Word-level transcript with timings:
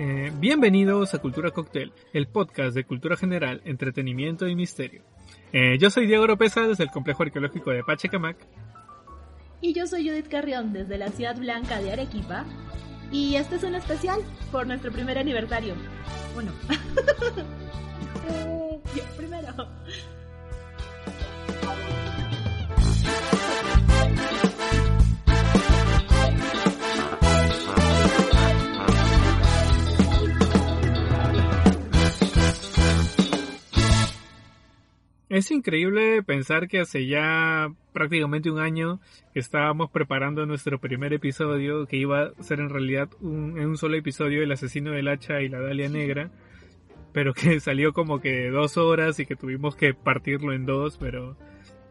Eh, 0.00 0.30
bienvenidos 0.38 1.12
a 1.14 1.18
Cultura 1.18 1.50
Cocktail, 1.50 1.92
el 2.12 2.28
podcast 2.28 2.72
de 2.74 2.84
cultura 2.84 3.16
general, 3.16 3.60
entretenimiento 3.64 4.46
y 4.46 4.54
misterio. 4.54 5.02
Eh, 5.52 5.76
yo 5.80 5.90
soy 5.90 6.06
Diego 6.06 6.22
Oropesa 6.22 6.68
desde 6.68 6.84
el 6.84 6.90
complejo 6.90 7.24
arqueológico 7.24 7.70
de 7.70 7.82
Pachacamac. 7.82 8.36
Y 9.60 9.72
yo 9.72 9.88
soy 9.88 10.08
Judith 10.08 10.28
Carrión 10.28 10.72
desde 10.72 10.98
la 10.98 11.08
ciudad 11.08 11.36
blanca 11.36 11.80
de 11.80 11.92
Arequipa. 11.92 12.44
Y 13.10 13.34
este 13.34 13.56
es 13.56 13.64
un 13.64 13.74
especial 13.74 14.20
por 14.52 14.68
nuestro 14.68 14.92
primer 14.92 15.18
aniversario. 15.18 15.74
Bueno. 16.34 16.52
Eh, 18.30 19.02
primero. 19.16 19.54
Es 35.28 35.50
increíble 35.50 36.22
pensar 36.22 36.68
que 36.68 36.80
hace 36.80 37.06
ya 37.06 37.70
prácticamente 37.92 38.50
un 38.50 38.60
año 38.60 38.98
que 39.34 39.40
estábamos 39.40 39.90
preparando 39.90 40.46
nuestro 40.46 40.80
primer 40.80 41.12
episodio, 41.12 41.86
que 41.86 41.98
iba 41.98 42.32
a 42.38 42.42
ser 42.42 42.60
en 42.60 42.70
realidad 42.70 43.10
un, 43.20 43.58
en 43.58 43.66
un 43.66 43.76
solo 43.76 43.98
episodio 43.98 44.42
El 44.42 44.52
asesino 44.52 44.92
del 44.92 45.08
hacha 45.08 45.42
y 45.42 45.50
la 45.50 45.60
Dalia 45.60 45.90
Negra, 45.90 46.30
pero 47.12 47.34
que 47.34 47.60
salió 47.60 47.92
como 47.92 48.20
que 48.20 48.48
dos 48.48 48.78
horas 48.78 49.20
y 49.20 49.26
que 49.26 49.36
tuvimos 49.36 49.76
que 49.76 49.92
partirlo 49.92 50.54
en 50.54 50.64
dos, 50.64 50.96
pero 50.96 51.36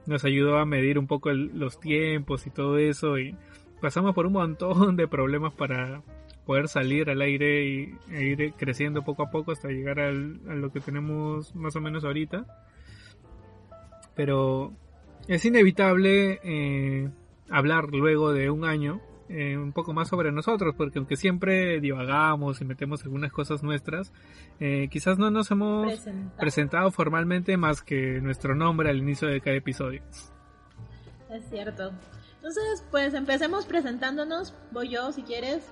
nos 0.08 0.26
ayudó 0.26 0.58
a 0.58 0.66
medir 0.66 0.98
un 0.98 1.06
poco 1.06 1.32
los 1.32 1.80
tiempos 1.80 2.48
y 2.48 2.50
todo 2.50 2.80
eso 2.80 3.20
y 3.20 3.36
pasamos 3.82 4.16
por 4.16 4.26
un 4.26 4.34
montón 4.34 4.96
de 4.96 5.08
problemas 5.08 5.54
para 5.54 6.02
poder 6.48 6.70
salir 6.70 7.12
al 7.12 7.22
aire 7.22 7.66
y, 7.66 7.96
e 8.12 8.24
ir 8.24 8.54
creciendo 8.58 9.04
poco 9.04 9.22
a 9.22 9.30
poco 9.30 9.52
hasta 9.52 9.68
llegar 9.68 10.00
al, 10.00 10.40
a 10.50 10.56
lo 10.56 10.72
que 10.72 10.80
tenemos 10.80 11.54
más 11.54 11.76
o 11.76 11.82
menos 11.82 12.04
ahorita 12.04 12.48
pero 14.18 14.74
es 15.28 15.46
inevitable 15.46 16.42
eh, 16.44 17.10
hablar 17.50 17.86
luego 17.92 18.34
de 18.34 18.50
un 18.50 18.66
año 18.66 19.00
eh, 19.30 19.58
un 19.58 19.74
poco 19.74 19.94
más 19.94 20.08
sobre 20.08 20.32
nosotros, 20.32 20.74
porque 20.76 21.00
aunque 21.00 21.18
siempre 21.18 21.80
divagamos 21.80 22.62
y 22.62 22.66
metemos 22.66 23.04
algunas 23.04 23.32
cosas 23.32 23.62
nuestras, 23.62 24.12
eh, 24.60 24.88
quizás 24.90 25.18
no 25.18 25.30
nos 25.30 25.52
hemos 25.52 26.08
presentado 26.40 26.92
formalmente 26.92 27.58
más 27.58 27.82
que 27.82 28.22
nuestro 28.22 28.56
nombre 28.56 28.90
al 28.90 28.98
inicio 28.98 29.28
de 29.28 29.42
cada 29.42 29.56
episodio. 29.56 30.02
Es 31.30 31.48
cierto. 31.50 31.92
Entonces, 32.38 32.86
pues 32.90 33.14
empecemos 33.14 33.66
presentándonos. 33.66 34.56
Voy 34.72 34.90
yo, 34.90 35.12
si 35.12 35.24
quieres. 35.24 35.70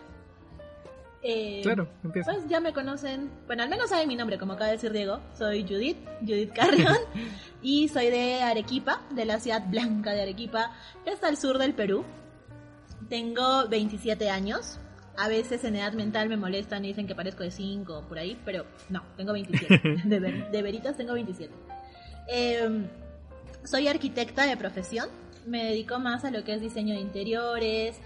Eh, 1.27 1.61
claro, 1.63 1.89
empieza. 2.03 2.31
Pues 2.31 2.47
ya 2.47 2.59
me 2.59 2.71
conocen, 2.71 3.31
bueno, 3.47 3.63
al 3.63 3.69
menos 3.69 3.89
saben 3.89 4.07
mi 4.07 4.15
nombre, 4.15 4.37
como 4.37 4.53
acaba 4.53 4.67
de 4.67 4.73
decir 4.73 4.91
Diego. 4.91 5.21
Soy 5.35 5.63
Judith, 5.63 5.97
Judith 6.21 6.53
Carrión, 6.53 6.97
y 7.63 7.87
soy 7.87 8.11
de 8.11 8.43
Arequipa, 8.43 9.01
de 9.09 9.25
la 9.25 9.39
ciudad 9.39 9.67
blanca 9.67 10.11
de 10.11 10.21
Arequipa, 10.21 10.71
que 11.03 11.09
está 11.09 11.27
al 11.27 11.37
sur 11.37 11.57
del 11.57 11.73
Perú. 11.73 12.05
Tengo 13.09 13.67
27 13.67 14.29
años. 14.29 14.79
A 15.17 15.27
veces 15.27 15.63
en 15.63 15.77
edad 15.77 15.93
mental 15.93 16.29
me 16.29 16.37
molestan 16.37 16.85
y 16.85 16.89
dicen 16.89 17.07
que 17.07 17.15
parezco 17.15 17.41
de 17.41 17.49
5 17.49 18.05
por 18.07 18.19
ahí, 18.19 18.39
pero 18.45 18.67
no, 18.89 19.01
tengo 19.17 19.33
27. 19.33 20.01
de, 20.05 20.19
de 20.19 20.61
veritas 20.61 20.95
tengo 20.95 21.13
27. 21.13 21.51
Em, 22.27 22.87
soy 23.63 23.87
arquitecta 23.87 24.45
de 24.45 24.57
profesión. 24.57 25.09
Me 25.47 25.63
dedico 25.63 25.97
más 25.97 26.23
a 26.23 26.29
lo 26.29 26.43
que 26.43 26.53
es 26.53 26.61
diseño 26.61 26.93
de 26.93 27.01
interiores 27.01 27.97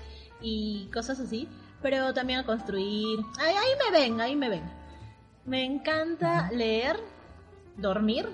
y 0.41 0.87
cosas 0.93 1.19
así 1.19 1.49
pero 1.81 2.13
también 2.13 2.39
a 2.39 2.45
construir. 2.45 3.19
Ahí, 3.39 3.55
me 3.83 3.99
ven, 3.99 4.21
ahí 4.21 4.35
me 4.35 4.49
ven. 4.49 4.63
Me 5.45 5.63
encanta 5.63 6.49
leer, 6.51 6.99
dormir, 7.77 8.29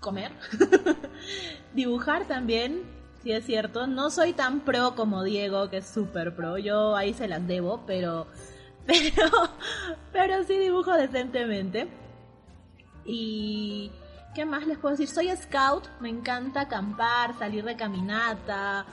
comer, 0.00 0.32
dibujar 1.74 2.26
también, 2.26 2.82
si 3.22 3.32
es 3.32 3.44
cierto. 3.44 3.86
No 3.86 4.10
soy 4.10 4.32
tan 4.32 4.60
pro 4.60 4.94
como 4.94 5.24
Diego, 5.24 5.68
que 5.68 5.78
es 5.78 5.86
súper 5.86 6.34
pro. 6.34 6.58
Yo 6.58 6.96
ahí 6.96 7.12
se 7.12 7.28
las 7.28 7.46
debo, 7.46 7.82
pero, 7.86 8.26
pero, 8.86 9.30
pero 10.12 10.44
sí 10.44 10.58
dibujo 10.58 10.92
decentemente. 10.92 11.88
Y 13.04 13.90
¿qué 14.34 14.44
más 14.44 14.66
les 14.66 14.78
puedo 14.78 14.96
decir? 14.96 15.08
Soy 15.08 15.36
scout, 15.36 15.88
me 16.00 16.08
encanta 16.08 16.62
acampar, 16.62 17.36
salir 17.38 17.64
de 17.64 17.76
caminata, 17.76 18.86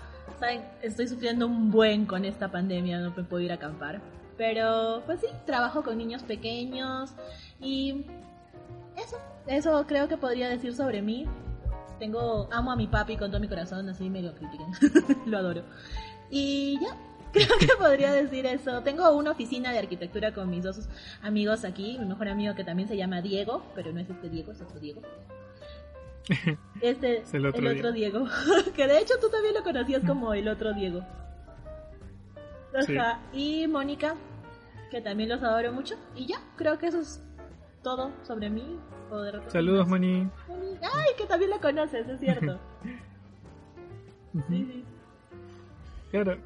estoy 0.82 1.08
sufriendo 1.08 1.46
un 1.48 1.72
buen 1.72 2.06
con 2.06 2.26
esta 2.26 2.52
pandemia, 2.52 3.00
no 3.00 3.12
me 3.12 3.24
puedo 3.24 3.42
ir 3.42 3.52
a 3.52 3.56
acampar. 3.56 4.02
Pero, 4.38 5.04
pues 5.06 5.22
sí, 5.22 5.28
trabajo 5.46 5.84
con 5.84 5.98
niños 5.98 6.24
pequeños 6.24 7.14
y 7.60 8.06
eso, 8.98 9.18
eso 9.48 9.86
creo 9.88 10.08
que 10.08 10.18
podría 10.18 10.50
decir 10.50 10.76
sobre 10.76 11.02
mí. 11.02 11.26
Tengo, 12.00 12.50
amo 12.52 12.72
a 12.72 12.76
mi 12.76 12.88
papi 12.88 13.16
con 13.16 13.32
todo 13.32 13.40
mi 13.40 13.48
corazón, 13.48 13.88
así 13.88 14.10
me 14.10 14.22
lo 14.22 14.36
critiquen, 14.36 14.68
lo 15.26 15.38
adoro. 15.38 15.64
Y 16.30 16.78
ya, 16.82 16.98
creo 17.32 17.58
que 17.60 17.68
podría 17.78 18.12
decir 18.12 18.46
eso. 18.46 18.82
Tengo 18.82 19.10
una 19.12 19.32
oficina 19.32 19.72
de 19.72 19.80
arquitectura 19.80 20.34
con 20.34 20.50
mis 20.50 20.64
dos 20.64 20.90
amigos 21.22 21.64
aquí, 21.64 21.98
mi 22.00 22.06
mejor 22.06 22.28
amigo 22.28 22.56
que 22.56 22.64
también 22.64 22.90
se 22.90 22.98
llama 22.98 23.22
Diego, 23.22 23.64
pero 23.74 23.94
no 23.94 24.00
es 24.00 24.10
este 24.10 24.30
Diego, 24.30 24.52
es 24.52 24.62
otro 24.62 24.80
Diego. 24.80 25.02
Este, 26.82 27.24
el 27.34 27.46
otro, 27.46 27.92
Diego. 27.92 28.28
que 28.76 28.88
de 28.88 29.00
hecho 29.00 29.14
tú 29.22 29.30
también 29.30 29.54
lo 29.54 29.64
conocías 29.64 30.04
como 30.06 30.34
el 30.34 30.48
otro 30.48 30.74
Diego. 30.74 31.02
Y 33.34 33.68
Mónica, 33.68 34.16
que 34.92 35.02
también 35.02 35.30
los 35.30 35.42
adoro 35.42 35.72
mucho. 35.72 35.96
Y 36.16 36.26
ya, 36.26 36.38
creo 36.58 36.78
que 36.78 36.88
eso 36.88 37.00
es 37.00 37.24
todo 37.82 38.12
sobre 38.24 38.50
mí. 38.50 38.78
Saludos, 39.48 39.88
Moni. 39.88 40.28
Ay, 40.82 41.12
que 41.18 41.26
también 41.26 41.52
la 41.52 41.60
conoces, 41.60 42.08
es 42.08 42.20
cierto. 42.20 42.60
sí, 44.34 44.42
sí. 44.50 44.84
Claro. 46.12 46.38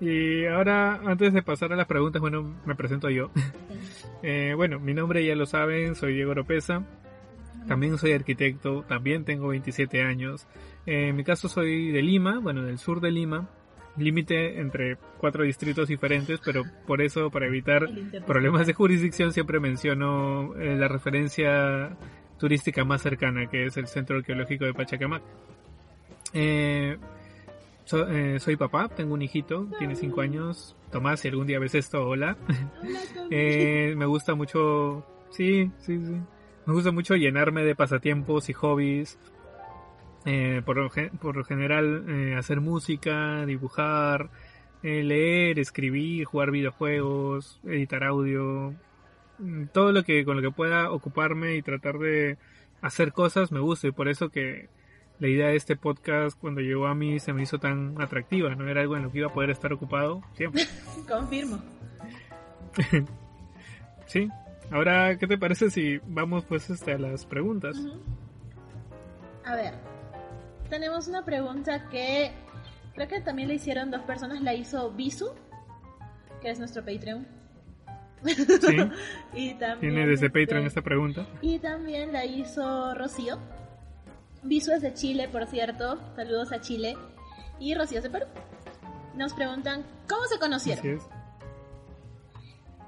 Y 0.00 0.46
ahora, 0.46 1.00
antes 1.04 1.32
de 1.32 1.42
pasar 1.42 1.72
a 1.72 1.76
las 1.76 1.86
preguntas, 1.86 2.20
bueno, 2.20 2.54
me 2.64 2.74
presento 2.74 3.10
yo. 3.10 3.30
eh, 4.22 4.52
bueno, 4.54 4.78
mi 4.78 4.94
nombre 4.94 5.24
ya 5.24 5.34
lo 5.34 5.46
saben, 5.46 5.96
soy 5.96 6.14
Diego 6.14 6.30
Oropesa. 6.30 6.84
También 7.68 7.98
soy 7.98 8.12
arquitecto, 8.12 8.82
también 8.88 9.24
tengo 9.24 9.48
27 9.48 10.02
años. 10.02 10.46
en 10.86 11.14
mi 11.14 11.22
caso 11.22 11.48
soy 11.48 11.92
de 11.92 12.02
Lima, 12.02 12.38
bueno, 12.40 12.62
del 12.62 12.78
sur 12.78 13.00
de 13.00 13.10
Lima, 13.10 13.48
límite 13.98 14.60
entre 14.60 14.96
cuatro 15.18 15.44
distritos 15.44 15.88
diferentes, 15.88 16.40
pero 16.44 16.62
por 16.86 17.02
eso, 17.02 17.30
para 17.30 17.46
evitar 17.46 17.88
problemas 18.26 18.66
de 18.66 18.74
jurisdicción, 18.74 19.32
siempre 19.32 19.60
menciono 19.60 20.54
eh, 20.56 20.76
la 20.76 20.88
referencia 20.88 21.96
turística 22.38 22.84
más 22.84 23.02
cercana, 23.02 23.46
que 23.48 23.66
es 23.66 23.76
el 23.76 23.86
Centro 23.86 24.16
Arqueológico 24.18 24.64
de 24.64 24.74
Pachacamac. 24.74 25.22
Eh, 26.32 26.96
eh, 27.92 28.36
soy 28.38 28.56
papá, 28.56 28.88
tengo 28.88 29.14
un 29.14 29.22
hijito, 29.22 29.66
tiene 29.78 29.96
5 29.96 30.20
años. 30.20 30.76
Tomás, 30.92 31.20
si 31.20 31.28
algún 31.28 31.46
día 31.46 31.58
ves 31.58 31.74
esto, 31.74 32.06
hola. 32.06 32.36
me 33.30 34.06
gusta 34.06 34.34
mucho, 34.34 35.04
sí, 35.30 35.70
sí, 35.78 35.98
sí. 36.04 36.20
Me 36.68 36.74
gusta 36.74 36.92
mucho 36.92 37.16
llenarme 37.16 37.64
de 37.64 37.74
pasatiempos 37.74 38.50
y 38.50 38.52
hobbies. 38.52 39.18
Eh, 40.26 40.60
por, 40.66 40.76
lo 40.76 41.44
general, 41.44 42.04
eh, 42.06 42.36
hacer 42.36 42.60
música, 42.60 43.46
dibujar, 43.46 44.28
eh, 44.82 45.02
leer, 45.02 45.58
escribir, 45.58 46.26
jugar 46.26 46.50
videojuegos, 46.50 47.58
editar 47.64 48.04
audio. 48.04 48.74
Mm, 49.38 49.68
todo 49.72 49.92
lo 49.92 50.04
que 50.04 50.26
con 50.26 50.36
lo 50.36 50.42
que 50.42 50.50
pueda 50.50 50.92
ocuparme 50.92 51.56
y 51.56 51.62
tratar 51.62 51.98
de 51.98 52.36
hacer 52.82 53.14
cosas 53.14 53.50
me 53.50 53.60
gusta 53.60 53.88
y 53.88 53.92
por 53.92 54.08
eso 54.08 54.28
que 54.28 54.68
la 55.20 55.28
idea 55.28 55.48
de 55.48 55.56
este 55.56 55.74
podcast 55.74 56.38
cuando 56.38 56.60
llegó 56.60 56.86
a 56.86 56.94
mí 56.94 57.18
se 57.18 57.32
me 57.32 57.44
hizo 57.44 57.58
tan 57.58 57.98
atractiva, 57.98 58.54
no 58.54 58.68
era 58.68 58.82
algo 58.82 58.94
en 58.94 59.04
lo 59.04 59.10
que 59.10 59.20
iba 59.20 59.28
a 59.28 59.32
poder 59.32 59.48
estar 59.48 59.72
ocupado 59.72 60.20
siempre. 60.34 60.66
Confirmo. 61.08 61.62
sí, 64.06 64.28
Ahora, 64.70 65.16
¿qué 65.16 65.26
te 65.26 65.38
parece 65.38 65.70
si 65.70 65.98
vamos 66.06 66.44
pues 66.44 66.68
este, 66.68 66.92
a 66.92 66.98
las 66.98 67.24
preguntas? 67.24 67.76
A 69.44 69.54
ver, 69.54 69.74
tenemos 70.68 71.08
una 71.08 71.24
pregunta 71.24 71.88
que 71.88 72.32
creo 72.94 73.08
que 73.08 73.20
también 73.20 73.48
le 73.48 73.54
hicieron 73.54 73.90
dos 73.90 74.02
personas. 74.02 74.42
La 74.42 74.54
hizo 74.54 74.90
Bisu, 74.90 75.30
que 76.42 76.50
es 76.50 76.58
nuestro 76.58 76.84
Patreon. 76.84 77.26
Sí. 78.24 78.76
y 79.32 79.54
también, 79.54 79.94
Tiene 79.94 80.06
desde 80.06 80.28
Patreon 80.28 80.66
esta 80.66 80.82
pregunta. 80.82 81.26
Y 81.40 81.58
también 81.60 82.12
la 82.12 82.26
hizo 82.26 82.94
Rocío. 82.94 83.38
Bisu 84.42 84.72
es 84.72 84.82
de 84.82 84.92
Chile, 84.92 85.28
por 85.28 85.46
cierto. 85.46 85.98
Saludos 86.14 86.52
a 86.52 86.60
Chile. 86.60 86.96
Y 87.58 87.74
Rocío 87.74 87.98
es 87.98 88.04
de 88.04 88.10
Perú. 88.10 88.26
Nos 89.14 89.32
preguntan, 89.32 89.84
¿cómo 90.08 90.24
se 90.26 90.38
conocieron? 90.38 91.00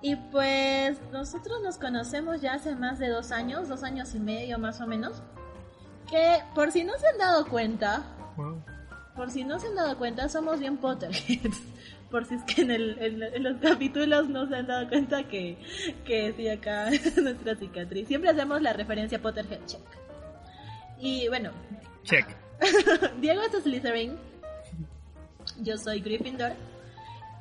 Y 0.03 0.17
pues 0.17 0.99
nosotros 1.13 1.61
nos 1.63 1.77
conocemos 1.77 2.41
ya 2.41 2.55
hace 2.55 2.75
más 2.75 2.99
de 2.99 3.09
dos 3.09 3.33
años, 3.33 3.69
dos 3.69 3.83
años 3.83 4.15
y 4.15 4.21
medio 4.21 4.59
más 4.59 4.81
o 4.81 4.87
menos. 4.87 5.23
Que 6.09 6.39
por 6.55 6.73
si 6.73 6.85
no 6.85 6.99
se 6.99 7.07
han 7.07 7.19
dado 7.19 7.47
cuenta, 7.47 8.03
por 9.15 9.31
si 9.31 9.45
no 9.45 9.59
se 9.59 9.69
han 9.69 9.75
dado 9.75 9.99
cuenta, 9.99 10.29
somos 10.29 10.59
bien 10.59 10.79
Potterheads. 10.79 11.63
por 12.11 12.25
si 12.25 12.35
es 12.35 12.43
que 12.45 12.63
en, 12.63 12.71
el, 12.71 12.99
en, 13.01 13.43
los 13.43 13.61
capítulos 13.61 14.29
no 14.29 14.49
se 14.49 14.57
han 14.57 14.67
dado 14.67 14.89
cuenta 14.89 15.29
que, 15.29 15.59
que 16.05 16.33
sí, 16.33 16.49
acá 16.49 16.91
nuestra 17.23 17.55
cicatriz. 17.57 18.09
Siempre 18.09 18.31
hacemos 18.31 18.63
la 18.63 18.73
referencia 18.73 19.19
a 19.19 19.23
Potterhead 19.23 19.65
Check. 19.67 19.83
Y 20.99 21.29
bueno. 21.29 21.51
Check. 22.05 22.27
Diego 23.21 23.43
es 23.43 23.63
Slytherin. 23.63 24.17
Yo 25.61 25.77
soy 25.77 26.01
Gryffindor. 26.01 26.53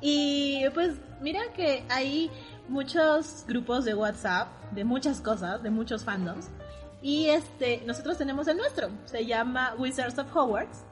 Y 0.00 0.64
pues 0.74 0.96
mira 1.20 1.40
que 1.54 1.84
hay 1.88 2.30
muchos 2.68 3.44
grupos 3.46 3.84
de 3.84 3.94
WhatsApp 3.94 4.48
de 4.72 4.84
muchas 4.84 5.20
cosas, 5.20 5.62
de 5.62 5.70
muchos 5.70 6.04
fandoms. 6.04 6.48
Y 7.02 7.26
este, 7.26 7.82
nosotros 7.86 8.18
tenemos 8.18 8.46
el 8.48 8.56
nuestro, 8.56 8.90
se 9.06 9.24
llama 9.26 9.74
Wizards 9.78 10.18
of 10.18 10.34
Hogwarts. 10.34 10.84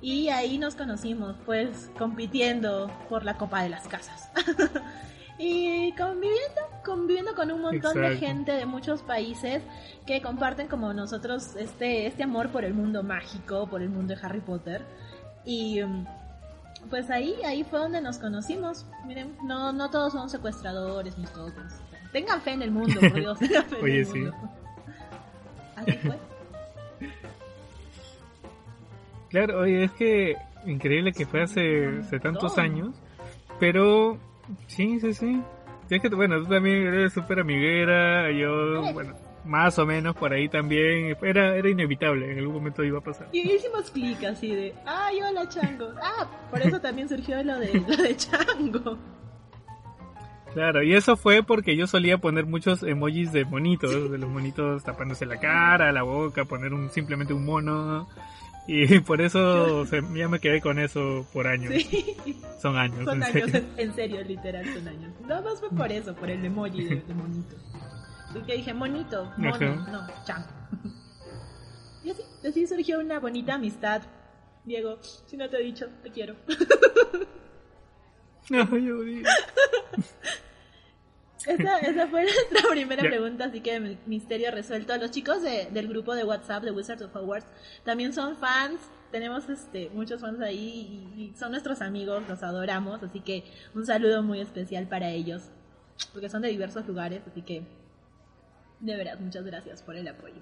Y 0.00 0.28
ahí 0.28 0.58
nos 0.58 0.74
conocimos, 0.74 1.36
pues, 1.46 1.90
compitiendo 1.98 2.90
por 3.08 3.24
la 3.24 3.38
Copa 3.38 3.62
de 3.62 3.70
las 3.70 3.88
Casas. 3.88 4.30
y 5.38 5.92
conviviendo, 5.92 6.60
conviviendo 6.84 7.34
con 7.34 7.50
un 7.50 7.62
montón 7.62 7.94
de 8.02 8.16
gente 8.16 8.52
de 8.52 8.66
muchos 8.66 9.00
países 9.02 9.62
que 10.06 10.20
comparten 10.20 10.68
como 10.68 10.92
nosotros 10.92 11.56
este, 11.56 12.06
este 12.06 12.22
amor 12.22 12.50
por 12.50 12.66
el 12.66 12.74
mundo 12.74 13.02
mágico, 13.02 13.66
por 13.66 13.80
el 13.80 13.88
mundo 13.88 14.14
de 14.14 14.20
Harry 14.20 14.40
Potter. 14.40 14.84
Y 15.46 15.82
mm, 15.82 16.06
pues 16.90 17.10
ahí, 17.10 17.34
ahí 17.44 17.64
fue 17.64 17.78
donde 17.78 18.00
nos 18.00 18.18
conocimos. 18.18 18.86
Miren, 19.06 19.36
no, 19.44 19.72
no 19.72 19.90
todos 19.90 20.12
son 20.12 20.28
secuestradores 20.30 21.16
ni 21.18 21.26
todos. 21.26 21.52
Tengan 22.12 22.40
fe 22.40 22.52
en 22.52 22.62
el 22.62 22.70
mundo, 22.70 23.00
por 23.00 23.14
Dios, 23.14 23.38
tengan 23.38 23.64
fe 23.64 23.76
Oye, 23.82 23.94
en 23.94 23.98
el 24.00 24.06
sí. 24.06 24.18
mundo. 24.18 24.36
Así 25.76 25.92
fue. 25.92 26.18
Claro, 29.30 29.60
oye, 29.60 29.84
es 29.84 29.92
que 29.92 30.36
increíble 30.64 31.12
que 31.12 31.26
fue 31.26 31.42
hace, 31.42 31.98
hace 31.98 32.20
tantos 32.20 32.56
años, 32.56 32.94
pero 33.58 34.16
sí, 34.68 35.00
sí, 35.00 35.12
sí. 35.12 35.42
Es 35.90 36.00
que, 36.00 36.08
bueno, 36.08 36.40
tú 36.40 36.46
también 36.46 36.86
eres 36.86 37.12
súper 37.12 37.40
amiguera, 37.40 38.30
yo, 38.30 38.92
bueno, 38.92 39.14
más 39.44 39.78
o 39.78 39.86
menos 39.86 40.16
por 40.16 40.32
ahí 40.32 40.48
también. 40.48 41.16
Era, 41.22 41.56
era 41.56 41.68
inevitable, 41.68 42.32
en 42.32 42.38
algún 42.38 42.54
momento 42.54 42.84
iba 42.84 42.98
a 42.98 43.02
pasar. 43.02 43.28
Y 43.32 43.40
hicimos 43.40 43.90
clic 43.90 44.22
así 44.24 44.54
de, 44.54 44.74
ay, 44.86 45.20
hola 45.22 45.48
Chango. 45.48 45.92
Ah, 46.02 46.28
por 46.50 46.62
eso 46.62 46.80
también 46.80 47.08
surgió 47.08 47.42
lo 47.42 47.58
de, 47.58 47.72
lo 47.86 47.96
de 47.96 48.16
Chango. 48.16 48.98
Claro, 50.54 50.84
y 50.84 50.94
eso 50.94 51.16
fue 51.16 51.42
porque 51.42 51.76
yo 51.76 51.88
solía 51.88 52.18
poner 52.18 52.46
muchos 52.46 52.84
emojis 52.84 53.32
de 53.32 53.44
monitos, 53.44 54.10
de 54.10 54.18
los 54.18 54.30
monitos 54.30 54.84
tapándose 54.84 55.26
la 55.26 55.38
cara, 55.40 55.90
la 55.90 56.04
boca, 56.04 56.44
poner 56.44 56.72
un 56.72 56.90
simplemente 56.90 57.34
un 57.34 57.44
mono. 57.44 58.08
Y 58.68 58.98
por 59.00 59.20
eso 59.20 59.84
ya 60.14 60.28
me 60.28 60.38
quedé 60.38 60.60
con 60.60 60.78
eso 60.78 61.26
por 61.32 61.48
años. 61.48 61.72
Son 62.62 62.76
años. 62.76 63.04
Son 63.04 63.16
en 63.16 63.22
años, 63.24 63.50
serio. 63.50 63.68
En, 63.76 63.94
serio, 63.94 64.22
literal, 64.22 64.64
son 64.72 64.86
años. 64.86 65.12
Nada 65.26 65.42
más 65.42 65.58
fue 65.58 65.70
por 65.70 65.90
eso, 65.90 66.14
por 66.14 66.30
el 66.30 66.44
emoji 66.44 66.84
de, 66.84 67.14
monito. 67.14 67.56
Y 68.34 68.42
que 68.42 68.56
dije, 68.56 68.74
monito, 68.74 69.32
mono, 69.36 69.86
no, 69.86 70.06
chan. 70.24 70.46
Y 72.04 72.10
así, 72.10 72.22
así 72.46 72.66
surgió 72.66 73.00
una 73.00 73.18
bonita 73.18 73.54
amistad. 73.54 74.02
Diego, 74.64 74.98
si 75.00 75.38
no 75.38 75.48
te 75.48 75.56
he 75.56 75.62
dicho, 75.62 75.88
te 76.02 76.10
quiero. 76.10 76.36
No, 78.50 78.76
yo 78.76 79.02
esa, 81.46 81.78
esa 81.78 82.06
fue 82.08 82.24
nuestra 82.24 82.68
primera 82.70 83.02
pregunta, 83.02 83.46
así 83.46 83.60
que 83.60 83.98
misterio 84.06 84.50
resuelto. 84.50 84.96
Los 84.98 85.10
chicos 85.10 85.42
de, 85.42 85.68
del 85.70 85.88
grupo 85.88 86.14
de 86.14 86.24
WhatsApp 86.24 86.62
de 86.62 86.70
Wizards 86.70 87.02
of 87.02 87.16
Hogwarts 87.16 87.46
también 87.84 88.12
son 88.12 88.36
fans. 88.36 88.80
Tenemos 89.10 89.48
este, 89.48 89.88
muchos 89.90 90.20
fans 90.20 90.40
ahí 90.40 91.08
y, 91.16 91.32
son 91.38 91.52
nuestros 91.52 91.80
amigos, 91.80 92.22
los 92.28 92.42
adoramos, 92.42 93.02
así 93.02 93.20
que 93.20 93.44
un 93.74 93.86
saludo 93.86 94.22
muy 94.22 94.40
especial 94.40 94.88
para 94.88 95.10
ellos, 95.10 95.44
porque 96.12 96.28
son 96.28 96.42
de 96.42 96.48
diversos 96.48 96.86
lugares, 96.86 97.22
así 97.30 97.42
que 97.42 97.62
de 98.80 98.96
veras, 98.96 99.20
muchas 99.20 99.44
gracias 99.44 99.82
por 99.82 99.96
el 99.96 100.08
apoyo. 100.08 100.40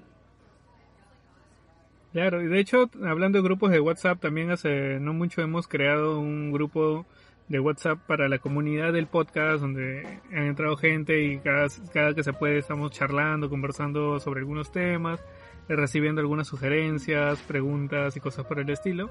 Claro, 2.13 2.43
y 2.43 2.47
de 2.47 2.61
hecho, 2.61 2.91
hablando 3.05 3.39
de 3.39 3.45
grupos 3.45 3.71
de 3.71 3.81
WhatsApp, 3.81 4.21
también 4.21 4.51
hace 4.51 5.01
no 5.01 5.15
mucho 5.15 5.41
hemos 5.41 5.67
creado 5.67 6.19
un 6.19 6.53
grupo 6.53 7.07
de 7.49 7.59
WhatsApp 7.59 7.99
para 8.07 8.29
la 8.29 8.39
comunidad 8.39 8.93
del 8.93 9.07
podcast, 9.07 9.61
donde 9.61 10.21
han 10.31 10.45
entrado 10.45 10.77
gente 10.77 11.23
y 11.23 11.39
cada, 11.39 11.69
cada 11.93 12.15
que 12.15 12.23
se 12.23 12.33
puede 12.33 12.59
estamos 12.59 12.93
charlando, 12.93 13.49
conversando 13.49 14.21
sobre 14.21 14.41
algunos 14.41 14.71
temas, 14.73 15.21
eh, 15.69 15.77
recibiendo 15.77 16.21
algunas 16.21 16.49
sugerencias, 16.49 17.41
preguntas 17.43 18.17
y 18.17 18.21
cosas 18.21 18.45
por 18.45 18.59
el 18.59 18.69
estilo. 18.71 19.11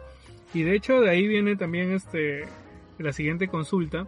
Y 0.54 0.64
de 0.64 0.76
hecho 0.76 1.02
de 1.02 1.10
ahí 1.10 1.28
viene 1.28 1.56
también 1.56 1.92
este 1.92 2.46
la 3.00 3.14
siguiente 3.14 3.48
consulta, 3.48 4.08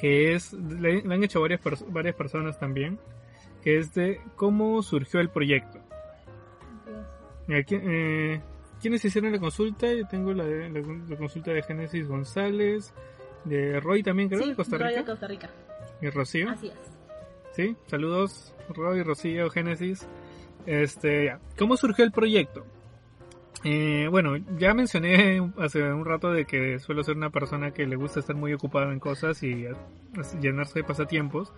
que 0.00 0.34
es, 0.34 0.52
le, 0.52 1.02
han 1.02 1.24
hecho 1.24 1.40
varias, 1.40 1.60
varias 1.88 2.14
personas 2.14 2.58
también, 2.58 2.98
que 3.66 3.78
es 3.78 3.92
de 3.94 4.20
cómo 4.36 4.80
surgió 4.80 5.18
el 5.18 5.28
proyecto. 5.28 5.80
Aquí, 7.48 7.74
eh, 7.74 8.40
¿Quiénes 8.80 9.04
hicieron 9.04 9.32
la 9.32 9.40
consulta? 9.40 9.92
Yo 9.92 10.06
tengo 10.06 10.32
la, 10.32 10.44
la 10.44 11.16
consulta 11.16 11.50
de 11.50 11.64
Génesis 11.64 12.06
González, 12.06 12.94
de 13.44 13.80
Roy 13.80 14.04
también, 14.04 14.28
creo, 14.28 14.46
de 14.46 14.54
Costa 14.54 14.76
Rica. 14.76 14.88
Roy 14.88 14.98
de 14.98 15.04
Costa 15.04 15.26
Rica. 15.26 15.50
¿Y 16.00 16.10
Rocío? 16.10 16.48
Así 16.48 16.68
es. 16.68 16.74
Sí, 17.56 17.76
saludos, 17.88 18.54
Roy, 18.68 19.02
Rocío, 19.02 19.50
Génesis. 19.50 20.06
Este, 20.64 21.24
ya. 21.24 21.40
¿Cómo 21.58 21.76
surgió 21.76 22.04
el 22.04 22.12
proyecto? 22.12 22.64
Eh, 23.68 24.06
bueno, 24.08 24.36
ya 24.58 24.74
mencioné 24.74 25.42
hace 25.58 25.82
un 25.92 26.04
rato 26.04 26.30
de 26.30 26.44
que 26.44 26.78
suelo 26.78 27.02
ser 27.02 27.16
una 27.16 27.30
persona 27.30 27.72
que 27.72 27.84
le 27.84 27.96
gusta 27.96 28.20
estar 28.20 28.36
muy 28.36 28.52
ocupada 28.52 28.92
en 28.92 29.00
cosas 29.00 29.42
y 29.42 29.66
llenarse 30.40 30.78
de 30.78 30.84
pasatiempos. 30.84 31.52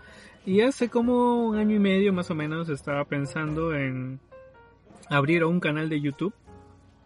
Y 0.46 0.62
hace 0.62 0.88
como 0.88 1.48
un 1.48 1.56
año 1.56 1.76
y 1.76 1.78
medio 1.78 2.14
más 2.14 2.30
o 2.30 2.34
menos 2.34 2.70
estaba 2.70 3.04
pensando 3.04 3.74
en 3.74 4.20
abrir 5.10 5.44
un 5.44 5.60
canal 5.60 5.90
de 5.90 6.00
YouTube 6.00 6.32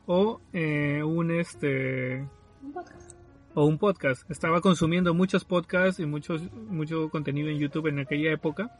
o 0.06 0.40
eh, 0.52 1.02
un 1.02 1.32
este 1.32 2.24
podcast 2.72 3.16
o 3.54 3.64
un 3.64 3.78
podcast. 3.78 4.30
Estaba 4.30 4.60
consumiendo 4.60 5.14
muchos 5.14 5.44
podcasts 5.44 5.98
y 5.98 6.06
muchos, 6.06 6.42
mucho 6.52 7.10
contenido 7.10 7.48
en 7.48 7.58
YouTube 7.58 7.88
en 7.88 7.98
aquella 7.98 8.30
época. 8.30 8.70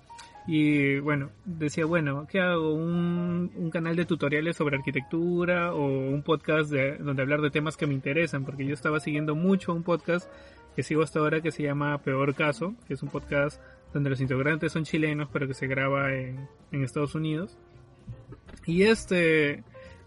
Y 0.46 0.98
bueno, 0.98 1.30
decía, 1.44 1.84
bueno, 1.84 2.26
¿qué 2.28 2.40
hago? 2.40 2.74
¿Un, 2.74 3.52
un 3.54 3.70
canal 3.70 3.94
de 3.94 4.04
tutoriales 4.04 4.56
sobre 4.56 4.76
arquitectura 4.76 5.72
o 5.72 5.86
un 5.86 6.22
podcast 6.22 6.70
de, 6.70 6.96
donde 6.96 7.22
hablar 7.22 7.40
de 7.40 7.50
temas 7.50 7.76
que 7.76 7.86
me 7.86 7.94
interesan? 7.94 8.44
Porque 8.44 8.66
yo 8.66 8.74
estaba 8.74 8.98
siguiendo 8.98 9.36
mucho 9.36 9.72
un 9.72 9.84
podcast 9.84 10.28
que 10.74 10.82
sigo 10.82 11.02
hasta 11.02 11.20
ahora 11.20 11.40
que 11.40 11.52
se 11.52 11.62
llama 11.62 11.98
Peor 11.98 12.34
Caso, 12.34 12.74
que 12.88 12.94
es 12.94 13.02
un 13.02 13.10
podcast 13.10 13.60
donde 13.92 14.10
los 14.10 14.20
integrantes 14.20 14.72
son 14.72 14.84
chilenos 14.84 15.28
pero 15.32 15.46
que 15.46 15.54
se 15.54 15.66
graba 15.66 16.14
en, 16.14 16.48
en 16.72 16.82
Estados 16.82 17.14
Unidos. 17.14 17.56
Y 18.66 18.82
este, 18.82 19.62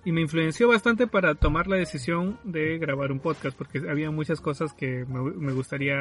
y 0.06 0.12
me 0.12 0.22
influenció 0.22 0.68
bastante 0.68 1.08
para 1.08 1.34
tomar 1.34 1.68
la 1.68 1.78
decisión 1.78 2.38
de 2.44 2.78
grabar 2.78 3.12
un 3.12 3.20
podcast 3.20 3.58
porque 3.58 3.82
había 3.90 4.12
muchas 4.12 4.40
cosas 4.40 4.72
que 4.72 5.04
me, 5.06 5.52
gustaría 5.52 5.96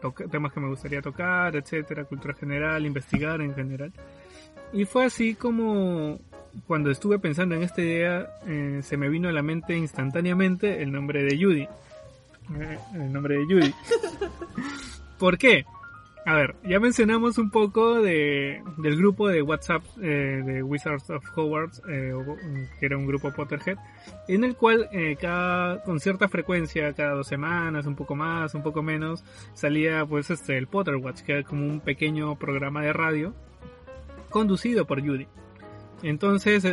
tocar, 0.00 0.28
temas 0.28 0.52
que 0.52 0.60
me 0.60 0.68
gustaría 0.68 1.02
tocar, 1.02 1.56
etcétera, 1.56 2.04
cultura 2.04 2.34
general, 2.34 2.86
investigar 2.86 3.40
en 3.40 3.52
general. 3.52 3.92
Y 4.72 4.84
fue 4.84 5.04
así 5.04 5.34
como 5.34 6.20
cuando 6.68 6.90
estuve 6.92 7.18
pensando 7.18 7.56
en 7.56 7.64
esta 7.64 7.82
idea 7.82 8.30
eh, 8.46 8.80
se 8.82 8.96
me 8.96 9.08
vino 9.08 9.28
a 9.28 9.32
la 9.32 9.42
mente 9.42 9.76
instantáneamente 9.76 10.80
el 10.80 10.92
nombre 10.92 11.24
de 11.24 11.36
Judy. 11.36 11.62
Eh, 11.62 12.78
el 12.94 13.12
nombre 13.12 13.38
de 13.38 13.44
Judy. 13.44 13.74
¿Por 15.18 15.36
qué? 15.36 15.64
A 16.26 16.34
ver, 16.34 16.56
ya 16.64 16.80
mencionamos 16.80 17.38
un 17.38 17.50
poco 17.50 18.02
de, 18.02 18.60
del 18.78 18.96
grupo 18.96 19.28
de 19.28 19.42
WhatsApp 19.42 19.84
eh, 20.02 20.42
de 20.44 20.60
Wizards 20.60 21.08
of 21.08 21.24
Hogwarts, 21.36 21.80
eh, 21.88 22.12
que 22.80 22.86
era 22.86 22.98
un 22.98 23.06
grupo 23.06 23.32
Potterhead, 23.32 23.78
en 24.26 24.42
el 24.42 24.56
cual 24.56 24.88
eh, 24.90 25.16
cada, 25.20 25.84
con 25.84 26.00
cierta 26.00 26.28
frecuencia, 26.28 26.92
cada 26.94 27.12
dos 27.12 27.28
semanas, 27.28 27.86
un 27.86 27.94
poco 27.94 28.16
más, 28.16 28.54
un 28.56 28.64
poco 28.64 28.82
menos, 28.82 29.22
salía 29.54 30.04
pues 30.04 30.28
este 30.30 30.58
el 30.58 30.66
Potter 30.66 30.96
Watch, 30.96 31.20
que 31.20 31.30
era 31.30 31.42
como 31.44 31.64
un 31.64 31.78
pequeño 31.78 32.34
programa 32.34 32.82
de 32.82 32.92
radio 32.92 33.32
conducido 34.28 34.84
por 34.84 35.06
Judy. 35.06 35.28
Entonces, 36.02 36.64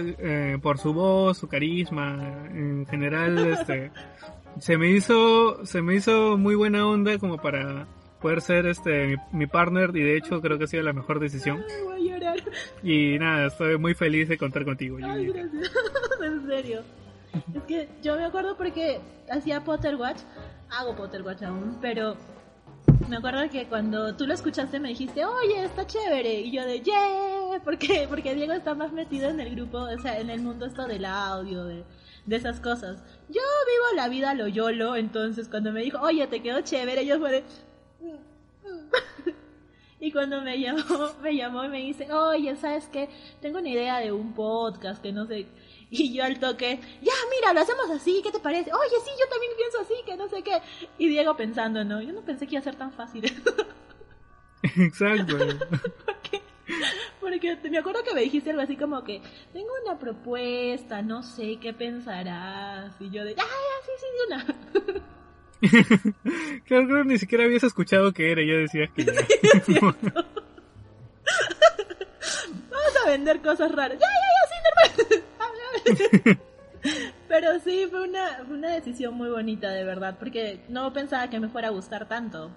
por 0.64 0.80
su 0.80 0.96
voz, 0.96 1.38
su 1.38 1.48
carisma, 1.48 2.48
en 2.50 2.88
general, 2.88 3.38
este, 3.38 3.92
se 4.58 4.80
me 4.80 4.90
hizo, 4.90 5.64
se 5.64 5.84
me 5.84 5.94
hizo 5.94 6.40
muy 6.40 6.56
buena 6.56 6.88
onda 6.88 7.20
como 7.20 7.38
para 7.38 7.86
poder 8.24 8.42
ser 8.42 8.66
este 8.66 9.18
mi, 9.34 9.48
partner 9.48 9.92
y 9.94 10.02
de 10.02 10.18
hecho 10.18 10.42
creo 10.42 10.58
que 10.58 10.64
ha 10.64 10.68
sido 10.68 10.82
la 10.82 10.94
mejor 10.94 11.20
decisión. 11.20 11.64
Ay, 11.70 11.84
voy 11.84 12.10
a 12.10 12.14
llorar. 12.14 12.38
Y 12.82 13.20
nada, 13.20 13.48
estoy 13.48 13.78
muy 13.78 13.94
feliz 13.94 14.30
de 14.30 14.38
contar 14.38 14.64
contigo. 14.64 14.98
Ay, 15.04 15.28
gracias. 15.28 15.72
en 16.24 16.48
serio. 16.48 16.84
Es 17.54 17.64
que 17.64 17.90
yo 18.02 18.16
me 18.16 18.24
acuerdo 18.24 18.56
porque 18.56 19.02
hacía 19.30 19.64
Potter 19.64 19.96
Watch, 19.98 20.22
hago 20.70 20.96
Potter 20.96 21.22
Watch 21.22 21.44
aún, 21.44 21.78
pero 21.82 22.16
me 23.10 23.18
acuerdo 23.18 23.50
que 23.50 23.66
cuando 23.66 24.16
tú 24.16 24.26
lo 24.26 24.34
escuchaste 24.34 24.80
me 24.80 24.90
dijiste, 24.90 25.26
oye, 25.26 25.66
está 25.66 25.86
chévere. 25.86 26.42
Y 26.42 26.52
yo 26.52 26.66
de, 26.66 26.80
yeah, 26.80 27.62
¿por 27.62 27.78
qué? 27.78 28.06
Porque 28.08 28.36
Diego 28.36 28.54
está 28.54 28.74
más 28.74 28.94
metido 28.94 29.30
en 29.30 29.42
el 29.42 29.54
grupo, 29.54 29.80
o 29.80 30.00
sea, 30.00 30.18
en 30.18 30.30
el 30.30 30.42
mundo 30.42 30.66
esto 30.66 30.88
del 30.88 31.04
audio, 31.04 31.66
de, 31.66 31.84
de 32.26 32.36
esas 32.38 32.62
cosas. 32.62 33.04
Yo 33.28 33.42
vivo 33.42 33.98
la 33.98 34.08
vida 34.08 34.34
lo 34.34 34.48
yolo, 34.48 34.96
entonces 34.96 35.50
cuando 35.50 35.74
me 35.74 35.82
dijo, 35.82 36.00
oye, 36.00 36.26
te 36.28 36.42
quedó 36.42 36.62
chévere, 36.62 37.06
yo 37.06 37.20
fue 37.20 37.32
de, 37.32 37.44
Y 40.04 40.12
cuando 40.12 40.42
me 40.42 40.60
llamó, 40.60 40.84
me 41.22 41.34
llamó 41.34 41.64
y 41.64 41.70
me 41.70 41.78
dice, 41.78 42.12
oye, 42.12 42.54
¿sabes 42.58 42.90
qué? 42.92 43.08
Tengo 43.40 43.60
una 43.60 43.70
idea 43.70 44.00
de 44.00 44.12
un 44.12 44.34
podcast 44.34 45.02
que 45.02 45.14
no 45.14 45.26
sé. 45.26 45.48
Y 45.90 46.14
yo 46.14 46.26
al 46.26 46.42
toque, 46.42 46.78
ya, 47.02 47.14
mira, 47.32 47.54
lo 47.54 47.62
hacemos 47.62 47.90
así, 47.90 48.20
¿qué 48.22 48.30
te 48.30 48.40
parece? 48.40 48.70
Oye, 48.74 48.96
sí, 49.02 49.12
yo 49.18 49.30
también 49.30 49.54
pienso 49.56 49.80
así, 49.80 49.94
que 50.06 50.18
no 50.18 50.28
sé 50.28 50.44
qué. 50.44 50.62
Y 50.98 51.08
Diego 51.08 51.38
pensando, 51.38 51.86
no, 51.86 52.02
yo 52.02 52.12
no 52.12 52.20
pensé 52.20 52.48
que 52.48 52.56
iba 52.56 52.60
a 52.60 52.64
ser 52.66 52.76
tan 52.76 52.92
fácil. 52.92 53.24
Exacto. 54.64 55.38
porque, 56.12 56.42
porque 57.22 57.58
me 57.70 57.78
acuerdo 57.78 58.04
que 58.04 58.14
me 58.14 58.24
dijiste 58.24 58.50
algo 58.50 58.64
así 58.64 58.76
como 58.76 59.06
que, 59.06 59.22
tengo 59.54 59.70
una 59.86 59.98
propuesta, 59.98 61.02
no 61.02 61.24
sé 61.24 61.60
qué 61.62 61.72
pensarás. 61.72 62.94
Y 63.00 63.10
yo 63.10 63.24
de, 63.24 63.36
ah, 63.38 63.42
ya, 63.42 63.86
sí, 63.86 63.92
sí, 64.00 64.06
de 64.18 64.36
una. 64.36 65.06
claro, 66.66 66.88
creo 66.88 67.04
que 67.04 67.10
ni 67.10 67.18
siquiera 67.18 67.46
habías 67.46 67.64
escuchado 67.64 68.12
que 68.12 68.32
era, 68.32 68.42
ya 68.44 68.54
decías 68.54 68.92
que 68.92 69.06
ya. 69.06 69.14
Vamos 72.70 72.94
a 73.06 73.10
vender 73.10 73.42
cosas 73.42 73.72
raras. 73.72 73.98
Ya, 74.00 74.08
ya, 74.08 74.16
ya, 74.36 74.44
sí, 74.50 74.56
normal. 76.26 76.40
Pero 77.28 77.60
sí, 77.60 77.88
fue 77.90 78.08
una, 78.08 78.44
fue 78.46 78.58
una 78.58 78.72
decisión 78.72 79.16
muy 79.16 79.30
bonita, 79.30 79.72
de 79.72 79.84
verdad, 79.84 80.18
porque 80.20 80.60
no 80.70 80.92
pensaba 80.92 81.30
que 81.30 81.40
me 81.40 81.50
fuera 81.50 81.70
a 81.70 81.72
gustar 81.72 82.08
tanto. 82.08 82.52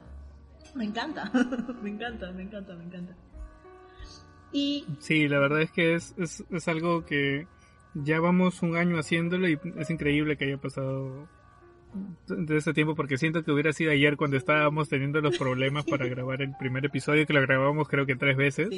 Me 0.75 0.85
encanta, 0.85 1.31
me 1.83 1.91
encanta, 1.91 2.33
me 2.33 2.43
encanta, 2.43 2.75
me 2.75 2.85
encanta. 2.85 3.15
Y... 4.53 4.85
Sí, 4.99 5.29
la 5.29 5.39
verdad 5.39 5.63
es 5.63 5.71
que 5.71 5.95
es, 5.95 6.15
es, 6.19 6.45
es 6.51 6.69
algo 6.69 7.05
que 7.05 7.47
ya 7.95 8.21
vamos 8.21 8.63
un 8.63 8.77
año 8.77 8.99
haciéndolo 8.99 9.49
y 9.49 9.59
es 9.77 9.91
increíble 9.91 10.37
que 10.37 10.47
haya 10.47 10.59
pasado 10.59 11.29
de 12.29 12.57
ese 12.57 12.73
tiempo 12.73 12.95
porque 12.95 13.19
siento 13.19 13.43
que 13.43 13.53
hubiera 13.53 13.73
sido 13.73 13.93
ayer 13.93 14.17
cuando 14.17 14.37
estábamos 14.37 14.89
teniendo 14.89 15.21
los 15.21 15.37
problemas 15.39 15.85
para 15.85 16.07
grabar 16.09 16.43
el 16.43 16.57
primer 16.57 16.85
episodio 16.85 17.27
que 17.27 17.33
lo 17.33 17.41
grabamos 17.43 17.89
creo 17.89 18.07
que 18.07 18.17
tres 18.17 18.37
veces. 18.37 18.69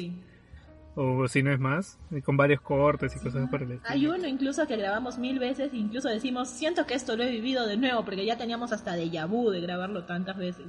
O 0.95 1.27
si 1.27 1.43
no 1.43 1.53
es 1.53 1.59
más, 1.59 1.97
con 2.25 2.35
varios 2.35 2.59
cortes 2.61 3.15
y 3.15 3.19
cosas 3.19 3.49
por 3.49 3.61
el 3.61 3.73
estilo. 3.73 3.93
Hay 3.93 4.07
uno 4.07 4.27
incluso 4.27 4.67
que 4.67 4.75
grabamos 4.75 5.17
mil 5.17 5.39
veces 5.39 5.73
incluso 5.73 6.09
decimos, 6.09 6.49
siento 6.49 6.85
que 6.85 6.95
esto 6.95 7.15
lo 7.15 7.23
he 7.23 7.31
vivido 7.31 7.67
de 7.67 7.77
nuevo 7.77 8.03
porque 8.03 8.25
ya 8.25 8.37
teníamos 8.37 8.73
hasta 8.73 8.93
de 8.93 9.09
vu 9.25 9.49
de 9.49 9.61
grabarlo 9.61 10.03
tantas 10.03 10.37
veces. 10.37 10.65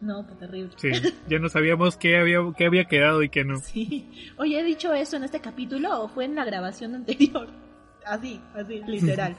No, 0.00 0.26
qué 0.26 0.34
terrible. 0.34 0.70
Sí, 0.76 0.90
ya 1.28 1.38
no 1.38 1.48
sabíamos 1.48 1.96
qué 1.96 2.18
había, 2.18 2.38
qué 2.56 2.66
había 2.66 2.84
quedado 2.84 3.22
y 3.22 3.28
qué 3.28 3.44
no. 3.44 3.58
Sí. 3.58 4.32
Oye, 4.36 4.60
¿he 4.60 4.64
dicho 4.64 4.92
eso 4.94 5.16
en 5.16 5.24
este 5.24 5.40
capítulo 5.40 6.02
o 6.02 6.08
fue 6.08 6.24
en 6.24 6.34
la 6.34 6.44
grabación 6.44 6.94
anterior? 6.94 7.48
Así, 8.06 8.40
así, 8.54 8.80
literal. 8.86 9.36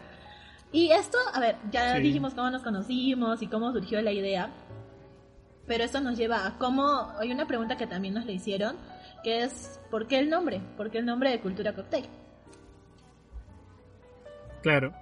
Y 0.72 0.92
esto, 0.92 1.18
a 1.34 1.40
ver, 1.40 1.56
ya 1.72 1.96
dijimos 1.96 2.34
cómo 2.36 2.52
nos 2.52 2.62
conocimos 2.62 3.42
y 3.42 3.48
cómo 3.48 3.72
surgió 3.72 4.02
la 4.02 4.12
idea, 4.12 4.52
pero 5.66 5.84
esto 5.84 6.00
nos 6.00 6.18
lleva 6.18 6.46
a 6.46 6.58
cómo, 6.58 7.12
hay 7.20 7.32
una 7.32 7.48
pregunta 7.48 7.76
que 7.76 7.88
también 7.88 8.14
nos 8.14 8.26
le 8.26 8.34
hicieron, 8.34 8.76
que 9.24 9.44
es, 9.44 9.80
¿por 9.90 10.08
qué 10.08 10.20
el 10.20 10.30
nombre? 10.30 10.62
¿Por 10.78 10.92
qué 10.92 11.00
el 11.00 11.06
nombre 11.06 11.32
de 11.32 11.40
Cultura 11.40 11.74
Cocktail? 11.74 12.06
Claro. 14.62 14.94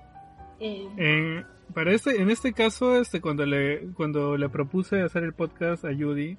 Eh, 0.60 1.44
para 1.74 1.92
este, 1.92 2.22
en 2.22 2.30
este 2.30 2.54
caso, 2.54 3.00
este, 3.00 3.22
cuando 3.22 3.46
le, 3.46 3.90
cuando 3.94 4.38
le 4.38 4.50
propuse 4.50 5.02
hacer 5.02 5.24
el 5.24 5.34
podcast 5.34 5.84
a 5.84 5.90
Judy, 5.94 6.38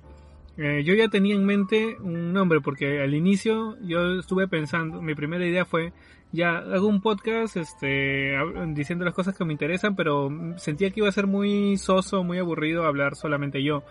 eh, 0.57 0.83
yo 0.85 0.95
ya 0.95 1.09
tenía 1.09 1.35
en 1.35 1.45
mente 1.45 1.97
un 2.01 2.33
nombre, 2.33 2.61
porque 2.61 3.01
al 3.01 3.15
inicio 3.15 3.77
yo 3.83 4.19
estuve 4.19 4.49
pensando, 4.49 5.01
mi 5.01 5.15
primera 5.15 5.47
idea 5.47 5.65
fue 5.65 5.93
ya 6.33 6.59
hago 6.59 6.87
un 6.87 7.01
podcast 7.01 7.57
este 7.57 8.37
diciendo 8.69 9.05
las 9.05 9.15
cosas 9.15 9.37
que 9.37 9.45
me 9.45 9.53
interesan, 9.53 9.97
pero 9.97 10.31
sentía 10.57 10.91
que 10.91 11.01
iba 11.01 11.09
a 11.09 11.13
ser 11.13 11.27
muy 11.27 11.77
soso, 11.77 12.25
muy 12.25 12.39
aburrido 12.39 12.85
hablar 12.85 13.17
solamente 13.17 13.63
yo. 13.63 13.83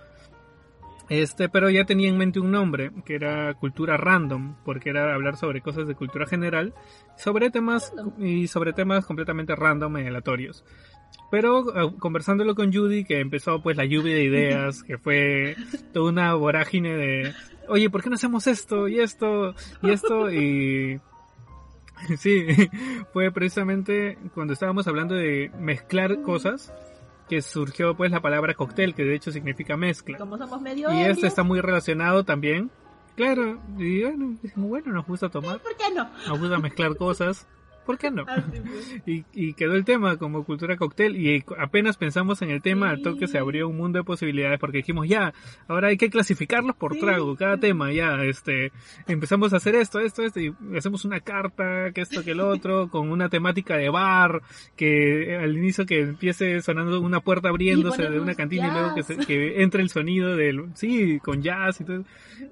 Este, 1.09 1.47
pero 1.47 1.69
ya 1.69 1.85
tenía 1.85 2.09
en 2.09 2.17
mente 2.17 2.39
un 2.39 2.51
nombre, 2.51 2.91
que 3.05 3.15
era 3.15 3.53
cultura 3.53 3.95
random, 3.95 4.55
porque 4.65 4.89
era 4.89 5.13
hablar 5.13 5.37
sobre 5.37 5.61
cosas 5.61 5.87
de 5.87 5.95
cultura 5.95 6.27
general, 6.27 6.73
sobre 7.15 7.49
temas 7.49 7.93
y 8.19 8.47
sobre 8.47 8.73
temas 8.73 9.05
completamente 9.05 9.55
random 9.55 9.99
y 9.99 10.07
aleatorios. 10.07 10.65
Pero 11.31 11.65
ah, 11.75 11.93
conversándolo 11.97 12.55
con 12.55 12.73
Judy, 12.73 13.05
que 13.05 13.21
empezó 13.21 13.61
pues 13.61 13.77
la 13.77 13.85
lluvia 13.85 14.15
de 14.15 14.23
ideas, 14.23 14.83
que 14.83 14.97
fue 14.97 15.55
toda 15.93 16.09
una 16.09 16.33
vorágine 16.33 16.95
de, 16.95 17.33
oye, 17.69 17.89
¿por 17.89 18.03
qué 18.03 18.09
no 18.09 18.15
hacemos 18.15 18.45
esto 18.47 18.89
y 18.89 18.99
esto 18.99 19.55
y 19.81 19.91
esto? 19.91 20.29
Y 20.29 20.99
Sí, 22.17 22.45
fue 23.13 23.31
precisamente 23.31 24.17
cuando 24.33 24.53
estábamos 24.53 24.87
hablando 24.87 25.15
de 25.15 25.51
mezclar 25.59 26.21
cosas 26.21 26.73
que 27.29 27.41
surgió 27.41 27.95
pues 27.95 28.11
la 28.11 28.21
palabra 28.21 28.53
cóctel, 28.53 28.95
que 28.95 29.03
de 29.03 29.15
hecho 29.15 29.31
significa 29.31 29.75
mezcla. 29.75 30.17
Como 30.17 30.37
somos 30.37 30.61
medio 30.61 30.91
y 30.93 31.01
esto 31.01 31.27
está 31.27 31.43
muy 31.43 31.59
relacionado 31.59 32.23
también. 32.23 32.71
Claro, 33.15 33.59
y 33.77 34.03
bueno, 34.03 34.37
bueno, 34.55 34.93
nos 34.93 35.05
gusta 35.05 35.29
tomar. 35.29 35.59
¿Por 35.59 35.75
qué 35.75 35.93
no? 35.93 36.09
Nos 36.27 36.39
gusta 36.39 36.59
mezclar 36.59 36.95
cosas. 36.95 37.47
¿Por 37.87 37.97
qué 37.97 38.11
no? 38.11 38.25
Ah, 38.27 38.43
pues. 38.45 39.01
y, 39.33 39.53
quedó 39.53 39.73
el 39.73 39.85
tema 39.85 40.17
como 40.17 40.43
cultura 40.43 40.75
cóctel 40.75 41.15
y 41.15 41.43
apenas 41.57 41.95
pensamos 41.95 42.41
en 42.41 42.51
el 42.51 42.61
tema, 42.61 42.89
al 42.89 43.01
toque 43.01 43.27
se 43.27 43.37
abrió 43.37 43.69
un 43.69 43.77
mundo 43.77 43.97
de 43.97 44.03
posibilidades 44.03 44.59
porque 44.59 44.79
dijimos, 44.79 45.07
ya, 45.07 45.33
ahora 45.69 45.87
hay 45.87 45.97
que 45.97 46.09
clasificarlos 46.09 46.75
por 46.75 46.97
trago, 46.97 47.35
cada 47.37 47.57
tema, 47.57 47.93
ya, 47.93 48.23
este, 48.25 48.73
empezamos 49.07 49.53
a 49.53 49.57
hacer 49.57 49.75
esto, 49.75 50.01
esto, 50.01 50.21
esto, 50.21 50.39
y 50.41 50.53
hacemos 50.77 51.05
una 51.05 51.21
carta, 51.21 51.91
que 51.93 52.01
esto, 52.01 52.23
que 52.25 52.31
el 52.31 52.41
otro, 52.41 52.89
con 52.91 53.09
una 53.09 53.29
temática 53.29 53.77
de 53.77 53.89
bar, 53.89 54.41
que 54.75 55.37
al 55.41 55.57
inicio 55.57 55.85
que 55.85 56.01
empiece 56.01 56.61
sonando 56.61 56.99
una 56.99 57.21
puerta 57.21 57.47
abriéndose 57.47 58.09
de 58.09 58.19
una 58.19 58.35
cantina 58.35 58.67
y 58.67 58.71
luego 58.71 58.95
que, 58.95 59.25
que 59.25 59.63
entre 59.63 59.81
el 59.81 59.89
sonido 59.89 60.35
del, 60.35 60.65
sí, 60.75 61.19
con 61.19 61.41
jazz 61.41 61.79
y 61.79 61.85
todo, 61.85 62.03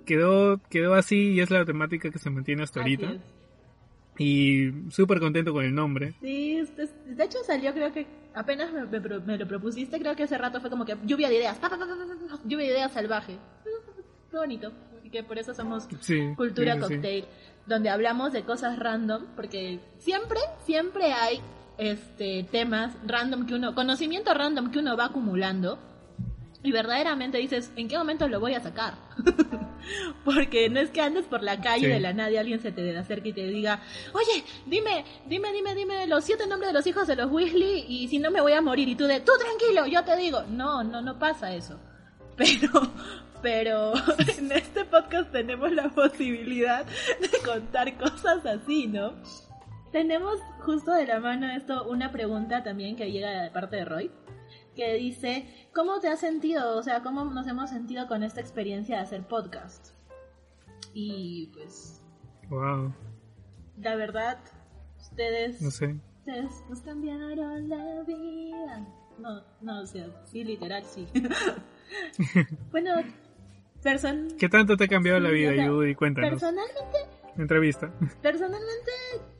quedó, 0.05 0.61
quedó 0.69 0.93
así 0.93 1.33
y 1.33 1.41
es 1.41 1.51
la 1.51 1.65
temática 1.65 2.09
que 2.09 2.19
se 2.19 2.29
mantiene 2.29 2.63
hasta 2.63 2.79
ahorita. 2.79 3.17
Y 4.17 4.71
súper 4.91 5.19
contento 5.19 5.51
con 5.53 5.65
el 5.65 5.73
nombre. 5.73 6.15
Sí, 6.21 6.61
de 7.05 7.23
hecho 7.23 7.39
salió 7.45 7.73
creo 7.73 7.91
que 7.91 8.07
apenas 8.33 8.71
me, 8.71 9.37
lo 9.37 9.47
propusiste, 9.47 9.99
creo 9.99 10.15
que 10.15 10.23
hace 10.23 10.37
rato 10.37 10.61
fue 10.61 10.69
como 10.69 10.85
que 10.85 10.95
lluvia 11.05 11.29
de 11.29 11.35
ideas, 11.35 11.59
lluvia 12.45 12.65
de 12.65 12.71
ideas 12.71 12.91
salvaje. 12.91 13.37
Qué 14.31 14.37
bonito. 14.37 14.71
Y 15.03 15.09
que 15.09 15.23
por 15.23 15.37
eso 15.37 15.53
somos 15.53 15.87
Cultura 16.35 16.79
Cocktail, 16.79 17.25
donde 17.65 17.89
hablamos 17.89 18.33
de 18.33 18.43
cosas 18.43 18.79
random, 18.79 19.25
porque 19.35 19.79
siempre, 19.97 20.39
siempre 20.65 21.11
hay 21.13 21.39
este 21.77 22.45
temas 22.51 22.93
random 23.05 23.45
que 23.45 23.53
uno, 23.53 23.75
conocimiento 23.75 24.33
random 24.33 24.71
que 24.71 24.79
uno 24.79 24.95
va 24.95 25.05
acumulando 25.05 25.77
y 26.65 26.71
verdaderamente 26.71 27.37
dices, 27.37 27.71
¿en 27.75 27.87
qué 27.87 27.95
momento 27.95 28.27
lo 28.27 28.39
voy 28.39 28.55
a 28.55 28.59
sacar? 28.59 28.95
Porque 30.25 30.67
no 30.67 30.79
es 30.79 30.89
que 30.89 30.99
andes 30.99 31.25
por 31.25 31.43
la 31.43 31.61
calle 31.61 31.87
de 31.87 31.99
la 31.99 32.11
nada 32.11 32.39
alguien 32.39 32.59
se 32.59 32.71
te 32.71 32.97
acerque 32.97 33.29
y 33.29 33.33
te 33.33 33.45
diga, 33.45 33.81
oye, 34.13 34.43
dime, 34.65 35.05
dime, 35.27 35.53
dime, 35.53 35.75
dime 35.75 36.07
los 36.07 36.23
siete 36.23 36.47
nombres 36.47 36.69
de 36.69 36.73
los 36.73 36.87
hijos 36.87 37.07
de 37.07 37.15
los 37.15 37.31
Weasley 37.31 37.85
y 37.87 38.07
si 38.07 38.17
no 38.17 38.31
me 38.31 38.41
voy 38.41 38.53
a 38.53 38.61
morir. 38.61 38.89
Y 38.89 38.95
tú 38.95 39.05
de, 39.05 39.19
tú 39.19 39.31
tranquilo, 39.39 39.85
yo 39.85 40.03
te 40.03 40.17
digo. 40.17 40.41
No, 40.49 40.83
no, 40.83 41.03
no 41.03 41.19
pasa 41.19 41.53
eso. 41.53 41.79
Pero, 42.35 42.91
pero 43.41 43.93
en 44.37 44.51
este 44.51 44.83
podcast 44.83 45.31
tenemos 45.31 45.71
la 45.71 45.87
posibilidad 45.87 46.85
de 46.85 47.39
contar 47.45 47.95
cosas 47.97 48.45
así, 48.45 48.87
¿no? 48.87 49.13
Tenemos 49.93 50.39
justo 50.59 50.91
de 50.91 51.05
la 51.05 51.21
mano 51.21 51.49
esto 51.51 51.85
una 51.87 52.11
pregunta 52.11 52.61
también 52.61 52.97
que 52.97 53.09
llega 53.09 53.43
de 53.43 53.51
parte 53.51 53.77
de 53.77 53.85
Roy 53.85 54.11
que 54.75 54.93
dice, 54.95 55.47
¿cómo 55.73 55.99
te 55.99 56.07
has 56.07 56.19
sentido? 56.19 56.77
O 56.77 56.83
sea, 56.83 57.01
¿cómo 57.01 57.25
nos 57.25 57.47
hemos 57.47 57.69
sentido 57.69 58.07
con 58.07 58.23
esta 58.23 58.41
experiencia 58.41 58.97
de 58.97 59.01
hacer 59.03 59.23
podcast? 59.23 59.93
Y 60.93 61.47
pues... 61.53 62.01
Wow. 62.49 62.93
La 63.77 63.95
verdad, 63.95 64.37
ustedes... 64.99 65.61
No 65.61 65.71
sé. 65.71 65.95
Ustedes 66.19 66.63
nos 66.69 66.81
cambiaron 66.81 67.69
la 67.69 68.03
vida. 68.03 68.87
No, 69.17 69.41
no, 69.61 69.81
o 69.81 69.85
sea, 69.85 70.07
sí, 70.25 70.43
literal, 70.43 70.83
sí. 70.83 71.07
bueno, 72.71 72.91
person... 73.81 74.27
¿Qué 74.37 74.49
tanto 74.49 74.75
te 74.77 74.85
ha 74.85 74.87
cambiado 74.87 75.19
la 75.19 75.29
vida, 75.29 75.51
Judy? 75.67 75.95
Cuéntanos. 75.95 76.31
Personalmente... 76.31 76.97
Entrevista. 77.37 77.91
Personalmente, 78.21 78.91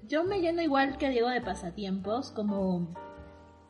yo 0.04 0.24
me 0.26 0.42
lleno 0.42 0.62
igual 0.62 0.98
que 0.98 1.10
Diego 1.10 1.30
de 1.30 1.42
pasatiempos, 1.42 2.32
como 2.32 2.94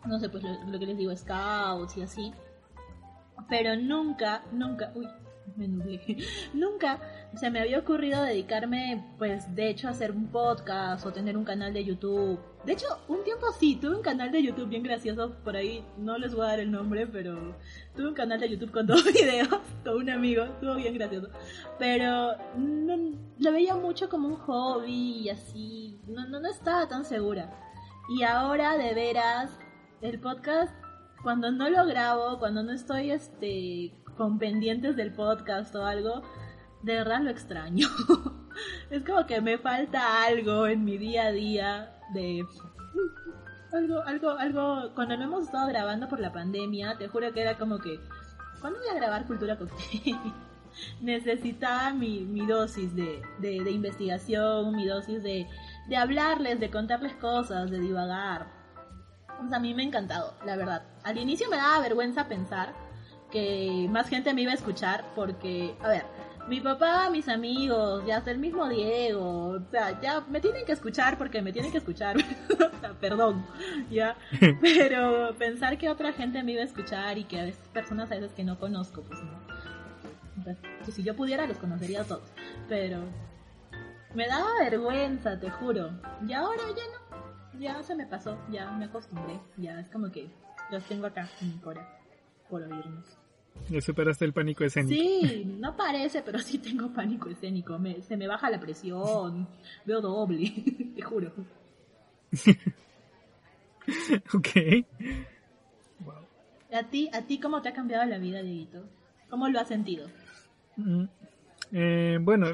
no 0.07 0.19
sé, 0.19 0.29
pues 0.29 0.43
lo, 0.43 0.79
que 0.79 0.85
les 0.85 0.97
digo, 0.97 1.15
scouts 1.15 1.97
y 1.97 2.01
así. 2.01 2.31
Pero 3.50 3.75
nunca, 3.75 4.43
nunca, 4.51 4.91
uy, 4.95 5.07
me 5.55 5.67
nublé, 5.67 6.01
nunca 6.53 7.00
se 7.35 7.50
me 7.50 7.59
había 7.59 7.79
ocurrido 7.79 8.24
dedicarme, 8.24 9.03
pues, 9.17 9.53
de 9.55 9.69
hecho, 9.69 9.88
a 9.88 9.91
hacer 9.91 10.12
un 10.12 10.27
podcast 10.27 11.05
o 11.05 11.12
tener 11.12 11.38
un 11.38 11.43
canal 11.43 11.74
de 11.74 11.83
YouTube. 11.83 12.39
De 12.65 12.74
hecho, 12.74 12.88
un 13.07 13.24
tiempo 13.24 13.47
sí, 13.59 13.75
tuve 13.75 13.97
un 13.97 14.01
canal 14.01 14.31
de 14.31 14.41
YouTube 14.41 14.69
bien 14.69 14.83
gracioso, 14.83 15.35
por 15.43 15.55
ahí 15.55 15.85
no 15.97 16.17
les 16.17 16.33
voy 16.33 16.45
a 16.45 16.50
dar 16.50 16.59
el 16.62 16.71
nombre, 16.71 17.05
pero 17.07 17.55
tuve 17.95 18.07
un 18.07 18.13
canal 18.13 18.39
de 18.39 18.50
YouTube 18.50 18.71
con 18.71 18.88
dos 18.88 19.03
videos, 19.03 19.50
con 19.83 19.97
un 19.97 20.09
amigo, 20.09 20.43
estuvo 20.43 20.75
bien 20.75 20.95
gracioso. 20.95 21.29
Pero 21.77 22.35
lo 22.57 23.51
veía 23.51 23.75
mucho 23.75 24.09
como 24.09 24.29
un 24.29 24.38
hobby 24.38 25.21
y 25.24 25.29
así, 25.29 26.00
no, 26.07 26.27
no, 26.27 26.39
no 26.39 26.50
estaba 26.50 26.88
tan 26.88 27.05
segura. 27.05 27.53
Y 28.07 28.24
ahora 28.24 28.77
de 28.77 28.93
veras 28.93 29.50
el 30.05 30.19
podcast, 30.19 30.74
cuando 31.24 31.51
no 31.51 31.69
lo 31.69 31.85
grabo, 31.85 32.38
cuando 32.39 32.63
no 32.63 32.71
estoy 32.71 33.12
este 33.12 33.93
con 34.17 34.39
pendientes 34.39 34.95
del 34.95 35.12
podcast 35.12 35.75
o 35.75 35.85
algo, 35.85 36.21
de 36.83 36.95
verdad 36.95 37.21
lo 37.21 37.31
extraño. 37.31 37.88
es 38.89 39.03
como 39.03 39.25
que 39.25 39.41
me 39.41 39.57
falta 39.57 40.24
algo 40.24 40.67
en 40.67 40.85
mi 40.85 40.97
día 40.97 41.27
a 41.27 41.31
día 41.31 42.00
de 42.13 42.45
algo, 43.74 44.01
algo, 44.03 44.29
algo, 44.31 44.91
cuando 44.93 45.17
no 45.17 45.24
hemos 45.24 45.45
estado 45.45 45.67
grabando 45.67 46.07
por 46.07 46.19
la 46.19 46.31
pandemia, 46.31 46.97
te 46.97 47.07
juro 47.07 47.33
que 47.33 47.41
era 47.41 47.57
como 47.57 47.79
que, 47.79 48.00
¿cuándo 48.62 48.79
voy 48.79 48.88
a 48.89 48.95
grabar 48.95 49.25
Cultura 49.25 49.57
Cocktail? 49.57 50.17
Necesitaba 51.01 51.93
mi, 51.93 52.45
dosis 52.45 52.95
de, 52.95 53.21
de, 53.39 53.71
investigación, 53.71 54.75
mi 54.75 54.85
dosis 54.85 55.24
de, 55.24 55.47
de 55.88 55.97
hablarles, 55.97 56.59
de 56.59 56.69
contarles 56.69 57.13
cosas, 57.15 57.71
de 57.71 57.79
divagar. 57.79 58.54
A 59.51 59.60
mí 59.60 59.74
me 59.74 59.84
ha 59.84 59.86
encantado, 59.86 60.34
la 60.46 60.56
verdad. 60.56 60.84
Al 61.04 61.18
inicio 61.18 61.50
me 61.50 61.58
daba 61.58 61.80
vergüenza 61.80 62.27
pensar 62.27 62.74
que 63.32 63.88
más 63.89 64.08
gente 64.08 64.34
me 64.34 64.42
iba 64.42 64.51
a 64.51 64.56
escuchar 64.56 65.06
porque, 65.15 65.75
a 65.82 65.89
ver, 65.89 66.06
mi 66.48 66.62
papá, 66.62 67.10
mis 67.10 67.27
amigos, 67.27 68.06
ya 68.06 68.18
hasta 68.18 68.32
el 68.32 68.38
mismo 68.38 68.68
Diego, 68.70 69.48
o 69.48 69.60
sea, 69.72 70.00
ya 70.00 70.22
me 70.22 70.39
tienen 70.39 70.65
que 70.65 70.74
escuchar 70.74 71.18
porque 71.18 71.42
me 71.42 71.51
tienen 71.51 71.72
que 71.72 71.80
escuchar, 71.80 72.18
perdón, 73.01 73.46
ya, 73.89 74.15
pero 74.62 75.36
pensar 75.38 75.77
que 75.77 75.89
otra 75.89 76.13
gente 76.13 76.44
me 76.44 76.51
iba 76.54 76.62
a 76.62 76.65
escuchar 76.65 77.18
y 77.18 77.24
que 77.24 77.39
a 77.39 77.46
veces 77.46 77.68
personas 77.74 78.12
a 78.12 78.15
veces 78.15 78.32
que 78.34 78.44
no 78.44 78.60
conozco, 78.60 79.01
pues 79.01 79.20
no. 79.24 80.44
pues, 80.44 80.58
si 80.94 81.04
yo 81.04 81.15
pudiera 81.15 81.48
los 81.48 81.58
conocería 81.58 82.01
a 82.01 82.06
todos, 82.06 82.30
pero 82.70 83.00
me 84.13 84.27
daba 84.27 84.48
vergüenza, 84.60 85.39
te 85.39 85.50
juro, 85.50 85.89
y 86.27 86.34
ahora 86.34 86.63
ya 86.70 86.84
no, 86.94 86.94
ya 87.59 87.81
se 87.83 87.95
me 87.95 88.05
pasó, 88.05 88.38
ya 88.51 88.71
me 88.71 88.85
acostumbré, 88.85 89.39
ya 89.57 89.79
es 89.79 89.89
como 89.89 90.12
que 90.12 90.29
los 90.71 90.83
tengo 90.85 91.07
acá 91.07 91.29
en 91.41 91.50
mi 91.50 91.57
cora 91.59 92.00
por 92.50 92.62
oírnos. 92.62 93.17
Ya 93.69 93.81
superaste 93.81 94.25
el 94.25 94.33
pánico 94.33 94.63
escénico. 94.63 94.93
Sí, 94.93 95.43
no 95.45 95.75
parece, 95.75 96.21
pero 96.21 96.39
sí 96.39 96.59
tengo 96.59 96.93
pánico 96.93 97.29
escénico. 97.29 97.79
se 98.01 98.17
me 98.17 98.27
baja 98.27 98.50
la 98.50 98.59
presión, 98.59 99.47
veo 99.85 100.01
doble, 100.01 100.51
te 100.95 101.01
juro. 101.01 101.31
ok. 104.33 104.47
¿A 106.74 106.83
ti, 106.83 107.09
¿A 107.13 107.21
ti 107.21 107.39
cómo 107.39 107.62
te 107.62 107.69
ha 107.69 107.74
cambiado 107.74 108.03
la 108.05 108.17
vida, 108.17 108.41
Dieguito? 108.41 108.83
¿Cómo 109.29 109.47
lo 109.47 109.59
has 109.59 109.69
sentido? 109.69 110.09
Mm, 110.75 111.05
eh, 111.71 112.17
bueno, 112.21 112.47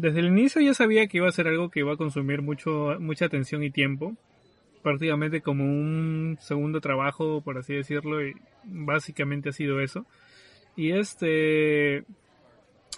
desde 0.00 0.20
el 0.20 0.26
inicio 0.26 0.60
ya 0.62 0.74
sabía 0.74 1.06
que 1.06 1.18
iba 1.18 1.28
a 1.28 1.32
ser 1.32 1.48
algo 1.48 1.70
que 1.70 1.80
iba 1.80 1.92
a 1.92 1.96
consumir 1.96 2.42
mucho, 2.42 2.96
mucha 2.98 3.26
atención 3.26 3.62
y 3.62 3.70
tiempo. 3.70 4.16
Prácticamente 4.82 5.42
como 5.42 5.64
un 5.64 6.38
segundo 6.40 6.80
trabajo, 6.80 7.42
por 7.42 7.58
así 7.58 7.74
decirlo, 7.74 8.26
y 8.26 8.34
básicamente 8.64 9.50
ha 9.50 9.52
sido 9.52 9.80
eso. 9.80 10.06
Y 10.74 10.92
este, 10.92 12.04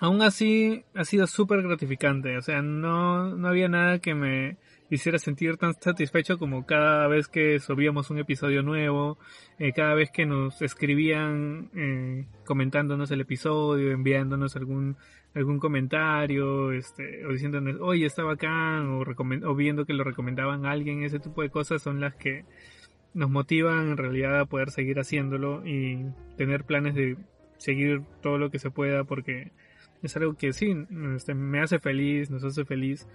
aún 0.01 0.23
así 0.23 0.85
ha 0.95 1.05
sido 1.05 1.27
súper 1.27 1.63
gratificante, 1.63 2.37
o 2.37 2.43
sea, 2.43 2.63
no, 2.63 3.37
no 3.37 3.49
había 3.49 3.69
nada 3.69 3.99
que 3.99 4.15
me 4.15 4.57
hiciera 4.91 5.19
sentir 5.19 5.57
tan 5.57 5.75
satisfecho 5.75 6.39
como 6.39 6.67
cada 6.67 7.09
vez 7.09 7.27
que 7.27 7.59
subíamos 7.61 8.11
un 8.11 8.19
episodio 8.19 8.63
nuevo, 8.63 9.19
eh, 9.59 9.73
cada 9.73 9.95
vez 9.95 10.11
que 10.11 10.27
nos 10.27 10.61
escribían 10.61 11.71
eh, 11.75 12.27
comentándonos 12.45 13.11
el 13.11 13.23
episodio, 13.23 13.91
enviándonos 13.91 14.55
algún 14.57 14.97
algún 15.35 15.59
comentario, 15.59 16.73
este, 16.73 17.25
o 17.27 17.33
diciéndonos, 17.33 17.81
oye, 17.81 18.07
está 18.07 18.23
bacán, 18.23 18.89
o, 18.89 19.01
o 19.01 19.55
viendo 19.55 19.87
que 19.87 19.95
lo 19.95 20.05
recomendaban 20.05 20.67
a 20.67 20.73
alguien, 20.73 21.03
ese 21.03 21.19
tipo 21.19 21.43
de 21.43 21.51
cosas 21.51 21.83
son 21.83 22.01
las 22.01 22.15
que 22.15 22.45
nos 23.15 23.31
motivan 23.31 23.91
en 23.91 23.97
realidad 23.97 24.41
a 24.41 24.47
poder 24.47 24.71
seguir 24.71 24.99
haciéndolo 24.99 25.67
y 25.67 26.07
tener 26.37 26.65
planes 26.65 26.95
de 26.95 27.17
seguir 27.59 28.03
todo 28.21 28.39
lo 28.39 28.51
que 28.51 28.59
se 28.59 28.71
pueda 28.71 29.05
porque 29.05 29.53
es 30.03 30.17
algo 30.17 30.35
que 30.35 30.53
sí, 30.53 30.75
este, 31.15 31.35
me 31.35 31.61
hace 31.61 31.79
feliz, 31.79 32.31
nos 32.31 32.43
hace 32.45 32.65
feliz. 32.65 33.07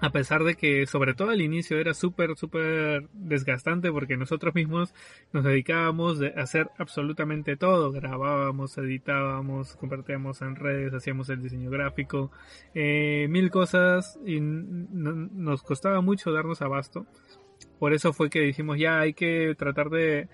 A 0.00 0.10
pesar 0.10 0.44
de 0.44 0.56
que 0.56 0.86
sobre 0.86 1.14
todo 1.14 1.30
al 1.30 1.40
inicio 1.40 1.78
era 1.78 1.94
súper, 1.94 2.36
súper 2.36 3.08
desgastante 3.12 3.90
porque 3.90 4.16
nosotros 4.16 4.54
mismos 4.54 4.94
nos 5.32 5.44
dedicábamos 5.44 6.20
a 6.20 6.40
hacer 6.40 6.70
absolutamente 6.78 7.56
todo. 7.56 7.92
Grabábamos, 7.92 8.76
editábamos, 8.76 9.76
compartíamos 9.76 10.42
en 10.42 10.56
redes, 10.56 10.92
hacíamos 10.92 11.30
el 11.30 11.42
diseño 11.42 11.70
gráfico, 11.70 12.30
eh, 12.74 13.26
mil 13.30 13.50
cosas 13.50 14.18
y 14.24 14.38
nos 14.40 15.62
costaba 15.62 16.02
mucho 16.02 16.30
darnos 16.30 16.60
abasto. 16.60 17.06
Por 17.78 17.94
eso 17.94 18.12
fue 18.12 18.28
que 18.28 18.40
dijimos 18.40 18.78
ya 18.78 19.00
hay 19.00 19.14
que 19.14 19.54
tratar 19.56 19.88
de 19.88 20.28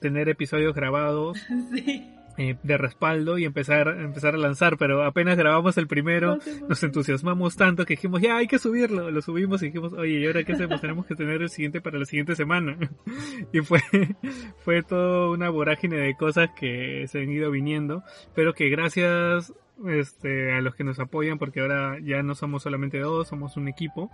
tener 0.00 0.28
episodios 0.28 0.74
grabados. 0.74 1.38
Eh, 2.42 2.56
de 2.62 2.78
respaldo 2.78 3.36
y 3.36 3.44
empezar, 3.44 3.86
empezar 4.00 4.34
a 4.34 4.38
lanzar, 4.38 4.78
pero 4.78 5.04
apenas 5.04 5.36
grabamos 5.36 5.76
el 5.76 5.86
primero, 5.86 6.38
nos 6.70 6.82
entusiasmamos 6.82 7.54
tanto 7.54 7.84
que 7.84 7.96
dijimos, 7.96 8.22
ya 8.22 8.38
hay 8.38 8.46
que 8.46 8.58
subirlo, 8.58 9.10
lo 9.10 9.20
subimos 9.20 9.62
y 9.62 9.66
dijimos, 9.66 9.92
oye, 9.92 10.20
¿y 10.20 10.26
ahora 10.26 10.42
qué 10.42 10.54
hacemos? 10.54 10.80
Tenemos 10.80 11.04
que 11.04 11.14
tener 11.14 11.42
el 11.42 11.50
siguiente 11.50 11.82
para 11.82 11.98
la 11.98 12.06
siguiente 12.06 12.34
semana. 12.34 12.78
y 13.52 13.60
fue, 13.60 13.82
fue 14.64 14.82
toda 14.82 15.28
una 15.28 15.50
vorágine 15.50 15.98
de 15.98 16.14
cosas 16.14 16.48
que 16.58 17.04
se 17.08 17.20
han 17.20 17.30
ido 17.30 17.50
viniendo, 17.50 18.04
pero 18.34 18.54
que 18.54 18.70
gracias 18.70 19.52
este, 19.86 20.54
a 20.54 20.62
los 20.62 20.74
que 20.74 20.84
nos 20.84 20.98
apoyan, 20.98 21.38
porque 21.38 21.60
ahora 21.60 21.98
ya 22.02 22.22
no 22.22 22.34
somos 22.34 22.62
solamente 22.62 23.00
dos, 23.00 23.28
somos 23.28 23.58
un 23.58 23.68
equipo. 23.68 24.10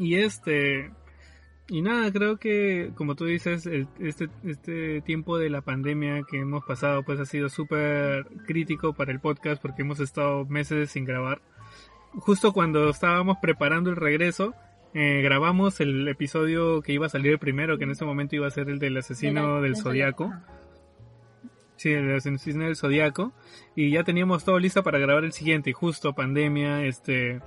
Y 0.00 0.16
este, 0.16 0.90
y 1.68 1.82
nada, 1.82 2.12
creo 2.12 2.36
que 2.36 2.92
como 2.94 3.16
tú 3.16 3.24
dices, 3.24 3.66
este, 3.66 4.28
este 4.44 5.00
tiempo 5.02 5.36
de 5.38 5.50
la 5.50 5.62
pandemia 5.62 6.22
que 6.22 6.38
hemos 6.38 6.64
pasado 6.64 7.02
pues 7.02 7.18
ha 7.18 7.26
sido 7.26 7.48
súper 7.48 8.26
crítico 8.46 8.92
para 8.92 9.10
el 9.10 9.20
podcast 9.20 9.60
porque 9.60 9.82
hemos 9.82 9.98
estado 9.98 10.44
meses 10.44 10.90
sin 10.90 11.04
grabar. 11.04 11.40
Justo 12.12 12.52
cuando 12.52 12.88
estábamos 12.88 13.38
preparando 13.42 13.90
el 13.90 13.96
regreso, 13.96 14.54
eh, 14.94 15.20
grabamos 15.22 15.80
el 15.80 16.06
episodio 16.08 16.80
que 16.82 16.92
iba 16.92 17.06
a 17.06 17.10
salir 17.10 17.38
primero, 17.38 17.78
que 17.78 17.84
en 17.84 17.90
ese 17.90 18.04
momento 18.04 18.36
iba 18.36 18.46
a 18.46 18.50
ser 18.50 18.70
el 18.70 18.78
del 18.78 18.96
asesino 18.96 19.60
del 19.60 19.76
zodiaco. 19.76 20.32
Sí, 21.76 21.90
el 21.92 22.14
asesino 22.14 22.64
del 22.64 22.76
zodiaco. 22.76 23.32
Y 23.74 23.90
ya 23.90 24.04
teníamos 24.04 24.44
todo 24.44 24.58
listo 24.58 24.82
para 24.82 24.98
grabar 24.98 25.24
el 25.24 25.32
siguiente. 25.32 25.70
Y 25.70 25.72
justo 25.74 26.14
pandemia, 26.14 26.84
este 26.86 27.42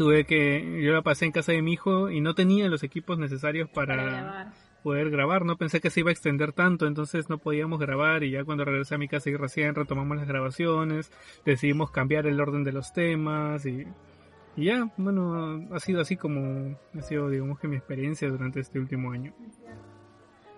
tuve 0.00 0.24
que, 0.24 0.80
yo 0.82 0.94
la 0.94 1.02
pasé 1.02 1.26
en 1.26 1.32
casa 1.32 1.52
de 1.52 1.60
mi 1.60 1.74
hijo 1.74 2.08
y 2.08 2.22
no 2.22 2.34
tenía 2.34 2.68
los 2.68 2.82
equipos 2.82 3.18
necesarios 3.18 3.68
para, 3.68 4.50
poder 4.82 5.10
grabar, 5.10 5.44
no 5.44 5.58
pensé 5.58 5.82
que 5.82 5.90
se 5.90 6.00
iba 6.00 6.08
a 6.08 6.12
extender 6.12 6.54
tanto, 6.54 6.86
entonces 6.86 7.28
no 7.28 7.36
podíamos 7.36 7.78
grabar 7.78 8.24
y 8.24 8.30
ya 8.30 8.42
cuando 8.42 8.64
regresé 8.64 8.94
a 8.94 8.98
mi 8.98 9.08
casa 9.08 9.28
y 9.28 9.36
recién 9.36 9.74
retomamos 9.74 10.16
las 10.16 10.26
grabaciones, 10.26 11.12
decidimos 11.44 11.90
cambiar 11.90 12.26
el 12.26 12.40
orden 12.40 12.64
de 12.64 12.72
los 12.72 12.94
temas 12.94 13.66
y, 13.66 13.86
y 14.56 14.64
ya, 14.64 14.90
bueno, 14.96 15.68
ha 15.70 15.80
sido 15.80 16.00
así 16.00 16.16
como 16.16 16.78
ha 16.98 17.02
sido, 17.02 17.28
digamos 17.28 17.60
que 17.60 17.68
mi 17.68 17.76
experiencia 17.76 18.30
durante 18.30 18.60
este 18.60 18.78
último 18.78 19.12
año. 19.12 19.34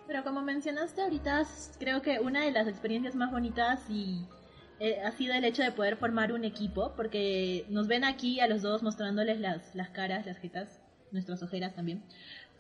Pero 0.07 0.23
como 0.23 0.43
mencionaste 0.43 1.03
ahorita, 1.03 1.43
creo 1.81 2.01
que 2.01 2.21
una 2.21 2.45
de 2.45 2.53
las 2.53 2.69
experiencias 2.69 3.17
más 3.17 3.33
bonitas 3.33 3.91
y 3.91 4.25
eh, 4.83 5.01
ha 5.01 5.13
sido 5.13 5.33
el 5.33 5.45
hecho 5.45 5.63
de 5.63 5.71
poder 5.71 5.97
formar 5.97 6.33
un 6.33 6.45
equipo, 6.45 6.93
porque 6.97 7.65
nos 7.69 7.87
ven 7.87 8.03
aquí 8.03 8.41
a 8.41 8.49
los 8.49 8.63
dos 8.63 8.83
mostrándoles 8.83 9.39
las, 9.39 9.77
las 9.77 9.91
caras, 9.91 10.27
las 10.27 10.39
jetas, 10.39 10.81
nuestras 11.13 11.41
ojeras 11.41 11.77
también. 11.77 12.03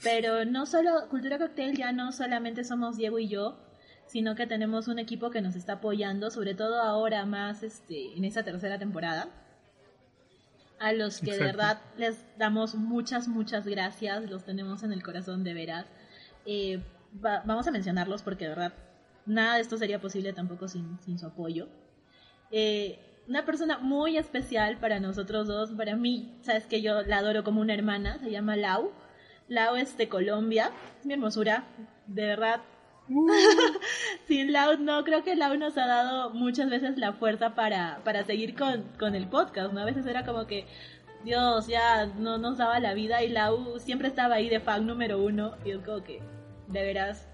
Pero 0.04 0.44
no 0.44 0.64
solo, 0.66 1.08
Cultura 1.10 1.36
Cocktail 1.36 1.76
ya 1.76 1.90
no 1.90 2.12
solamente 2.12 2.62
somos 2.62 2.96
Diego 2.96 3.18
y 3.18 3.26
yo, 3.26 3.58
sino 4.06 4.36
que 4.36 4.46
tenemos 4.46 4.86
un 4.86 5.00
equipo 5.00 5.30
que 5.30 5.42
nos 5.42 5.56
está 5.56 5.74
apoyando, 5.74 6.30
sobre 6.30 6.54
todo 6.54 6.80
ahora 6.80 7.26
más 7.26 7.64
este, 7.64 8.16
en 8.16 8.24
esa 8.24 8.44
tercera 8.44 8.78
temporada. 8.78 9.26
A 10.78 10.92
los 10.92 11.18
que 11.18 11.32
de 11.32 11.40
verdad 11.40 11.80
les 11.96 12.24
damos 12.38 12.76
muchas, 12.76 13.26
muchas 13.26 13.66
gracias, 13.66 14.30
los 14.30 14.44
tenemos 14.44 14.84
en 14.84 14.92
el 14.92 15.02
corazón 15.02 15.42
de 15.42 15.54
veras. 15.54 15.86
Eh, 16.46 16.84
vamos 17.14 17.66
a 17.66 17.72
mencionarlos 17.72 18.22
porque 18.22 18.44
de 18.44 18.50
verdad 18.50 18.74
nada 19.26 19.56
de 19.56 19.62
esto 19.62 19.76
sería 19.76 20.00
posible 20.00 20.32
tampoco 20.32 20.68
sin, 20.68 21.00
sin 21.00 21.18
su 21.18 21.26
apoyo. 21.26 21.68
Eh, 22.52 22.98
una 23.28 23.44
persona 23.46 23.78
muy 23.78 24.18
especial 24.18 24.78
para 24.78 25.00
nosotros 25.00 25.46
dos, 25.46 25.70
para 25.70 25.96
mí, 25.96 26.36
sabes 26.42 26.66
que 26.66 26.82
yo 26.82 27.02
la 27.02 27.18
adoro 27.18 27.44
como 27.44 27.60
una 27.60 27.74
hermana, 27.74 28.18
se 28.18 28.30
llama 28.30 28.56
Lau. 28.56 28.92
Lau 29.48 29.76
es 29.76 29.96
de 29.96 30.08
Colombia, 30.08 30.70
es 31.00 31.06
mi 31.06 31.14
hermosura, 31.14 31.64
de 32.06 32.26
verdad. 32.26 32.60
Sin 34.26 34.52
Lau, 34.52 34.76
no, 34.78 35.02
creo 35.04 35.24
que 35.24 35.34
Lau 35.34 35.56
nos 35.56 35.78
ha 35.78 35.86
dado 35.86 36.30
muchas 36.30 36.68
veces 36.68 36.98
la 36.98 37.14
fuerza 37.14 37.54
para, 37.54 38.00
para 38.04 38.24
seguir 38.24 38.54
con, 38.54 38.82
con 38.98 39.14
el 39.14 39.26
podcast, 39.28 39.72
¿no? 39.72 39.80
A 39.80 39.84
veces 39.84 40.04
era 40.06 40.24
como 40.24 40.46
que, 40.46 40.66
Dios, 41.24 41.68
ya 41.68 42.06
no 42.06 42.38
nos 42.38 42.58
daba 42.58 42.80
la 42.80 42.94
vida 42.94 43.22
y 43.22 43.28
Lau 43.28 43.78
siempre 43.78 44.08
estaba 44.08 44.34
ahí 44.34 44.48
de 44.48 44.60
fan 44.60 44.86
número 44.86 45.22
uno 45.22 45.54
y 45.64 45.70
es 45.70 45.78
como 45.78 46.02
que, 46.02 46.20
de 46.68 46.82
veras. 46.82 47.28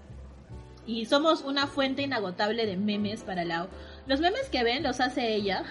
Y 0.85 1.05
somos 1.05 1.43
una 1.43 1.67
fuente 1.67 2.03
inagotable 2.03 2.65
de 2.65 2.77
memes 2.77 3.23
para 3.23 3.43
Lau. 3.43 3.67
Los 4.09 4.19
memes 4.19 4.49
que 4.49 4.63
ven 4.63 4.81
los 4.81 4.99
hace 4.99 5.35
ella. 5.35 5.63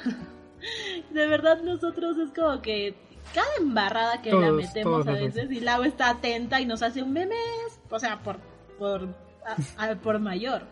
de 1.10 1.26
verdad, 1.26 1.60
nosotros 1.62 2.16
es 2.18 2.30
como 2.32 2.62
que 2.62 2.94
cada 3.34 3.48
embarrada 3.58 4.22
que 4.22 4.32
la 4.32 4.52
metemos 4.52 5.06
a 5.08 5.12
veces 5.12 5.50
y 5.50 5.58
Lau 5.58 5.82
está 5.82 6.10
atenta 6.10 6.60
y 6.60 6.64
nos 6.64 6.82
hace 6.82 7.02
un 7.02 7.12
meme, 7.12 7.34
o 7.90 7.98
sea, 7.98 8.22
por 8.22 8.38
por 8.78 9.08
por 10.02 10.20
mayor 10.20 10.62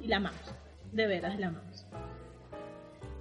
y 0.00 0.06
la 0.06 0.18
amamos. 0.18 0.54
De 0.92 1.08
veras, 1.08 1.40
la 1.40 1.48
amamos. 1.48 1.86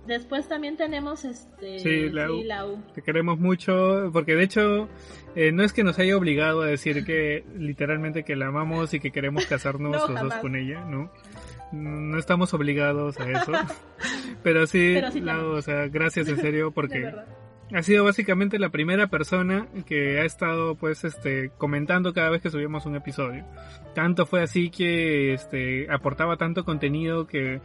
Después 0.06 0.48
también 0.48 0.78
tenemos 0.78 1.26
este. 1.26 1.80
Sí, 1.80 2.10
Lau. 2.10 2.84
Te 2.94 3.02
queremos 3.02 3.40
mucho, 3.40 4.12
porque 4.14 4.36
de 4.36 4.44
hecho 4.44 4.90
eh, 5.36 5.52
no 5.52 5.64
es 5.64 5.74
que 5.74 5.84
nos 5.84 5.98
haya 5.98 6.18
obligado 6.18 6.62
a 6.62 6.66
decir 6.68 7.06
que 7.06 7.44
literalmente 7.58 8.24
que 8.24 8.36
la 8.36 8.48
amamos 8.48 8.94
y 8.94 9.00
que 9.00 9.12
queremos 9.12 9.46
casarnos 9.48 9.92
los 10.08 10.22
dos 10.22 10.34
con 10.36 10.56
ella, 10.56 10.86
¿no? 10.86 11.12
No 11.72 12.18
estamos 12.18 12.54
obligados 12.54 13.20
a 13.20 13.32
eso. 13.32 13.52
Pero 14.44 14.68
sí, 14.68 14.96
o 14.98 15.62
sea, 15.62 15.88
gracias 15.88 16.28
en 16.28 16.38
serio 16.38 16.72
porque 16.76 17.12
ha 17.74 17.84
sido 17.84 18.04
básicamente 18.04 18.60
la 18.60 18.70
primera 18.70 19.08
persona 19.08 19.68
que 19.86 20.20
ha 20.20 20.26
estado 20.26 20.76
pues 20.76 21.04
este 21.06 21.52
comentando 21.58 22.14
cada 22.14 22.30
vez 22.30 22.42
que 22.42 22.50
subíamos 22.50 22.86
un 22.86 22.96
episodio. 22.96 23.46
Tanto 23.96 24.26
fue 24.26 24.42
así 24.42 24.70
que 24.70 25.34
este 25.34 25.90
aportaba 25.90 26.38
tanto 26.38 26.66
contenido 26.66 27.28
que, 27.28 27.62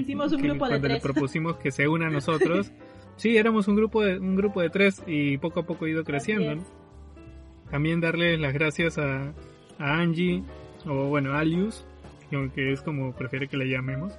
Hicimos 0.00 0.32
un 0.32 0.42
grupo 0.42 0.66
cuando 0.66 0.88
le 0.88 1.00
propusimos 1.00 1.56
que 1.56 1.72
se 1.72 1.88
una 1.88 2.06
a 2.06 2.10
nosotros. 2.10 2.70
sí, 3.16 3.36
éramos 3.36 3.66
un 3.66 3.76
grupo 3.76 4.02
de 4.02 4.18
un 4.18 4.36
grupo 4.36 4.60
de 4.60 4.70
tres 4.70 5.02
y 5.06 5.38
poco 5.38 5.60
a 5.60 5.66
poco 5.66 5.86
ha 5.86 5.88
ido 5.88 6.04
creciendo. 6.04 6.64
También 7.70 8.00
darle 8.00 8.38
las 8.38 8.54
gracias 8.54 8.96
a, 8.98 9.32
a 9.78 9.98
Angie 9.98 10.42
o 10.86 11.08
bueno, 11.08 11.32
a 11.32 11.40
Alius, 11.40 11.84
que 12.54 12.72
es 12.72 12.82
como 12.82 13.12
prefiere 13.12 13.48
que 13.48 13.56
le 13.56 13.68
llamemos. 13.68 14.12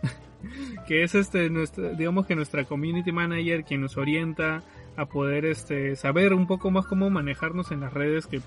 que 0.88 1.04
es 1.04 1.16
este 1.16 1.50
nuestra, 1.50 1.90
digamos 1.90 2.26
que 2.26 2.36
nuestra 2.36 2.64
community 2.66 3.12
manager 3.12 3.64
quien 3.64 3.82
nos 3.82 3.98
orienta 3.98 4.64
a 4.96 5.06
poder 5.06 5.46
este 5.46 5.96
saber 5.96 6.34
un 6.34 6.48
poco 6.48 6.72
más 6.72 6.86
cómo 6.86 7.10
manejarnos 7.10 7.72
en 7.72 7.82
las 7.82 7.94
redes 7.94 8.28
que 8.28 8.42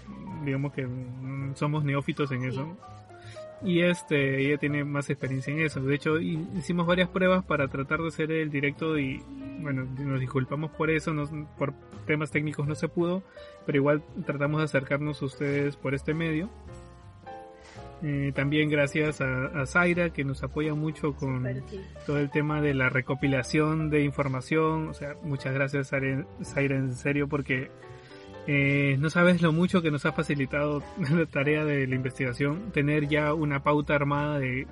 digamos 0.44 0.72
que 0.72 0.86
mm, 0.86 1.54
somos 1.54 1.84
neófitos 1.84 2.30
en 2.32 2.44
eso. 2.44 2.76
Y 3.64 3.82
este 3.82 4.44
ella 4.44 4.58
tiene 4.58 4.84
más 4.84 5.08
experiencia 5.08 5.52
en 5.52 5.60
eso. 5.60 5.80
De 5.80 5.94
hecho 5.94 6.18
hicimos 6.18 6.86
varias 6.86 7.08
pruebas 7.08 7.44
para 7.44 7.68
tratar 7.68 8.00
de 8.00 8.08
hacer 8.08 8.32
el 8.32 8.50
directo 8.50 8.98
y 8.98 9.22
bueno 9.60 9.84
nos 9.84 10.20
disculpamos 10.20 10.70
por 10.72 10.90
eso 10.90 11.12
por 11.56 11.72
temas 12.06 12.32
técnicos 12.32 12.66
no 12.66 12.74
se 12.74 12.88
pudo 12.88 13.22
pero 13.64 13.78
igual 13.78 14.02
tratamos 14.26 14.58
de 14.58 14.64
acercarnos 14.64 15.22
a 15.22 15.24
ustedes 15.24 15.76
por 15.76 15.94
este 15.94 16.14
medio 16.14 16.50
eh, 18.02 18.32
también 18.34 18.68
gracias 18.68 19.20
a, 19.20 19.64
Zaira 19.66 20.10
que 20.10 20.24
nos 20.24 20.42
apoya 20.42 20.74
mucho 20.74 21.14
con 21.14 21.46
todo 22.06 22.18
el 22.18 22.30
tema 22.30 22.60
de 22.60 22.74
la 22.74 22.88
recopilación 22.88 23.90
de 23.90 24.02
información. 24.02 24.88
O 24.88 24.94
sea, 24.94 25.14
muchas 25.22 25.54
gracias 25.54 25.88
Zaira 25.88 26.76
en 26.76 26.94
serio 26.94 27.28
porque 27.28 27.70
eh, 28.48 28.96
no 28.98 29.08
sabes 29.08 29.40
lo 29.40 29.52
mucho 29.52 29.82
que 29.82 29.92
nos 29.92 30.04
ha 30.04 30.12
facilitado 30.12 30.82
la 31.10 31.26
tarea 31.26 31.64
de 31.64 31.86
la 31.86 31.94
investigación, 31.94 32.72
tener 32.72 33.08
ya 33.08 33.34
una 33.34 33.62
pauta 33.62 33.94
armada 33.94 34.38
de 34.38 34.66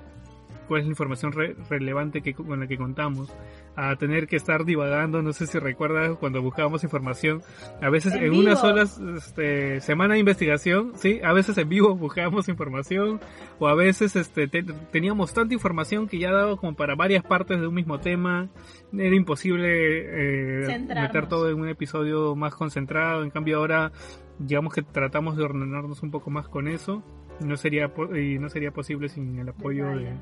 cuál 0.67 0.81
es 0.81 0.87
la 0.87 0.91
información 0.91 1.31
relevante 1.69 2.21
que, 2.21 2.33
con 2.33 2.59
la 2.59 2.67
que 2.67 2.77
contamos 2.77 3.29
a 3.75 3.95
tener 3.95 4.27
que 4.27 4.35
estar 4.35 4.65
divagando, 4.65 5.21
no 5.21 5.33
sé 5.33 5.47
si 5.47 5.57
recuerdas 5.57 6.17
cuando 6.19 6.41
buscábamos 6.41 6.83
información, 6.83 7.41
a 7.81 7.89
veces 7.89 8.13
en, 8.13 8.33
una 8.33 8.55
sola 8.55 8.83
este, 9.17 9.79
semana 9.81 10.15
de 10.15 10.19
investigación, 10.19 10.93
sí, 10.95 11.21
a 11.23 11.31
veces 11.33 11.57
en 11.57 11.69
vivo 11.69 11.95
buscábamos 11.95 12.49
información, 12.49 13.21
o 13.59 13.67
a 13.67 13.75
veces 13.75 14.15
este, 14.15 14.47
teníamos 14.91 15.33
tanta 15.33 15.53
información 15.53 16.07
que 16.07 16.19
ya 16.19 16.31
daba 16.31 16.57
como 16.57 16.75
para 16.75 16.95
varias 16.95 17.23
partes 17.23 17.59
de 17.59 17.67
un 17.67 17.73
mismo 17.73 17.99
tema, 17.99 18.49
era 18.93 19.15
imposible 19.15 20.65
eh, 20.65 20.79
meter 20.79 21.27
todo 21.27 21.49
en 21.49 21.59
un 21.59 21.69
episodio 21.69 22.35
más 22.35 22.53
concentrado, 22.55 23.23
en 23.23 23.29
cambio 23.29 23.57
ahora 23.57 23.91
digamos 24.37 24.73
que 24.73 24.81
tratamos 24.81 25.37
de 25.37 25.43
ordenarnos 25.43 26.01
un 26.03 26.11
poco 26.11 26.29
más 26.29 26.47
con 26.47 26.67
eso, 26.67 27.03
no 27.39 27.55
sería, 27.55 27.91
y 28.15 28.37
no 28.37 28.49
sería 28.49 28.71
posible 28.71 29.07
sin 29.07 29.39
el 29.39 29.49
apoyo 29.49 29.87
de, 29.87 30.13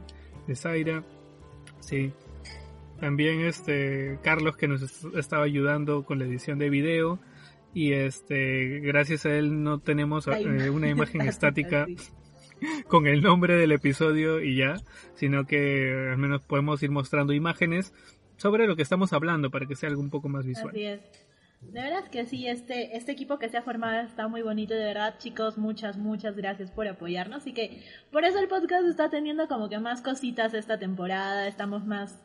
de 0.48 0.56
Zaira, 0.56 1.04
sí. 1.80 2.14
También 3.00 3.42
este 3.42 4.20
Carlos 4.24 4.58
que 4.58 4.68
nos 4.68 5.06
estaba 5.16 5.44
ayudando 5.44 6.04
con 6.04 6.20
la 6.20 6.26
edición 6.26 6.60
de 6.60 6.70
video 6.70 7.20
y 7.74 7.94
este 7.94 8.80
gracias 8.80 9.26
a 9.26 9.36
él 9.36 9.64
no 9.64 9.80
tenemos 9.80 10.28
eh, 10.28 10.70
una 10.70 10.90
imagen 10.90 11.22
estática 11.28 11.86
con 12.88 13.08
el 13.08 13.22
nombre 13.22 13.56
del 13.56 13.72
episodio 13.72 14.42
y 14.42 14.58
ya, 14.58 14.76
sino 15.16 15.46
que 15.46 16.10
al 16.12 16.18
menos 16.18 16.42
podemos 16.42 16.82
ir 16.84 16.92
mostrando 16.92 17.34
imágenes 17.34 17.94
sobre 18.38 18.68
lo 18.68 18.76
que 18.76 18.82
estamos 18.82 19.14
hablando 19.14 19.50
para 19.50 19.66
que 19.66 19.76
sea 19.76 19.90
algo 19.90 20.02
un 20.02 20.10
poco 20.10 20.30
más 20.30 20.46
visual. 20.46 20.70
Así 20.70 20.84
es. 20.84 21.02
De 21.62 21.82
verdad 21.82 22.06
que 22.10 22.26
sí, 22.26 22.48
este, 22.48 22.96
este 22.96 23.12
equipo 23.12 23.38
que 23.38 23.50
se 23.50 23.58
ha 23.58 23.62
formado 23.62 24.00
está 24.00 24.30
muy 24.30 24.42
bonito, 24.42 24.74
de 24.74 24.86
verdad, 24.86 25.16
chicos, 25.18 25.58
muchas, 25.58 25.98
muchas 25.98 26.38
gracias 26.38 26.72
por 26.72 26.88
apoyarnos 26.88 27.46
y 27.48 27.54
que 27.54 27.84
por 28.12 28.24
eso 28.24 28.40
el 28.40 28.48
podcast 28.48 28.88
está 28.88 29.10
teniendo 29.10 29.50
como 29.50 29.68
que 29.68 29.78
más 29.78 30.02
cositas 30.02 30.54
esta 30.54 30.80
temporada, 30.80 31.50
estamos 31.50 31.86
más 31.86 32.18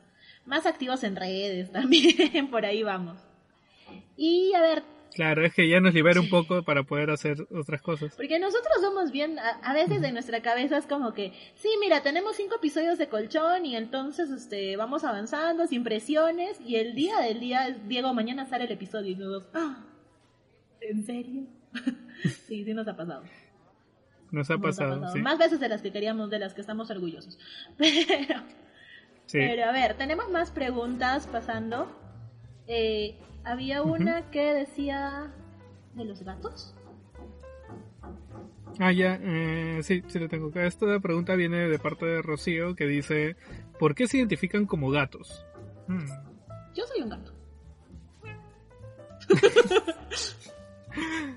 más 0.47 0.67
activos 0.67 1.05
en 1.05 1.17
redes 1.17 1.71
también, 1.73 2.49
por 2.51 2.65
ahí 2.65 2.83
vamos. 2.83 3.19
Y 4.17 4.53
a 4.55 4.61
ver. 4.61 4.83
Claro, 5.15 5.47
es 5.47 5.55
que 5.55 5.69
ya 5.69 5.79
nos 5.79 5.95
libera 5.95 6.21
un 6.21 6.29
poco 6.29 6.65
para 6.65 6.83
poder 6.83 7.11
hacer 7.11 7.37
otras 7.53 7.81
cosas. 7.83 8.17
Porque 8.17 8.41
nosotros 8.41 8.75
somos 8.81 9.13
bien, 9.13 9.39
a, 9.39 9.73
veces 9.73 10.03
en 10.03 10.13
nuestra 10.13 10.43
cabeza 10.43 10.77
es 10.77 10.87
como 10.87 11.15
que, 11.15 11.33
sí, 11.55 11.69
mira, 11.81 12.03
tenemos 12.03 12.35
cinco 12.35 12.57
episodios 12.57 12.99
de 12.99 13.09
colchón 13.09 13.65
y 13.65 13.77
entonces 13.77 14.31
este 14.31 14.77
vamos 14.77 15.05
avanzando 15.05 15.69
sin 15.69 15.85
presiones 15.85 16.61
y 16.61 16.77
el 16.77 16.97
día 16.97 17.21
del 17.21 17.39
día 17.39 17.79
Diego, 17.87 18.13
mañana 18.13 18.45
sale 18.47 18.65
el 18.65 18.73
episodio 18.73 19.13
y 19.13 19.15
nosotros, 19.15 19.51
ah, 19.55 19.85
¿en 20.81 21.05
serio? 21.05 21.47
sí, 22.47 22.65
sí 22.65 22.75
nos 22.75 22.89
ha 22.89 22.97
pasado. 22.97 23.23
Nos 24.33 24.51
ha 24.51 24.59
pasado, 24.59 25.13
Sí. 25.13 25.21
Más 25.21 25.39
veces 25.39 25.61
de 25.61 25.69
las 25.69 25.81
que 25.81 25.93
queríamos, 25.93 26.29
de 26.29 26.41
las 26.41 26.55
que 26.55 26.61
estamos 26.61 26.91
orgullosos. 26.91 27.39
Pero... 27.79 28.43
Pero 29.33 29.65
a 29.65 29.73
ver, 29.73 29.95
tenemos 29.95 30.31
más 30.31 30.51
preguntas 30.51 31.27
pasando. 31.27 31.89
Eh, 32.67 33.17
había 33.45 33.83
una 33.83 34.31
que 34.31 34.55
decía 34.55 35.33
de 35.95 36.05
los 36.05 36.23
gatos. 36.23 36.75
Ah, 38.79 38.93
ya, 38.93 39.19
eh, 39.23 39.81
sí, 39.83 40.03
sí 40.09 40.19
lo 40.19 40.29
tengo 40.29 40.49
acá. 40.49 40.67
Esta 40.67 40.99
pregunta 41.01 41.37
viene 41.37 41.69
de 41.69 41.79
parte 41.79 42.07
de 42.07 42.23
Rocío 42.23 42.75
que 42.75 42.87
dice, 42.87 43.37
¿por 43.79 43.95
qué 43.95 44.09
se 44.09 44.19
identifican 44.19 44.67
como 44.67 44.91
gatos? 44.91 45.47
Hmm. 45.87 46.07
Yo 46.75 46.85
soy 46.87 47.03
un 47.03 47.11
gato. 47.11 47.33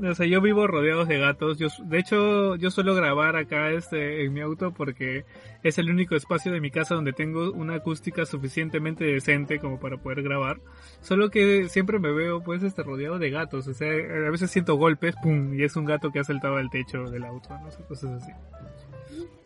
O 0.00 0.14
sea, 0.14 0.26
yo 0.26 0.40
vivo 0.40 0.66
rodeados 0.66 1.06
de 1.06 1.18
gatos. 1.18 1.58
Yo, 1.58 1.68
de 1.84 1.98
hecho, 1.98 2.56
yo 2.56 2.70
suelo 2.70 2.94
grabar 2.94 3.36
acá 3.36 3.70
este, 3.70 4.24
en 4.24 4.32
mi 4.32 4.40
auto 4.40 4.72
porque 4.72 5.24
es 5.62 5.78
el 5.78 5.90
único 5.90 6.16
espacio 6.16 6.50
de 6.52 6.60
mi 6.60 6.70
casa 6.70 6.94
donde 6.94 7.12
tengo 7.12 7.52
una 7.52 7.76
acústica 7.76 8.24
suficientemente 8.24 9.04
decente 9.04 9.58
como 9.58 9.78
para 9.78 9.98
poder 9.98 10.22
grabar. 10.22 10.60
Solo 11.00 11.30
que 11.30 11.68
siempre 11.68 11.98
me 11.98 12.12
veo 12.12 12.42
pues 12.42 12.62
este 12.62 12.82
rodeado 12.82 13.18
de 13.18 13.30
gatos. 13.30 13.68
O 13.68 13.74
sea, 13.74 13.90
a 13.90 14.30
veces 14.30 14.50
siento 14.50 14.76
golpes, 14.76 15.14
pum, 15.22 15.54
y 15.54 15.64
es 15.64 15.76
un 15.76 15.84
gato 15.84 16.10
que 16.10 16.20
ha 16.20 16.24
saltado 16.24 16.56
al 16.56 16.70
techo 16.70 17.10
del 17.10 17.24
auto, 17.24 17.50
no 17.62 17.70
sé, 17.70 17.82
cosas 17.84 18.22
así. 18.22 18.32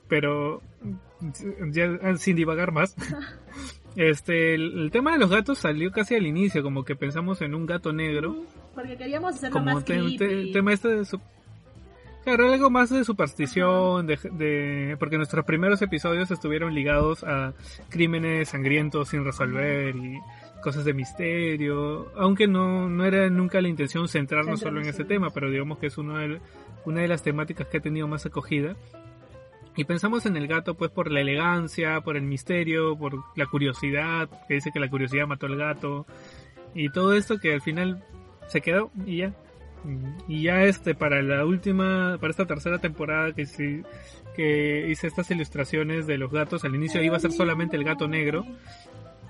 Pero 0.09 0.62
ya 1.70 2.16
sin 2.16 2.37
divagar 2.37 2.72
más. 2.72 2.94
Este, 3.96 4.54
el, 4.54 4.90
tema 4.92 5.12
de 5.12 5.18
los 5.18 5.30
gatos 5.30 5.56
salió 5.56 5.90
casi 5.90 6.14
al 6.14 6.26
inicio, 6.26 6.62
como 6.62 6.85
que 6.85 6.96
pensamos 6.96 7.40
en 7.40 7.54
un 7.54 7.64
gato 7.64 7.94
negro. 7.94 8.44
Porque 8.76 8.96
queríamos 8.96 9.34
hacerlo 9.34 9.54
como 9.54 9.74
más 9.74 9.84
creepy. 9.84 10.52
tema 10.52 10.72
este 10.72 10.88
de 10.88 11.04
su... 11.04 11.18
Claro, 12.22 12.52
algo 12.52 12.70
más 12.70 12.90
de 12.90 13.04
superstición, 13.04 14.06
de, 14.06 14.18
de, 14.32 14.96
porque 14.98 15.16
nuestros 15.16 15.44
primeros 15.44 15.80
episodios 15.80 16.30
estuvieron 16.30 16.74
ligados 16.74 17.24
a 17.24 17.54
crímenes 17.88 18.48
sangrientos 18.50 19.08
sin 19.08 19.24
resolver 19.24 19.94
y 19.96 20.18
cosas 20.60 20.84
de 20.84 20.92
misterio, 20.92 22.10
aunque 22.16 22.48
no, 22.48 22.88
no 22.88 23.04
era 23.04 23.30
nunca 23.30 23.60
la 23.60 23.68
intención 23.68 24.08
centrarnos 24.08 24.60
solo 24.60 24.80
en 24.80 24.88
ese 24.88 25.04
tema, 25.04 25.30
pero 25.30 25.48
digamos 25.50 25.78
que 25.78 25.86
es 25.86 25.96
una 25.96 26.18
de, 26.18 26.40
una 26.84 27.02
de 27.02 27.08
las 27.08 27.22
temáticas 27.22 27.68
que 27.68 27.78
ha 27.78 27.80
tenido 27.80 28.08
más 28.08 28.26
acogida. 28.26 28.74
Y 29.76 29.84
pensamos 29.84 30.26
en 30.26 30.36
el 30.36 30.48
gato 30.48 30.74
pues 30.74 30.90
por 30.90 31.12
la 31.12 31.20
elegancia, 31.20 32.00
por 32.00 32.16
el 32.16 32.24
misterio, 32.24 32.98
por 32.98 33.22
la 33.36 33.46
curiosidad, 33.46 34.28
que 34.48 34.54
dice 34.54 34.72
que 34.72 34.80
la 34.80 34.90
curiosidad 34.90 35.28
mató 35.28 35.46
al 35.46 35.56
gato. 35.56 36.06
Y 36.74 36.88
todo 36.88 37.14
esto 37.14 37.38
que 37.38 37.54
al 37.54 37.60
final 37.62 38.02
se 38.48 38.61
quedó 38.61 38.90
y 39.04 39.18
ya. 39.18 39.32
Y 40.26 40.42
ya 40.42 40.64
este 40.64 40.94
para 40.94 41.22
la 41.22 41.44
última, 41.44 42.18
para 42.20 42.30
esta 42.30 42.46
tercera 42.46 42.78
temporada 42.78 43.32
que 43.32 43.46
sí, 43.46 43.82
que 44.35 44.88
hice 44.88 45.06
estas 45.06 45.30
ilustraciones 45.30 46.06
de 46.06 46.18
los 46.18 46.32
gatos, 46.32 46.64
al 46.64 46.74
inicio 46.74 47.02
iba 47.02 47.16
a 47.16 47.20
ser 47.20 47.32
solamente 47.32 47.76
el 47.76 47.85
gato 47.85 48.09
negro, 48.09 48.44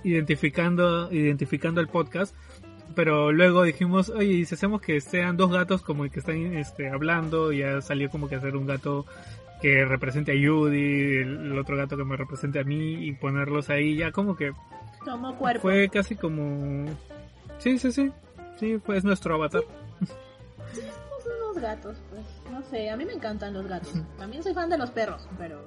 identificando, 0.02 1.12
identificando 1.12 1.80
el 1.80 1.88
podcast, 1.88 2.34
pero 2.94 3.32
luego 3.32 3.64
dijimos, 3.64 4.08
oye, 4.08 4.32
y 4.32 4.44
si 4.46 4.54
hacemos 4.54 4.80
que 4.80 5.00
sean 5.02 5.36
dos 5.36 5.52
gatos 5.52 5.82
como 5.82 6.04
el 6.04 6.10
que 6.10 6.20
están 6.20 6.56
este, 6.56 6.88
hablando, 6.88 7.52
ya 7.52 7.82
salió 7.82 8.08
como 8.08 8.28
que 8.28 8.36
hacer 8.36 8.56
un 8.56 8.66
gato 8.66 9.04
que 9.60 9.84
represente 9.84 10.32
a 10.32 10.34
Judy, 10.34 11.18
el, 11.18 11.58
otro 11.58 11.76
gato 11.76 11.96
que 11.96 12.04
me 12.04 12.16
represente 12.16 12.60
a 12.60 12.64
mí 12.64 13.06
y 13.06 13.12
ponerlos 13.12 13.70
ahí 13.70 13.96
ya 13.96 14.12
como 14.12 14.36
que 14.36 14.52
cuerpo. 15.38 15.62
fue 15.62 15.88
casi 15.88 16.16
como 16.16 16.86
sí 17.58 17.78
sí 17.78 17.92
sí 17.92 18.12
sí 18.56 18.78
fue 18.78 19.00
nuestro 19.02 19.34
avatar 19.34 19.62
sí. 20.72 20.80
somos 20.80 21.26
unos 21.26 21.58
gatos 21.62 21.96
pues 22.10 22.24
no 22.50 22.62
sé 22.62 22.90
a 22.90 22.96
mí 22.96 23.04
me 23.04 23.12
encantan 23.12 23.54
los 23.54 23.66
gatos 23.66 23.94
también 24.18 24.42
soy 24.42 24.54
fan 24.54 24.68
de 24.70 24.78
los 24.78 24.90
perros 24.90 25.28
pero 25.38 25.64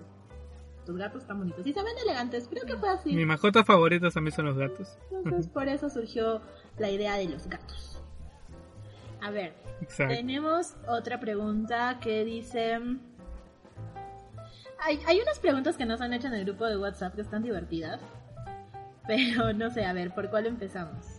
Tus 0.86 0.98
gatos 0.98 1.22
están 1.22 1.38
bonitos. 1.38 1.68
Y 1.68 1.72
se 1.72 1.84
ven 1.84 1.94
elegantes. 2.04 2.48
Creo 2.48 2.66
que 2.66 2.76
fue 2.76 2.90
así. 2.90 3.14
Mis 3.14 3.28
mascotas 3.28 3.64
favoritas 3.64 4.12
también 4.12 4.36
son 4.36 4.46
los 4.46 4.58
gatos. 4.58 4.98
Entonces, 5.12 5.48
por 5.48 5.68
eso 5.68 5.88
surgió 5.88 6.42
la 6.80 6.90
idea 6.90 7.16
de 7.16 7.30
los 7.30 7.48
gatos. 7.48 8.02
A 9.22 9.30
ver, 9.30 9.54
Exacto. 9.82 10.16
tenemos 10.16 10.76
otra 10.88 11.20
pregunta 11.20 12.00
que 12.02 12.26
dice... 12.26 12.80
Hay, 14.80 15.00
hay 15.06 15.20
unas 15.20 15.38
preguntas 15.38 15.78
que 15.78 15.86
nos 15.86 16.02
han 16.02 16.12
hecho 16.14 16.26
en 16.26 16.34
el 16.34 16.46
grupo 16.46 16.66
de 16.66 16.78
WhatsApp 16.78 17.14
que 17.14 17.22
están 17.22 17.44
divertidas. 17.44 18.02
Pero 19.08 19.54
no 19.54 19.70
sé, 19.70 19.86
a 19.86 19.94
ver, 19.94 20.12
¿por 20.16 20.32
cuál 20.32 20.48
empezamos? 20.48 21.19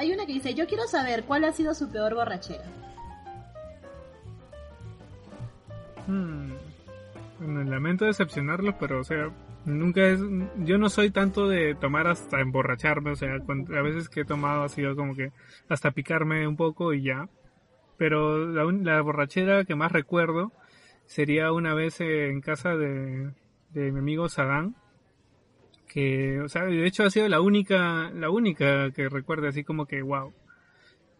Hay 0.00 0.12
una 0.12 0.24
que 0.24 0.32
dice, 0.32 0.54
yo 0.54 0.66
quiero 0.66 0.86
saber 0.86 1.24
cuál 1.24 1.44
ha 1.44 1.52
sido 1.52 1.74
su 1.74 1.92
peor 1.92 2.14
borrachera. 2.14 2.64
Hmm. 6.06 6.52
Bueno, 7.38 7.64
lamento 7.64 8.06
decepcionarlos, 8.06 8.76
pero 8.80 9.00
o 9.00 9.04
sea, 9.04 9.28
nunca 9.66 10.06
es... 10.06 10.20
Yo 10.64 10.78
no 10.78 10.88
soy 10.88 11.10
tanto 11.10 11.48
de 11.48 11.74
tomar 11.74 12.06
hasta 12.06 12.40
emborracharme, 12.40 13.10
o 13.10 13.14
sea, 13.14 13.40
cuando- 13.44 13.76
a 13.76 13.82
veces 13.82 14.08
que 14.08 14.22
he 14.22 14.24
tomado 14.24 14.62
ha 14.62 14.70
sido 14.70 14.96
como 14.96 15.14
que 15.14 15.32
hasta 15.68 15.90
picarme 15.90 16.48
un 16.48 16.56
poco 16.56 16.94
y 16.94 17.02
ya. 17.02 17.28
Pero 17.98 18.46
la, 18.46 18.64
la 18.72 19.02
borrachera 19.02 19.66
que 19.66 19.74
más 19.74 19.92
recuerdo 19.92 20.50
sería 21.04 21.52
una 21.52 21.74
vez 21.74 22.00
en 22.00 22.40
casa 22.40 22.74
de, 22.74 23.32
de 23.74 23.92
mi 23.92 23.98
amigo 23.98 24.30
Sadán, 24.30 24.76
que, 25.92 26.40
o 26.40 26.48
sea, 26.48 26.64
de 26.64 26.86
hecho 26.86 27.04
ha 27.04 27.10
sido 27.10 27.28
la 27.28 27.40
única, 27.40 28.10
la 28.14 28.30
única 28.30 28.90
que 28.92 29.08
recuerdo 29.08 29.48
así 29.48 29.64
como 29.64 29.86
que 29.86 30.02
wow. 30.02 30.32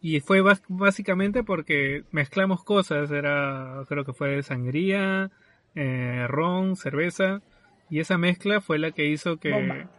Y 0.00 0.20
fue 0.20 0.42
básicamente 0.68 1.44
porque 1.44 2.04
mezclamos 2.11 2.64
cosas, 2.64 3.11
era, 3.11 3.85
creo 3.88 4.04
que 4.04 4.14
fue 4.14 4.42
sangría, 4.42 5.30
eh, 5.74 6.26
ron, 6.28 6.76
cerveza, 6.76 7.42
y 7.90 8.00
esa 8.00 8.16
mezcla 8.16 8.61
fue 8.61 8.78
la 8.78 8.92
que 8.92 9.06
hizo 9.06 9.37
que, 9.38 9.50
Bomba. 9.50 9.90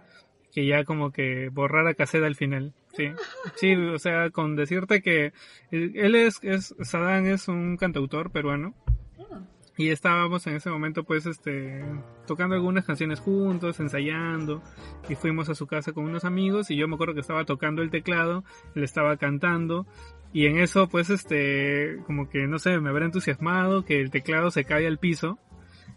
que 0.51 0.65
ya 0.65 0.86
como 0.86 1.12
que 1.12 1.49
borrara 1.49 1.93
caseta 1.93 2.25
al 2.25 2.36
final. 2.36 2.73
Sí, 2.93 3.12
sí, 3.55 3.75
o 3.75 3.99
sea, 3.99 4.31
con 4.31 4.55
decirte 4.55 5.01
que 5.01 5.34
él 5.69 5.91
él 5.95 6.15
es, 6.15 6.39
es, 6.43 6.75
Sadán 6.81 7.25
es 7.27 7.47
un 7.47 7.77
cantautor 7.77 8.31
peruano, 8.31 8.73
y 9.82 9.89
estábamos 9.89 10.46
en 10.46 10.58
ese 10.58 10.70
momento 10.70 11.04
pues 11.04 11.26
este 11.26 11.84
tocando 12.28 12.54
algunas 12.54 12.86
canciones 12.86 13.20
juntos, 13.20 13.80
ensayando 13.80 14.62
y 15.10 15.15
fuimos 15.15 15.50
a 15.50 15.56
su 15.56 15.65
casa 15.65 15.91
con 15.91 16.04
unos 16.06 16.24
amigos 16.24 16.70
y 16.70 16.76
yo 16.76 16.88
me 16.88 16.94
acuerdo 16.94 17.15
que 17.15 17.22
estaba 17.22 17.46
tocando 17.46 17.82
el 17.82 17.89
teclado, 17.89 18.44
él 18.76 18.84
estaba 18.84 19.17
cantando 19.17 19.88
y 20.34 20.46
en 20.46 20.60
eso 20.60 20.88
pues 20.88 21.10
este 21.10 21.98
como 22.06 22.30
que 22.30 22.46
no 22.46 22.60
sé, 22.60 22.80
me 22.80 22.89
habrá 22.89 23.06
entusiasmado 23.06 23.84
que 23.84 24.00
el 24.00 24.12
teclado 24.12 24.52
se 24.52 24.65
cae 24.65 24.86
al 24.86 25.00
piso 25.00 25.39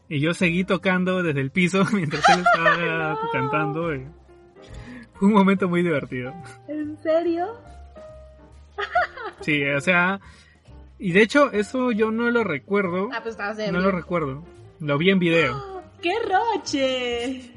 y 0.09 0.21
yo 0.21 0.33
seguí 0.33 0.65
tocando 0.65 1.23
desde 1.23 1.43
el 1.43 1.51
piso 1.51 1.85
mientras 1.93 2.27
él 2.31 2.41
estaba 2.41 3.21
cantando. 3.33 3.95
y 3.95 4.07
Fue 5.15 5.29
un 5.29 5.35
momento 5.35 5.69
muy 5.69 5.83
divertido. 5.83 6.33
¿En 6.69 6.97
serio? 7.03 7.49
Sí, 9.41 9.63
o 9.63 9.81
sea, 9.81 10.21
y 10.99 11.13
de 11.13 11.23
hecho 11.23 11.51
eso 11.53 11.93
yo 11.93 12.11
no 12.11 12.31
lo 12.31 12.45
recuerdo, 12.45 13.11
Ah, 13.13 13.21
pues 13.23 13.33
estabas 13.35 13.57
no 13.59 13.65
ebrio. 13.65 13.81
lo 13.81 13.91
recuerdo. 13.93 14.45
Lo 14.81 14.99
vi 14.99 15.11
en 15.11 15.19
video. 15.19 15.55
¡Ah! 15.55 15.83
¡Qué 16.03 16.13
roche! 16.21 17.53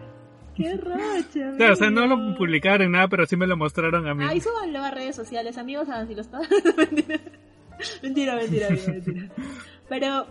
¡Qué 0.55 0.75
roche! 0.77 1.43
Claro, 1.57 1.73
o 1.73 1.75
sea, 1.75 1.89
no 1.89 2.01
amigo! 2.03 2.15
lo 2.31 2.37
publicaron 2.37 2.81
en 2.87 2.91
nada, 2.93 3.07
pero 3.07 3.25
sí 3.25 3.35
me 3.35 3.45
lo 3.47 3.57
mostraron 3.57 4.07
a 4.07 4.13
mí. 4.13 4.23
Ay, 4.27 4.39
súbanlo 4.41 4.83
a 4.83 4.91
redes 4.91 5.15
sociales, 5.15 5.57
amigos, 5.57 5.87
si 6.07 6.15
lo 6.15 6.21
están. 6.21 6.41
mentira, 8.01 8.35
mentira, 8.35 8.35
mentira, 8.35 8.67
amigo, 8.69 8.87
mentira. 8.87 9.29
Pero 9.89 10.25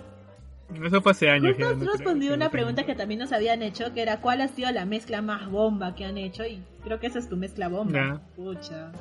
Eso 0.85 1.01
fue 1.01 1.13
hace 1.13 1.31
años. 1.31 1.57
justo 1.57 1.75
no 1.77 2.19
que 2.19 2.29
una 2.33 2.47
no 2.47 2.51
pregunta 2.51 2.85
que 2.85 2.95
también 2.95 3.21
nos 3.21 3.33
habían 3.33 3.63
hecho, 3.63 3.93
que 3.95 4.03
era 4.03 4.21
¿cuál 4.21 4.41
ha 4.41 4.49
sido 4.49 4.71
la 4.73 4.85
mezcla 4.85 5.23
más 5.23 5.49
bomba 5.51 5.95
que 5.95 6.05
han 6.05 6.19
hecho? 6.19 6.45
Y 6.45 6.61
creo 6.83 6.99
que 6.99 7.07
esa 7.07 7.19
es 7.21 7.29
tu 7.29 7.37
mezcla 7.37 7.69
bomba. 7.69 7.93
Ya. 7.93 8.21
Pucha. 8.35 8.93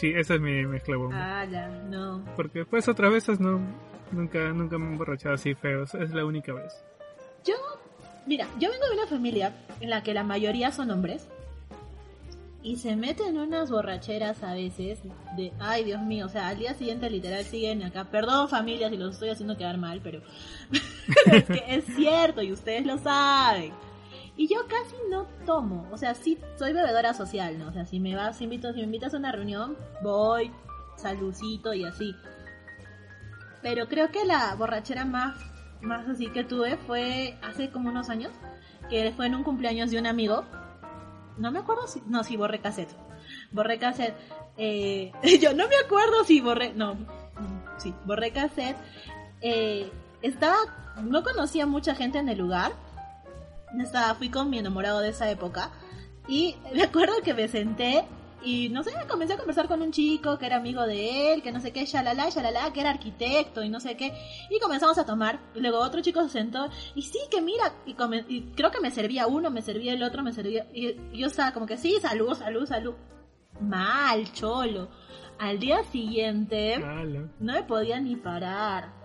Sí, 0.00 0.14
esa 0.16 0.36
es 0.36 0.40
mi 0.40 0.64
mezcla 0.64 0.96
bomba. 0.96 1.40
Ah, 1.40 1.44
ya, 1.44 1.68
no. 1.68 2.24
Porque 2.34 2.64
pues 2.64 2.88
otras 2.88 3.12
veces 3.12 3.38
no, 3.38 3.60
nunca, 4.10 4.48
nunca 4.48 4.78
me 4.78 4.86
he 4.86 4.92
emborrachado 4.92 5.34
así 5.34 5.54
feo. 5.54 5.82
Es 5.82 6.10
la 6.14 6.24
única 6.24 6.54
vez. 6.54 6.72
Yo, 7.44 7.54
mira, 8.24 8.48
yo 8.58 8.70
vengo 8.70 8.86
de 8.88 8.94
una 8.94 9.06
familia 9.06 9.52
en 9.78 9.90
la 9.90 10.02
que 10.02 10.14
la 10.14 10.24
mayoría 10.24 10.72
son 10.72 10.90
hombres 10.90 11.28
y 12.62 12.76
se 12.76 12.96
meten 12.96 13.36
unas 13.36 13.70
borracheras 13.70 14.42
a 14.42 14.54
veces 14.54 15.00
de, 15.36 15.52
ay 15.58 15.84
Dios 15.84 16.00
mío, 16.00 16.26
o 16.26 16.28
sea, 16.30 16.48
al 16.48 16.58
día 16.58 16.72
siguiente 16.72 17.10
literal 17.10 17.44
siguen 17.44 17.82
acá, 17.82 18.04
perdón 18.04 18.48
familia 18.48 18.88
si 18.88 18.96
los 18.96 19.14
estoy 19.14 19.28
haciendo 19.28 19.58
quedar 19.58 19.76
mal, 19.76 20.00
pero 20.02 20.22
es 21.32 21.44
que 21.44 21.64
es 21.68 21.84
cierto 21.94 22.40
y 22.40 22.52
ustedes 22.52 22.86
lo 22.86 22.96
saben. 22.96 23.72
Y 24.40 24.48
yo 24.48 24.66
casi 24.68 24.96
no 25.10 25.26
tomo, 25.44 25.86
o 25.92 25.98
sea, 25.98 26.14
sí 26.14 26.38
soy 26.56 26.72
bebedora 26.72 27.12
social, 27.12 27.58
¿no? 27.58 27.68
O 27.68 27.72
sea, 27.74 27.84
si 27.84 28.00
me 28.00 28.16
vas, 28.16 28.38
si, 28.38 28.44
invito, 28.44 28.72
si 28.72 28.78
me 28.78 28.84
invitas 28.84 29.12
a 29.12 29.18
una 29.18 29.32
reunión, 29.32 29.76
voy, 30.02 30.50
saludcito 30.96 31.74
y 31.74 31.84
así. 31.84 32.16
Pero 33.60 33.86
creo 33.86 34.10
que 34.10 34.24
la 34.24 34.54
borrachera 34.54 35.04
más, 35.04 35.36
más 35.82 36.08
así 36.08 36.28
que 36.30 36.42
tuve 36.42 36.78
fue 36.78 37.38
hace 37.42 37.70
como 37.70 37.90
unos 37.90 38.08
años, 38.08 38.32
que 38.88 39.12
fue 39.14 39.26
en 39.26 39.34
un 39.34 39.44
cumpleaños 39.44 39.90
de 39.90 39.98
un 39.98 40.06
amigo. 40.06 40.46
No 41.36 41.52
me 41.52 41.58
acuerdo 41.58 41.86
si, 41.86 42.02
no, 42.06 42.24
si 42.24 42.38
borré 42.38 42.62
cassette. 42.62 42.96
Borré 43.50 43.78
cassette. 43.78 44.16
Eh, 44.56 45.12
yo 45.42 45.52
no 45.52 45.68
me 45.68 45.76
acuerdo 45.84 46.24
si 46.24 46.40
borré, 46.40 46.72
no, 46.72 46.96
sí, 47.76 47.94
borré 48.06 48.32
cassette. 48.32 48.78
Eh, 49.42 49.92
estaba, 50.22 50.56
no 51.02 51.22
conocía 51.22 51.66
mucha 51.66 51.94
gente 51.94 52.16
en 52.16 52.30
el 52.30 52.38
lugar. 52.38 52.72
Estaba, 53.78 54.14
fui 54.14 54.30
con 54.30 54.50
mi 54.50 54.58
enamorado 54.58 55.00
de 55.00 55.10
esa 55.10 55.30
época. 55.30 55.70
Y 56.28 56.56
me 56.74 56.82
acuerdo 56.82 57.14
que 57.22 57.34
me 57.34 57.48
senté 57.48 58.04
y 58.42 58.70
no 58.70 58.82
sé, 58.82 58.90
comencé 59.06 59.34
a 59.34 59.36
conversar 59.36 59.68
con 59.68 59.82
un 59.82 59.92
chico 59.92 60.38
que 60.38 60.46
era 60.46 60.56
amigo 60.56 60.86
de 60.86 61.34
él, 61.34 61.42
que 61.42 61.52
no 61.52 61.60
sé 61.60 61.72
qué, 61.72 61.84
shalala, 61.84 62.30
shalala, 62.30 62.72
que 62.72 62.80
era 62.80 62.88
arquitecto 62.88 63.62
y 63.62 63.68
no 63.68 63.80
sé 63.80 63.96
qué. 63.98 64.14
Y 64.48 64.58
comenzamos 64.60 64.96
a 64.96 65.04
tomar. 65.04 65.40
Y 65.54 65.60
luego 65.60 65.78
otro 65.80 66.00
chico 66.00 66.22
se 66.22 66.30
sentó 66.30 66.68
y 66.94 67.02
sí, 67.02 67.18
que 67.30 67.42
mira. 67.42 67.74
Y, 67.84 67.92
come- 67.94 68.24
y 68.28 68.52
creo 68.52 68.70
que 68.70 68.80
me 68.80 68.90
servía 68.90 69.26
uno, 69.26 69.50
me 69.50 69.60
servía 69.60 69.92
el 69.92 70.02
otro, 70.02 70.22
me 70.22 70.32
servía. 70.32 70.66
Y, 70.72 70.86
y 71.12 71.18
yo 71.18 71.26
estaba 71.26 71.52
como 71.52 71.66
que 71.66 71.76
sí, 71.76 71.98
salud, 72.00 72.34
salud, 72.34 72.66
salud. 72.66 72.94
Mal, 73.60 74.32
cholo. 74.32 74.88
Al 75.38 75.58
día 75.58 75.82
siguiente 75.84 76.74
Ala. 76.76 77.28
no 77.40 77.52
me 77.52 77.62
podía 77.62 78.00
ni 78.00 78.16
parar. 78.16 78.99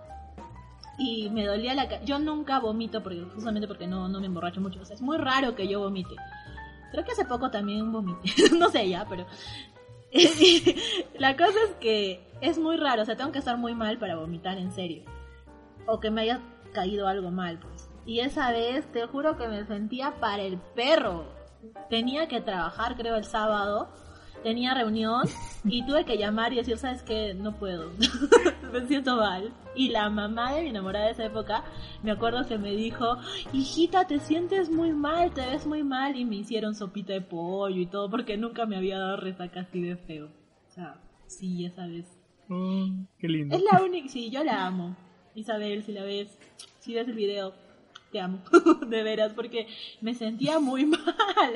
Y 0.98 1.28
me 1.30 1.44
dolía 1.44 1.74
la 1.74 1.88
cara. 1.88 2.04
Yo 2.04 2.18
nunca 2.18 2.58
vomito 2.58 3.02
porque 3.02 3.22
justamente 3.34 3.68
porque 3.68 3.86
no, 3.86 4.08
no 4.08 4.20
me 4.20 4.26
emborracho 4.26 4.60
mucho. 4.60 4.80
O 4.80 4.84
sea, 4.84 4.94
es 4.94 5.02
muy 5.02 5.18
raro 5.18 5.54
que 5.54 5.68
yo 5.68 5.80
vomite. 5.80 6.14
Creo 6.90 7.04
que 7.04 7.12
hace 7.12 7.24
poco 7.24 7.50
también 7.50 7.92
vomité. 7.92 8.30
no 8.58 8.70
sé 8.70 8.88
ya, 8.88 9.06
pero. 9.08 9.26
la 11.18 11.36
cosa 11.36 11.58
es 11.68 11.74
que 11.80 12.26
es 12.40 12.58
muy 12.58 12.76
raro. 12.76 13.02
O 13.02 13.04
sea, 13.04 13.16
tengo 13.16 13.32
que 13.32 13.38
estar 13.38 13.58
muy 13.58 13.74
mal 13.74 13.98
para 13.98 14.16
vomitar 14.16 14.58
en 14.58 14.72
serio. 14.72 15.02
O 15.86 16.00
que 16.00 16.10
me 16.10 16.22
haya 16.22 16.40
caído 16.72 17.06
algo 17.08 17.30
mal, 17.30 17.58
pues. 17.58 17.88
Y 18.06 18.20
esa 18.20 18.52
vez, 18.52 18.90
te 18.92 19.06
juro 19.06 19.36
que 19.36 19.48
me 19.48 19.66
sentía 19.66 20.14
para 20.20 20.42
el 20.42 20.58
perro. 20.58 21.26
Tenía 21.90 22.28
que 22.28 22.40
trabajar, 22.40 22.96
creo, 22.96 23.16
el 23.16 23.24
sábado. 23.24 23.90
Tenía 24.46 24.74
reunión 24.74 25.22
y 25.64 25.84
tuve 25.84 26.04
que 26.04 26.18
llamar 26.18 26.52
y 26.52 26.58
decir, 26.58 26.78
¿sabes 26.78 27.02
qué? 27.02 27.34
No 27.34 27.58
puedo. 27.58 27.90
me 28.72 28.86
siento 28.86 29.16
mal. 29.16 29.52
Y 29.74 29.88
la 29.88 30.08
mamá 30.08 30.54
de 30.54 30.62
mi 30.62 30.68
enamorada 30.68 31.06
de 31.06 31.10
esa 31.10 31.24
época, 31.24 31.64
me 32.04 32.12
acuerdo 32.12 32.46
que 32.46 32.56
me 32.56 32.70
dijo, 32.76 33.16
hijita, 33.52 34.06
te 34.06 34.20
sientes 34.20 34.70
muy 34.70 34.92
mal, 34.92 35.34
te 35.34 35.44
ves 35.44 35.66
muy 35.66 35.82
mal. 35.82 36.14
Y 36.14 36.24
me 36.24 36.36
hicieron 36.36 36.76
sopita 36.76 37.12
de 37.12 37.22
pollo 37.22 37.80
y 37.80 37.86
todo 37.86 38.08
porque 38.08 38.36
nunca 38.36 38.66
me 38.66 38.76
había 38.76 39.00
dado 39.00 39.16
resaca 39.16 39.62
así 39.62 39.82
de 39.82 39.96
feo. 39.96 40.26
O 40.26 40.70
sea, 40.70 41.00
sí, 41.26 41.64
ya 41.64 41.72
sabes. 41.72 42.06
Oh, 42.48 42.86
qué 43.18 43.26
lindo. 43.26 43.56
Es 43.56 43.64
la 43.64 43.82
única, 43.82 44.08
sí, 44.08 44.30
yo 44.30 44.44
la 44.44 44.64
amo. 44.64 44.96
Isabel, 45.34 45.82
si 45.82 45.90
la 45.90 46.04
ves, 46.04 46.38
si 46.78 46.94
ves 46.94 47.08
el 47.08 47.16
video, 47.16 47.52
te 48.16 48.20
amo, 48.22 48.38
de 48.88 49.02
veras, 49.02 49.34
porque 49.34 49.66
me 50.00 50.14
sentía 50.14 50.58
muy 50.58 50.86
mal. 50.94 51.00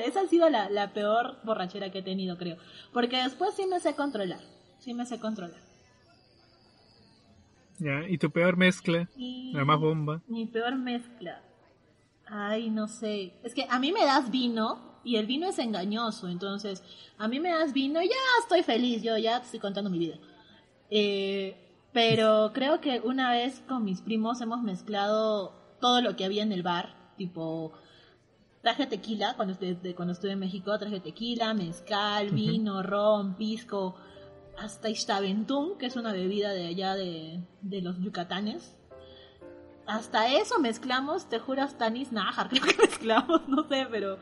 Esa 0.05 0.21
ha 0.21 0.27
sido 0.27 0.47
la, 0.47 0.69
la 0.69 0.93
peor 0.93 1.37
borrachera 1.43 1.91
que 1.91 1.99
he 1.99 2.03
tenido, 2.03 2.37
creo. 2.37 2.57
Porque 2.93 3.17
después 3.17 3.55
sí 3.55 3.65
me 3.65 3.79
sé 3.79 3.95
controlar, 3.95 4.41
sí 4.79 4.93
me 4.93 5.07
sé 5.07 5.19
controlar. 5.19 5.59
Ya, 7.79 8.07
¿y 8.07 8.19
tu 8.19 8.29
peor 8.29 8.57
mezcla? 8.57 9.09
Y 9.15 9.53
La 9.53 9.65
más 9.65 9.79
bomba. 9.79 10.21
mi 10.27 10.45
peor 10.45 10.75
mezcla. 10.75 11.41
Ay, 12.27 12.69
no 12.69 12.87
sé. 12.87 13.33
Es 13.43 13.55
que 13.55 13.65
a 13.67 13.79
mí 13.79 13.91
me 13.91 14.05
das 14.05 14.29
vino 14.29 14.99
y 15.03 15.15
el 15.15 15.25
vino 15.25 15.47
es 15.47 15.57
engañoso. 15.57 16.27
Entonces, 16.27 16.83
a 17.17 17.27
mí 17.27 17.39
me 17.39 17.49
das 17.49 17.73
vino 17.73 18.01
y 18.03 18.07
ya 18.07 18.15
estoy 18.43 18.61
feliz. 18.61 19.01
Yo 19.01 19.17
ya 19.17 19.39
te 19.39 19.45
estoy 19.45 19.59
contando 19.59 19.89
mi 19.89 19.97
vida. 19.97 20.17
Eh, 20.91 21.57
pero 21.91 22.51
creo 22.53 22.79
que 22.81 22.99
una 23.03 23.31
vez 23.31 23.61
con 23.67 23.83
mis 23.83 24.01
primos 24.01 24.41
hemos 24.41 24.61
mezclado 24.61 25.53
todo 25.81 26.01
lo 26.01 26.15
que 26.15 26.23
había 26.23 26.43
en 26.43 26.53
el 26.53 26.63
bar. 26.63 26.95
Tipo, 27.17 27.73
traje 28.61 28.85
tequila 28.87 29.33
cuando 29.35 29.53
estuve, 29.53 29.75
de- 29.75 29.95
cuando 29.95 30.13
estuve 30.13 30.31
en 30.31 30.39
México. 30.39 30.77
Traje 30.79 31.01
tequila, 31.01 31.53
mezcal, 31.53 32.29
vino, 32.29 32.81
ron, 32.83 33.35
pisco. 33.35 33.95
Hasta 34.57 34.89
Ixtaventún, 34.89 35.77
que 35.77 35.87
es 35.87 35.95
una 35.97 36.13
bebida 36.13 36.51
de 36.53 36.67
allá 36.67 36.95
de, 36.95 37.41
de 37.61 37.81
los 37.81 37.99
yucatanes 37.99 38.77
hasta 39.87 40.31
eso 40.31 40.57
mezclamos, 40.59 41.27
te 41.27 41.39
juro, 41.39 41.67
Stanis 41.67 42.11
Najar, 42.13 42.47
creo 42.49 42.63
que 42.63 42.77
mezclamos, 42.77 43.47
no 43.49 43.67
sé, 43.67 43.87
pero 43.91 44.19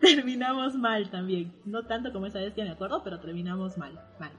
terminamos 0.00 0.74
mal 0.76 1.10
también. 1.10 1.52
No 1.66 1.82
tanto 1.84 2.10
como 2.12 2.24
esa 2.26 2.38
vez 2.38 2.54
que 2.54 2.62
me 2.62 2.70
acuerdo, 2.70 3.02
pero 3.02 3.20
terminamos 3.20 3.76
mal, 3.76 4.00
mal. 4.18 4.30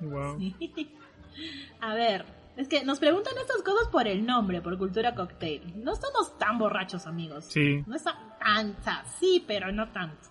Wow. 0.00 0.38
A 1.80 1.94
ver, 1.94 2.24
es 2.58 2.68
que 2.68 2.84
nos 2.84 2.98
preguntan 2.98 3.32
estas 3.38 3.62
cosas 3.62 3.88
por 3.88 4.06
el 4.06 4.26
nombre, 4.26 4.60
por 4.60 4.76
cultura 4.76 5.14
cocktail. 5.14 5.82
No 5.82 5.94
estamos 5.94 6.36
tan 6.38 6.58
borrachos, 6.58 7.06
amigos. 7.06 7.46
Sí. 7.46 7.82
No 7.86 7.96
está 7.96 8.18
tan, 8.38 8.76
sí, 9.18 9.42
pero 9.46 9.72
no 9.72 9.88
tanto. 9.92 10.28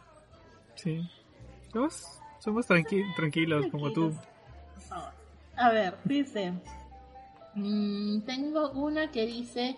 Sí. 0.75 1.01
Somos, 1.73 2.03
somos 2.39 2.67
tranqui- 2.69 3.15
tranquilos, 3.15 3.65
como 3.71 3.91
tú. 3.91 4.13
A 5.55 5.69
ver, 5.71 5.97
dice. 6.03 6.53
mm, 7.55 8.21
tengo 8.21 8.69
una 8.71 9.09
que 9.11 9.25
dice. 9.25 9.75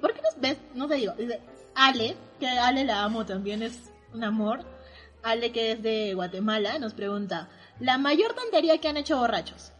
¿Por 0.00 0.14
qué 0.14 0.22
nos 0.22 0.40
ves? 0.40 0.58
No 0.74 0.88
te 0.88 0.94
digo. 0.94 1.12
Dice 1.14 1.40
Ale, 1.74 2.16
que 2.40 2.48
Ale 2.48 2.84
la 2.84 3.02
amo 3.04 3.26
también, 3.26 3.62
es 3.62 3.92
un 4.14 4.24
amor. 4.24 4.64
Ale, 5.22 5.52
que 5.52 5.72
es 5.72 5.82
de 5.82 6.14
Guatemala, 6.14 6.78
nos 6.78 6.94
pregunta: 6.94 7.48
¿La 7.78 7.98
mayor 7.98 8.32
tontería 8.34 8.78
que 8.78 8.88
han 8.88 8.96
hecho 8.96 9.18
borrachos? 9.18 9.72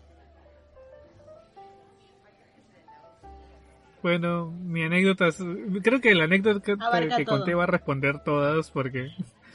Bueno, 4.02 4.50
mi 4.50 4.82
anécdota 4.82 5.28
es... 5.28 5.38
Creo 5.82 6.00
que 6.00 6.14
la 6.14 6.24
anécdota 6.24 6.60
que, 6.60 6.72
Abarca 6.72 7.16
que 7.16 7.24
todo. 7.24 7.38
conté 7.38 7.54
va 7.54 7.64
a 7.64 7.66
responder 7.66 8.22
todas 8.24 8.70
porque... 8.70 9.12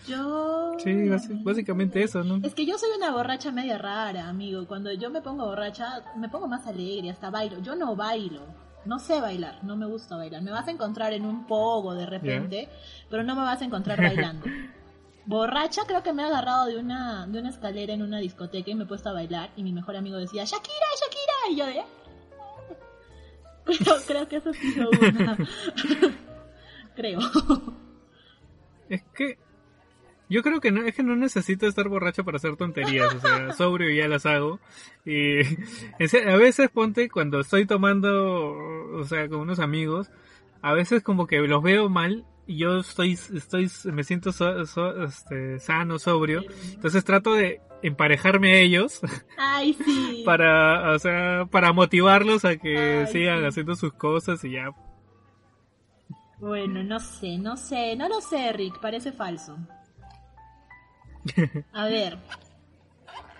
Yo. 0.07 0.77
Sí, 0.79 1.09
básicamente 1.43 2.01
eso, 2.01 2.23
¿no? 2.23 2.39
Es 2.47 2.53
que 2.55 2.65
yo 2.65 2.77
soy 2.77 2.89
una 2.97 3.11
borracha 3.11 3.51
media 3.51 3.77
rara, 3.77 4.29
amigo. 4.29 4.65
Cuando 4.65 4.91
yo 4.93 5.09
me 5.09 5.21
pongo 5.21 5.45
borracha, 5.45 6.01
me 6.15 6.29
pongo 6.29 6.47
más 6.47 6.65
alegre, 6.65 7.09
hasta 7.09 7.29
bailo. 7.29 7.61
Yo 7.61 7.75
no 7.75 7.93
bailo. 7.95 8.41
No 8.85 8.99
sé 8.99 9.19
bailar, 9.19 9.61
no 9.63 9.75
me 9.75 9.85
gusta 9.85 10.15
bailar. 10.15 10.41
Me 10.41 10.51
vas 10.51 10.65
a 10.69 10.71
encontrar 10.71 11.11
en 11.11 11.25
un 11.25 11.45
pogo 11.45 11.93
de 11.93 12.05
repente, 12.05 12.69
pero 13.09 13.21
no 13.23 13.35
me 13.35 13.41
vas 13.41 13.61
a 13.61 13.65
encontrar 13.65 14.01
bailando. 14.01 14.45
Borracha 15.25 15.81
creo 15.85 16.03
que 16.03 16.13
me 16.13 16.23
he 16.23 16.25
agarrado 16.25 16.67
de 16.67 16.77
una, 16.77 17.27
de 17.27 17.39
una 17.39 17.49
escalera 17.49 17.93
en 17.93 18.01
una 18.01 18.19
discoteca 18.19 18.71
y 18.71 18.75
me 18.75 18.85
he 18.85 18.87
puesto 18.87 19.09
a 19.09 19.13
bailar 19.13 19.49
y 19.57 19.63
mi 19.63 19.73
mejor 19.73 19.97
amigo 19.97 20.15
decía, 20.15 20.45
Shakira, 20.45 20.87
Shakira, 21.01 21.51
y 21.51 21.55
yo 21.57 21.65
de... 21.65 21.85
Pero 23.67 23.95
creo 24.07 24.27
que 24.27 24.35
eso 24.37 24.53
sí 24.53 24.71
fue 24.71 24.87
una... 25.09 25.37
creo. 26.95 27.19
Es 28.89 29.03
que... 29.15 29.37
Yo 30.29 30.43
creo 30.43 30.59
que 30.59 30.71
no, 30.71 30.83
es 30.85 30.93
que 30.93 31.03
no 31.03 31.15
necesito 31.15 31.67
estar 31.67 31.87
borracho 31.87 32.25
para 32.25 32.35
hacer 32.35 32.57
tonterías, 32.57 33.15
o 33.15 33.19
sea, 33.21 33.53
sobrio 33.53 33.89
ya 33.95 34.09
las 34.09 34.25
hago. 34.25 34.59
Y 35.05 35.39
a 36.27 36.35
veces 36.35 36.69
ponte 36.69 37.09
cuando 37.09 37.39
estoy 37.39 37.65
tomando, 37.65 38.51
o 38.51 39.03
sea, 39.05 39.29
con 39.29 39.39
unos 39.39 39.59
amigos, 39.59 40.09
a 40.61 40.73
veces 40.73 41.01
como 41.01 41.27
que 41.27 41.37
los 41.39 41.63
veo 41.63 41.87
mal 41.87 42.25
y 42.45 42.57
yo 42.57 42.79
estoy, 42.79 43.13
estoy, 43.13 43.71
me 43.85 44.03
siento 44.03 44.33
so- 44.33 44.65
so- 44.65 45.01
este, 45.05 45.59
sano, 45.59 45.97
sobrio. 45.97 46.43
Entonces 46.73 47.05
trato 47.05 47.33
de 47.33 47.61
emparejarme 47.81 48.53
a 48.53 48.59
ellos 48.59 49.01
Ay, 49.37 49.73
sí. 49.73 50.23
para, 50.25 50.91
o 50.91 50.99
sea, 50.99 51.45
para 51.51 51.73
motivarlos 51.73 52.45
a 52.45 52.57
que 52.57 53.05
Ay, 53.05 53.07
sigan 53.11 53.39
sí. 53.39 53.45
haciendo 53.45 53.75
sus 53.75 53.93
cosas 53.93 54.43
y 54.43 54.51
ya. 54.51 54.71
Bueno, 56.39 56.83
no 56.83 56.99
sé, 56.99 57.37
no 57.37 57.57
sé, 57.57 57.95
no 57.95 58.07
lo 58.07 58.21
sé, 58.21 58.53
Rick, 58.53 58.79
parece 58.79 59.11
falso. 59.11 59.57
A 61.73 61.85
ver, 61.87 62.19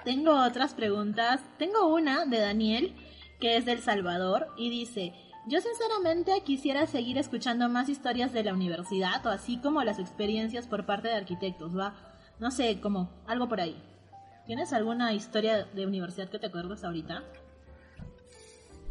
tengo 0.03 0.33
otras 0.41 0.73
preguntas. 0.73 1.41
Tengo 1.57 1.93
una 1.93 2.25
de 2.25 2.39
Daniel, 2.39 2.95
que 3.39 3.57
es 3.57 3.65
del 3.65 3.81
Salvador, 3.81 4.47
y 4.57 4.69
dice, 4.69 5.13
yo 5.47 5.59
sinceramente 5.61 6.41
quisiera 6.43 6.87
seguir 6.87 7.17
escuchando 7.17 7.69
más 7.69 7.89
historias 7.89 8.33
de 8.33 8.43
la 8.43 8.53
universidad, 8.53 9.25
o 9.25 9.29
así 9.29 9.57
como 9.57 9.83
las 9.83 9.99
experiencias 9.99 10.65
por 10.67 10.85
parte 10.85 11.09
de 11.09 11.15
arquitectos, 11.15 11.77
¿va? 11.77 11.93
No 12.39 12.51
sé, 12.51 12.79
como 12.79 13.11
algo 13.27 13.47
por 13.47 13.61
ahí. 13.61 13.81
¿Tienes 14.47 14.71
alguna 14.71 15.13
historia 15.13 15.65
de 15.65 15.85
universidad 15.85 16.29
que 16.29 16.39
te 16.39 16.47
acuerdas 16.47 16.85
ahorita? 16.85 17.21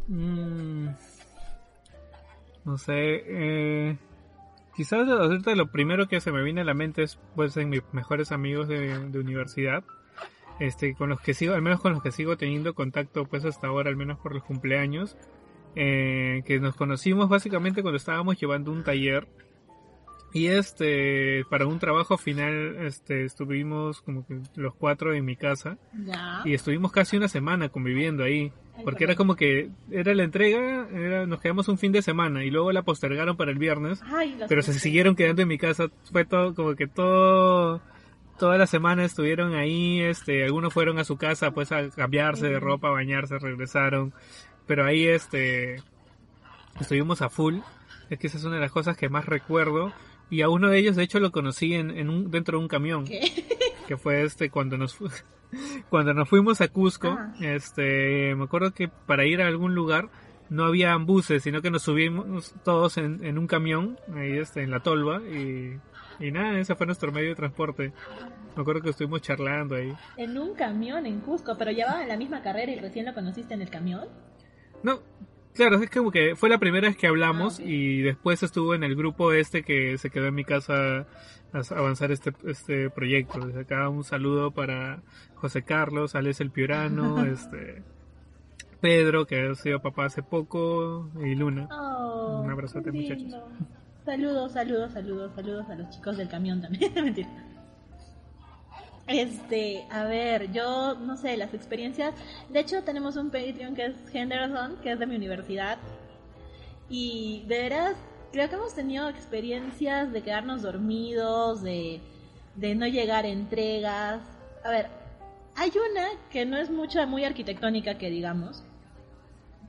Mm, 0.06 0.88
no 2.66 2.76
sé, 2.78 3.22
eh, 3.26 3.96
quizás 4.76 5.08
ahorita 5.08 5.54
lo 5.54 5.72
primero 5.72 6.08
que 6.08 6.20
se 6.20 6.30
me 6.30 6.42
viene 6.42 6.60
a 6.60 6.64
la 6.64 6.74
mente 6.74 7.02
es 7.02 7.18
pues 7.34 7.56
en 7.56 7.70
mis 7.70 7.82
mejores 7.92 8.32
amigos 8.32 8.68
de, 8.68 9.08
de 9.08 9.18
universidad, 9.18 9.82
este, 10.60 10.94
con 10.94 11.08
los 11.08 11.22
que 11.22 11.32
sigo, 11.32 11.54
al 11.54 11.62
menos 11.62 11.80
con 11.80 11.92
los 11.92 12.02
que 12.02 12.12
sigo 12.12 12.36
teniendo 12.36 12.74
contacto 12.74 13.24
pues 13.24 13.46
hasta 13.46 13.68
ahora, 13.68 13.88
al 13.88 13.96
menos 13.96 14.18
por 14.18 14.34
los 14.34 14.44
cumpleaños, 14.44 15.16
eh, 15.74 16.42
que 16.44 16.60
nos 16.60 16.76
conocimos 16.76 17.30
básicamente 17.30 17.80
cuando 17.80 17.96
estábamos 17.96 18.38
llevando 18.38 18.70
un 18.72 18.84
taller 18.84 19.26
y 20.36 20.48
este, 20.48 21.46
para 21.48 21.66
un 21.66 21.78
trabajo 21.78 22.18
final, 22.18 22.76
este, 22.84 23.24
estuvimos 23.24 24.02
como 24.02 24.26
que 24.26 24.38
los 24.56 24.74
cuatro 24.74 25.14
en 25.14 25.24
mi 25.24 25.34
casa 25.34 25.78
Ya. 25.94 26.42
y 26.44 26.52
estuvimos 26.52 26.92
casi 26.92 27.16
una 27.16 27.28
semana 27.28 27.70
conviviendo 27.70 28.22
ahí. 28.22 28.52
Porque 28.84 29.04
era 29.04 29.14
como 29.14 29.36
que 29.36 29.70
era 29.90 30.14
la 30.14 30.24
entrega, 30.24 30.86
era, 30.92 31.24
nos 31.26 31.40
quedamos 31.40 31.68
un 31.68 31.78
fin 31.78 31.92
de 31.92 32.02
semana 32.02 32.44
y 32.44 32.50
luego 32.50 32.70
la 32.72 32.82
postergaron 32.82 33.34
para 33.34 33.50
el 33.50 33.56
viernes, 33.58 34.02
Ay, 34.04 34.38
pero 34.46 34.60
se 34.60 34.74
siguieron 34.74 35.16
quedando 35.16 35.40
en 35.40 35.48
mi 35.48 35.56
casa, 35.56 35.86
fue 36.12 36.26
todo 36.26 36.54
como 36.54 36.74
que 36.74 36.86
todo 36.86 37.80
toda 38.38 38.58
la 38.58 38.66
semana 38.66 39.06
estuvieron 39.06 39.54
ahí, 39.54 40.00
este, 40.00 40.44
algunos 40.44 40.74
fueron 40.74 40.98
a 40.98 41.04
su 41.04 41.16
casa 41.16 41.52
pues 41.52 41.72
a 41.72 41.88
cambiarse 41.88 42.48
de 42.48 42.60
ropa, 42.60 42.88
a 42.88 42.90
bañarse, 42.90 43.38
regresaron, 43.38 44.12
pero 44.66 44.84
ahí 44.84 45.06
este 45.06 45.76
estuvimos 46.78 47.22
a 47.22 47.30
full, 47.30 47.60
es 48.10 48.18
que 48.18 48.26
esa 48.26 48.36
es 48.36 48.44
una 48.44 48.56
de 48.56 48.60
las 48.60 48.72
cosas 48.72 48.98
que 48.98 49.08
más 49.08 49.24
recuerdo 49.24 49.90
y 50.30 50.42
a 50.42 50.48
uno 50.48 50.68
de 50.70 50.78
ellos 50.78 50.96
de 50.96 51.02
hecho 51.04 51.20
lo 51.20 51.30
conocí 51.32 51.74
en, 51.74 51.90
en 51.90 52.10
un 52.10 52.30
dentro 52.30 52.58
de 52.58 52.62
un 52.64 52.68
camión 52.68 53.04
¿Qué? 53.04 53.20
que 53.86 53.96
fue 53.96 54.22
este 54.24 54.50
cuando 54.50 54.76
nos 54.76 54.96
cuando 55.88 56.12
nos 56.14 56.28
fuimos 56.28 56.60
a 56.60 56.68
Cusco, 56.68 57.08
Ah. 57.18 57.32
este 57.40 58.34
me 58.34 58.44
acuerdo 58.44 58.72
que 58.72 58.88
para 58.88 59.24
ir 59.26 59.40
a 59.40 59.46
algún 59.46 59.74
lugar 59.74 60.08
no 60.48 60.64
había 60.64 60.96
buses, 60.96 61.42
sino 61.42 61.60
que 61.60 61.70
nos 61.72 61.82
subimos 61.82 62.54
todos 62.64 62.98
en, 62.98 63.24
en 63.24 63.36
un 63.36 63.48
camión, 63.48 63.98
ahí 64.14 64.38
este, 64.38 64.62
en 64.62 64.70
la 64.70 64.78
tolva, 64.78 65.20
y, 65.22 65.76
y 66.20 66.30
nada, 66.30 66.56
ese 66.60 66.76
fue 66.76 66.86
nuestro 66.86 67.10
medio 67.10 67.30
de 67.30 67.34
transporte. 67.34 67.92
Me 68.54 68.62
acuerdo 68.62 68.80
que 68.80 68.90
estuvimos 68.90 69.22
charlando 69.22 69.74
ahí. 69.74 69.92
En 70.16 70.38
un 70.38 70.54
camión 70.54 71.04
en 71.04 71.18
Cusco, 71.18 71.56
pero 71.58 71.72
llevaban 71.72 72.06
la 72.06 72.16
misma 72.16 72.42
carrera 72.42 72.70
y 72.70 72.78
recién 72.78 73.06
lo 73.06 73.12
conociste 73.12 73.54
en 73.54 73.62
el 73.62 73.70
camión. 73.70 74.06
No, 74.84 75.00
claro, 75.56 75.76
es 75.82 75.90
como 75.90 76.10
que 76.10 76.36
fue 76.36 76.48
la 76.48 76.58
primera 76.58 76.88
vez 76.88 76.96
que 76.96 77.06
hablamos 77.06 77.58
Ah, 77.58 77.62
y 77.64 78.02
después 78.02 78.42
estuvo 78.42 78.74
en 78.74 78.84
el 78.84 78.94
grupo 78.96 79.32
este 79.32 79.62
que 79.62 79.98
se 79.98 80.10
quedó 80.10 80.26
en 80.26 80.34
mi 80.34 80.44
casa 80.44 81.06
a 81.52 81.74
avanzar 81.76 82.12
este, 82.12 82.32
este 82.46 82.90
proyecto. 82.90 83.40
Desde 83.46 83.60
acá 83.60 83.88
un 83.88 84.04
saludo 84.04 84.50
para 84.50 85.02
José 85.34 85.62
Carlos, 85.62 86.14
Alex 86.14 86.40
El 86.40 86.50
Piurano, 86.50 87.24
este 87.26 87.82
Pedro, 88.80 89.26
que 89.26 89.48
ha 89.48 89.54
sido 89.54 89.80
papá 89.80 90.06
hace 90.06 90.22
poco, 90.22 91.10
y 91.24 91.34
Luna. 91.34 91.68
Oh, 91.72 92.42
Un 92.44 92.50
abrazote, 92.50 92.92
muchachos. 92.92 93.34
Saludos, 94.04 94.52
saludos, 94.52 94.92
saludos, 94.92 95.32
saludos 95.34 95.68
a 95.68 95.74
los 95.74 95.90
chicos 95.90 96.16
del 96.16 96.28
camión 96.28 96.60
también. 96.60 96.92
Mentira. 96.94 97.28
Este, 99.06 99.86
a 99.90 100.04
ver, 100.04 100.50
yo 100.52 100.96
no 100.96 101.16
sé, 101.16 101.36
las 101.36 101.54
experiencias. 101.54 102.14
De 102.48 102.60
hecho, 102.60 102.82
tenemos 102.82 103.16
un 103.16 103.30
Patreon 103.30 103.74
que 103.74 103.86
es 103.86 103.94
Henderson, 104.12 104.76
que 104.82 104.92
es 104.92 104.98
de 104.98 105.06
mi 105.06 105.16
universidad. 105.16 105.78
Y 106.88 107.44
de 107.46 107.58
veras, 107.62 107.96
creo 108.32 108.48
que 108.48 108.56
hemos 108.56 108.74
tenido 108.74 109.08
experiencias 109.08 110.12
de 110.12 110.22
quedarnos 110.22 110.62
dormidos, 110.62 111.62
de, 111.62 112.00
de 112.56 112.74
no 112.74 112.86
llegar 112.86 113.24
a 113.24 113.28
entregas. 113.28 114.20
A 114.64 114.70
ver, 114.70 114.86
hay 115.54 115.70
una 115.70 116.08
que 116.30 116.44
no 116.44 116.56
es 116.56 116.70
mucha, 116.70 117.06
muy 117.06 117.24
arquitectónica 117.24 117.98
que 117.98 118.10
digamos, 118.10 118.62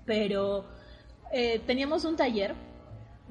pero 0.05 0.65
eh, 1.31 1.61
teníamos 1.65 2.05
un 2.05 2.15
taller 2.15 2.55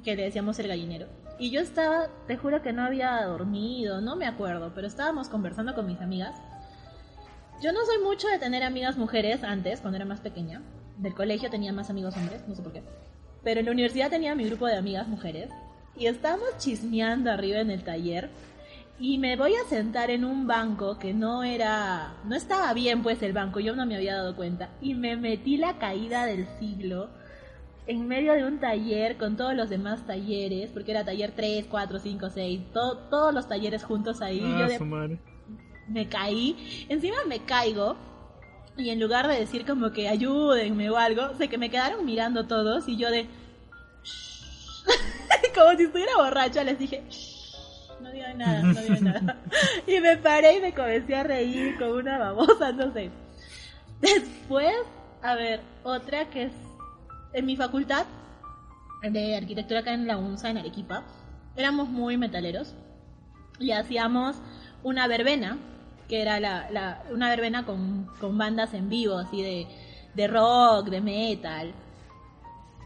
que 0.05 0.15
le 0.15 0.25
decíamos 0.25 0.59
el 0.59 0.69
gallinero. 0.69 1.07
Y 1.39 1.51
yo 1.51 1.61
estaba, 1.61 2.09
te 2.27 2.37
juro 2.39 2.63
que 2.63 2.73
no 2.73 2.83
había 2.83 3.23
dormido, 3.23 4.01
no 4.01 4.17
me 4.17 4.27
acuerdo, 4.27 4.73
pero 4.75 4.87
estábamos 4.87 5.29
conversando 5.29 5.75
con 5.75 5.87
mis 5.87 6.01
amigas. 6.01 6.35
Yo 7.63 7.73
no 7.73 7.85
soy 7.85 7.99
mucho 8.03 8.29
de 8.29 8.39
tener 8.39 8.63
amigas 8.63 8.97
mujeres 8.97 9.45
antes, 9.45 9.81
cuando 9.81 9.97
era 9.97 10.07
más 10.07 10.21
pequeña. 10.21 10.63
Del 10.97 11.15
colegio 11.15 11.51
tenía 11.51 11.75
más 11.75 11.91
amigos 11.91 12.17
hombres, 12.17 12.43
no 12.49 12.55
sé 12.55 12.63
por 12.63 12.73
qué. 12.73 12.83
Pero 13.45 13.61
en 13.61 13.67
la 13.67 13.73
universidad 13.73 14.09
tenía 14.09 14.35
mi 14.35 14.45
grupo 14.45 14.67
de 14.67 14.77
amigas 14.77 15.09
mujeres. 15.09 15.51
Y 15.95 16.07
estábamos 16.07 16.57
chismeando 16.59 17.31
arriba 17.31 17.61
en 17.61 17.71
el 17.71 17.85
taller. 17.85 18.31
Y 18.99 19.19
me 19.19 19.37
voy 19.37 19.55
a 19.57 19.69
sentar 19.69 20.11
en 20.11 20.25
un 20.25 20.47
banco 20.47 20.99
que 20.99 21.13
no 21.13 21.45
era, 21.45 22.15
no 22.25 22.35
estaba 22.35 22.73
bien 22.73 23.03
pues 23.03 23.23
el 23.23 23.35
banco, 23.35 23.61
yo 23.61 23.77
no 23.77 23.85
me 23.85 23.97
había 23.97 24.17
dado 24.17 24.37
cuenta. 24.37 24.71
Y 24.81 24.95
me 24.95 25.17
metí 25.17 25.59
la 25.59 25.79
caída 25.79 26.25
del 26.25 26.47
siglo 26.59 27.11
en 27.87 28.09
medio 28.09 28.33
de 28.33 28.45
un 28.45 28.59
taller 28.59 29.17
con 29.17 29.37
todos 29.37 29.55
los 29.55 29.69
demás 29.71 30.05
talleres, 30.07 30.71
porque 30.73 30.91
era 30.91 31.05
taller 31.05 31.33
3, 31.37 31.67
4, 31.71 31.99
5, 32.01 32.31
6, 32.31 32.61
to- 32.73 32.99
todos 33.11 33.33
los 33.33 33.49
talleres 33.49 33.85
juntos 33.85 34.21
ahí. 34.23 34.39
y 34.39 34.41
yo 34.41 34.65
Ah, 34.65 34.69
de- 34.69 34.79
su 34.79 34.85
madre. 34.85 35.19
me 35.89 36.09
caí, 36.09 36.87
encima 36.89 37.17
me 37.29 37.39
caigo 37.41 37.97
y 38.77 38.91
en 38.91 38.99
lugar 39.01 39.29
de 39.29 39.39
decir 39.39 39.65
como 39.65 39.93
que 39.93 40.09
ayúdenme 40.09 40.91
o 40.91 40.97
algo, 40.97 41.35
sé 41.39 41.49
que 41.49 41.59
me 41.59 41.71
quedaron 41.71 42.05
mirando 42.05 42.47
todos 42.47 42.89
y 42.89 42.97
yo 42.97 43.11
de 43.11 43.27
como 45.55 45.77
si 45.77 45.85
estuviera 45.85 46.13
borracha, 46.17 46.63
les 46.65 46.79
dije, 46.79 47.03
no 48.01 48.11
digan 48.11 48.39
nada, 48.39 48.63
no 48.63 48.81
digan 48.81 49.05
nada. 49.05 49.37
y 49.87 50.01
me 50.01 50.17
paré 50.19 50.59
y 50.59 50.61
me 50.61 50.75
comencé 50.75 51.15
a 51.15 51.23
reír 51.23 51.79
con 51.79 51.93
una 51.93 52.19
babosa, 52.19 52.73
no 52.73 52.93
sé. 52.93 53.11
Después, 54.01 54.75
a 55.23 55.35
ver, 55.35 55.61
otra 55.83 56.29
que 56.31 56.51
en 57.37 57.45
mi 57.45 57.55
facultad 57.55 58.07
de 59.03 59.37
arquitectura 59.37 59.81
acá 59.81 59.93
en 59.93 60.07
la 60.07 60.17
UNSA, 60.17 60.51
en 60.51 60.59
Arequipa, 60.59 61.05
éramos 61.55 61.91
muy 61.91 62.17
metaleros 62.17 62.75
y 63.61 63.73
hacíamos 63.73 64.37
una 64.83 65.07
verbena, 65.07 65.59
que 66.09 66.23
era 66.23 66.41
la, 66.41 67.03
una 67.13 67.29
verbena 67.29 67.67
con, 67.67 68.07
con 68.21 68.39
bandas 68.39 68.73
en 68.73 68.89
vivo, 68.89 69.19
así 69.19 69.43
de, 69.43 69.67
de 70.15 70.27
rock, 70.29 70.89
de 70.89 71.03
metal. 71.03 71.75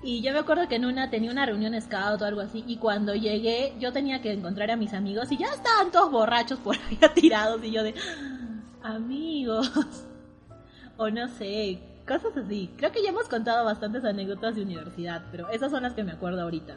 Y 0.03 0.20
yo 0.20 0.32
me 0.32 0.40
acuerdo 0.40 0.66
que 0.66 0.76
en 0.76 0.84
una 0.84 1.11
tenía 1.11 1.30
una 1.30 1.46
reunión 1.46 1.80
scout 1.80 2.20
o 2.20 2.24
algo 2.24 2.40
así, 2.40 2.64
y 2.66 2.78
cuando 2.78 3.14
llegué 3.14 3.74
yo 3.78 3.92
tenía 3.92 4.20
que 4.20 4.32
encontrar 4.32 4.72
a 4.72 4.76
mis 4.76 4.94
amigos 4.94 5.30
y 5.30 5.36
ya 5.36 5.46
estaban 5.46 5.92
todos 5.92 6.11
borrachos 6.11 6.59
por 6.59 6.74
ahí 6.74 6.98
tirados 7.14 7.62
y 7.62 7.70
yo 7.70 7.84
de 7.84 7.94
amigos 8.82 9.70
o 10.96 11.09
no 11.09 11.28
sé, 11.28 11.89
cosas 12.11 12.36
así. 12.36 12.70
Creo 12.76 12.90
que 12.90 13.02
ya 13.02 13.11
hemos 13.11 13.28
contado 13.28 13.64
bastantes 13.64 14.04
anécdotas 14.04 14.56
de 14.56 14.62
universidad, 14.62 15.24
pero 15.30 15.48
esas 15.50 15.70
son 15.70 15.84
las 15.84 15.94
que 15.94 16.02
me 16.02 16.11
acuerdo 16.11 16.42
ahorita. 16.42 16.76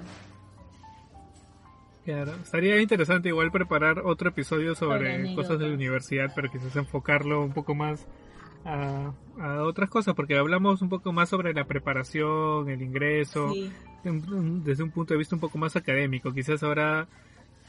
Claro, 2.06 2.34
estaría 2.44 2.80
interesante 2.80 3.30
igual 3.30 3.52
preparar 3.52 4.00
otro 4.00 4.30
episodio 4.30 4.76
sobre 4.76 5.34
cosas 5.34 5.58
de 5.58 5.70
la 5.70 5.74
universidad, 5.74 6.32
pero 6.36 6.52
quizás 6.52 6.76
enfocarlo 6.76 7.44
un 7.44 7.54
poco 7.54 7.74
más 7.74 8.06
a, 8.64 9.14
otras 9.64 9.90
cosas, 9.90 10.14
porque 10.14 10.38
hablamos 10.38 10.82
un 10.82 10.90
poco 10.90 11.12
más 11.14 11.30
sobre 11.30 11.54
la 11.54 11.66
preparación, 11.66 12.70
el 12.70 12.82
ingreso, 12.82 13.54
desde 14.04 14.84
un 14.84 14.92
punto 14.92 15.16
de 15.16 15.18
vista 15.18 15.36
un 15.36 15.42
poco 15.42 15.58
más 15.58 15.76
académico. 15.76 16.32
Quizás 16.32 16.62
ahora 16.62 17.08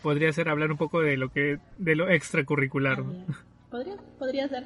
podría 0.03 0.31
ser 0.33 0.51
hablar 0.51 0.71
un 0.71 0.77
poco 0.77 1.01
de 1.01 1.17
lo 1.17 1.31
que 1.31 1.61
de 1.79 1.97
lo 1.97 2.11
extracurricular. 2.11 3.03
Podría, 3.71 3.97
podría 4.19 4.49
ser. 4.49 4.65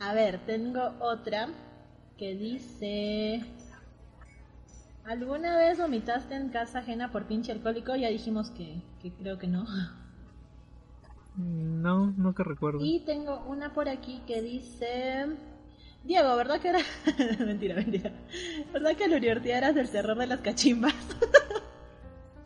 A 0.00 0.14
ver, 0.14 0.38
tengo 0.46 0.94
otra 1.00 1.48
que 2.18 2.34
dice 2.34 3.42
¿Alguna 5.08 5.56
vez 5.56 5.78
vomitaste 5.78 6.34
en 6.34 6.50
casa 6.50 6.80
ajena 6.80 7.10
por 7.10 7.24
pinche 7.24 7.50
alcohólico? 7.50 7.96
Ya 7.96 8.10
dijimos 8.10 8.50
que, 8.50 8.82
que 9.00 9.10
creo 9.10 9.38
que 9.38 9.46
no. 9.46 9.64
No, 11.34 12.12
no 12.14 12.34
que 12.34 12.44
recuerdo. 12.44 12.84
Y 12.84 13.00
tengo 13.00 13.42
una 13.46 13.72
por 13.72 13.88
aquí 13.88 14.20
que 14.26 14.42
dice... 14.42 15.24
Diego, 16.04 16.36
¿verdad 16.36 16.60
que 16.60 16.68
era...? 16.68 16.80
mentira, 17.46 17.76
mentira. 17.76 18.12
¿Verdad 18.70 18.96
que 18.96 19.04
universidad 19.06 19.58
eras 19.58 19.76
el 19.76 19.88
terror 19.88 20.18
de 20.18 20.26
las 20.26 20.40
cachimbas? 20.40 20.94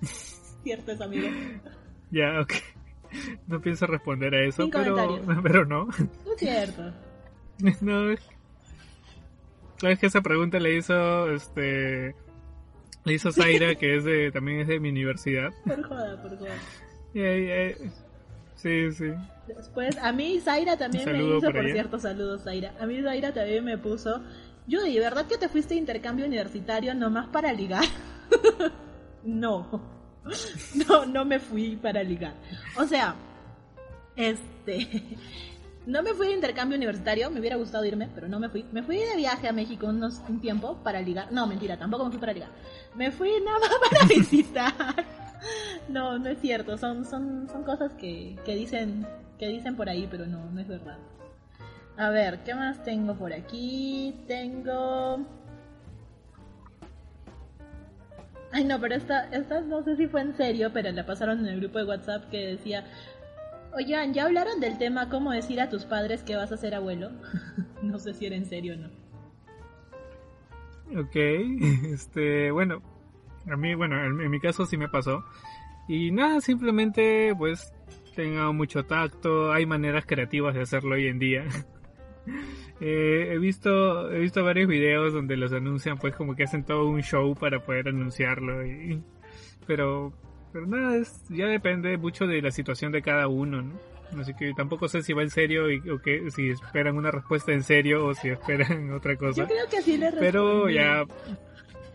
Cierto 0.63 0.93
es, 0.93 1.01
amigo. 1.01 1.27
Ya, 2.13 2.41
ok. 2.41 2.53
No 3.49 3.61
pienso 3.61 3.87
responder 3.87 4.35
a 4.37 4.45
eso, 4.45 4.69
pero, 4.71 5.21
pero 5.43 5.67
no. 5.67 5.89
Es 5.91 6.39
cierto. 6.39 6.93
No, 7.81 8.11
es 8.11 8.21
que 9.99 10.07
esa 10.07 10.21
pregunta 10.21 10.59
le 10.59 10.77
hizo 10.77 11.31
este 11.33 12.15
le 13.05 13.15
hizo 13.15 13.33
Zaira, 13.33 13.75
que 13.75 13.97
es 13.97 14.05
de, 14.05 14.31
también 14.31 14.61
es 14.61 14.69
de 14.69 14.79
mi 14.79 14.89
universidad. 14.89 15.51
Por 15.67 15.83
joda, 15.83 16.23
por 16.23 16.39
joda. 16.39 16.55
Sí, 18.55 18.93
sí. 18.93 19.13
Después, 19.49 19.99
a 19.99 20.13
mí 20.13 20.41
Zaira 20.41 20.77
también 20.77 21.11
me 21.11 21.21
hizo, 21.21 21.51
por, 21.51 21.73
cierto, 21.73 21.99
saludos 21.99 22.45
Zaira. 22.45 22.75
A 22.79 22.87
mí 22.87 23.03
Zaira 23.03 23.35
también 23.35 23.65
me 23.65 23.77
puso, 23.77 24.23
Judy, 24.71 25.01
¿verdad 25.01 25.27
que 25.27 25.37
te 25.37 25.49
fuiste 25.49 25.75
de 25.75 25.81
intercambio 25.81 26.27
universitario 26.27 26.95
nomás 26.95 27.27
para 27.29 27.53
ligar? 27.53 27.85
no. 29.25 29.91
No, 30.89 31.05
no 31.05 31.25
me 31.25 31.41
fui 31.41 31.75
para 31.75 32.01
ligar. 32.05 32.35
O 32.77 32.85
sea, 32.85 33.17
este... 34.15 35.03
No 35.85 36.03
me 36.03 36.15
fui 36.15 36.29
de 36.29 36.35
intercambio 36.35 36.77
universitario, 36.77 37.31
me 37.31 37.41
hubiera 37.41 37.57
gustado 37.57 37.85
irme, 37.85 38.09
pero 38.15 38.29
no 38.29 38.39
me 38.39 38.49
fui. 38.49 38.65
Me 38.73 38.83
fui 38.83 38.99
de 38.99 39.17
viaje 39.17 39.49
a 39.49 39.53
México 39.53 39.87
unos, 39.87 40.21
un 40.29 40.41
tiempo 40.41 40.77
para 40.85 41.01
ligar. 41.01 41.33
No, 41.33 41.47
mentira, 41.47 41.77
tampoco 41.77 42.05
me 42.05 42.11
fui 42.11 42.21
para 42.21 42.33
ligar. 42.33 42.51
Me 42.95 43.11
fui 43.11 43.33
nada 43.45 43.59
más 43.59 43.91
para 43.91 44.07
visitar. 44.09 44.73
No, 45.89 46.19
no 46.19 46.29
es 46.29 46.39
cierto. 46.41 46.79
Son, 46.79 47.05
son, 47.05 47.49
son 47.51 47.65
cosas 47.65 47.93
que, 47.95 48.39
que 48.45 48.55
dicen 48.55 49.07
que 49.43 49.49
dicen 49.49 49.75
por 49.75 49.89
ahí, 49.89 50.07
pero 50.09 50.25
no, 50.25 50.49
no 50.53 50.61
es 50.61 50.69
verdad. 50.69 50.99
A 51.97 52.11
ver, 52.11 52.45
¿qué 52.45 52.55
más 52.55 52.85
tengo 52.85 53.17
por 53.17 53.33
aquí? 53.33 54.15
Tengo... 54.29 55.27
Ay, 58.53 58.63
no, 58.63 58.81
pero 58.81 58.95
esta, 58.95 59.25
esta 59.31 59.61
no 59.63 59.83
sé 59.83 59.97
si 59.97 60.07
fue 60.07 60.21
en 60.21 60.37
serio, 60.37 60.71
pero 60.73 60.93
la 60.93 61.05
pasaron 61.05 61.41
en 61.41 61.47
el 61.47 61.59
grupo 61.59 61.79
de 61.81 61.87
WhatsApp 61.87 62.31
que 62.31 62.47
decía, 62.47 62.85
Oigan, 63.75 64.13
¿ya 64.13 64.25
hablaron 64.25 64.61
del 64.61 64.77
tema 64.77 65.09
cómo 65.09 65.31
decir 65.31 65.61
a 65.61 65.71
tus 65.71 65.87
padres 65.87 66.23
que 66.23 66.37
vas 66.37 66.53
a 66.53 66.59
ser 66.59 66.75
abuelo? 66.75 67.11
no 67.83 67.99
sé 67.99 68.13
si 68.13 68.27
era 68.27 68.37
en 68.37 68.45
serio 68.45 68.75
o 68.75 68.77
no. 68.77 69.03
Ok, 71.01 71.17
este, 71.93 72.51
bueno, 72.51 72.83
a 73.51 73.57
mí, 73.57 73.75
bueno, 73.75 74.03
en, 74.05 74.31
mi 74.31 74.41
caso 74.41 74.67
sí 74.67 74.77
me 74.77 74.89
pasó. 74.89 75.25
Y 75.89 76.11
nada, 76.11 76.41
simplemente 76.41 77.35
pues 77.37 77.73
tenga 78.15 78.53
mucho 78.53 78.85
tacto, 78.85 79.53
hay 79.53 79.65
maneras 79.65 80.05
creativas 80.07 80.55
de 80.55 80.63
hacerlo 80.63 80.95
hoy 80.95 81.07
en 81.07 81.19
día. 81.19 81.45
Eh, 82.81 83.35
he 83.35 83.39
visto 83.39 84.11
he 84.11 84.19
visto 84.19 84.43
varios 84.43 84.69
videos 84.69 85.13
donde 85.13 85.37
los 85.37 85.53
anuncian 85.53 85.99
pues 85.99 86.17
como 86.17 86.35
que 86.35 86.45
hacen 86.45 86.65
todo 86.65 86.89
un 86.89 87.01
show 87.03 87.35
para 87.35 87.65
poder 87.65 87.89
anunciarlo 87.89 88.61
pero 89.67 90.13
pero 90.53 90.67
nada, 90.67 90.97
es, 90.97 91.23
ya 91.29 91.47
depende 91.47 91.97
mucho 91.97 92.27
de 92.27 92.43
la 92.43 92.51
situación 92.51 92.93
de 92.93 93.03
cada 93.03 93.29
uno, 93.29 93.63
¿no? 93.63 93.93
Así 94.21 94.35
que 94.35 94.53
tampoco 94.55 94.89
sé 94.89 95.03
si 95.03 95.13
va 95.13 95.23
en 95.23 95.31
serio 95.31 95.71
y, 95.71 95.79
o 95.89 95.99
que 95.99 96.31
si 96.31 96.51
esperan 96.51 96.97
una 96.97 97.11
respuesta 97.11 97.53
en 97.53 97.63
serio 97.63 98.07
o 98.07 98.15
si 98.15 98.29
esperan 98.29 98.93
otra 98.95 99.17
cosa. 99.17 99.43
Yo 99.43 99.47
creo 99.47 99.67
que 99.71 99.79
así 99.79 99.97
le 99.97 100.11
respondí. 100.11 100.27
Pero 100.27 100.69
ya... 100.69 101.05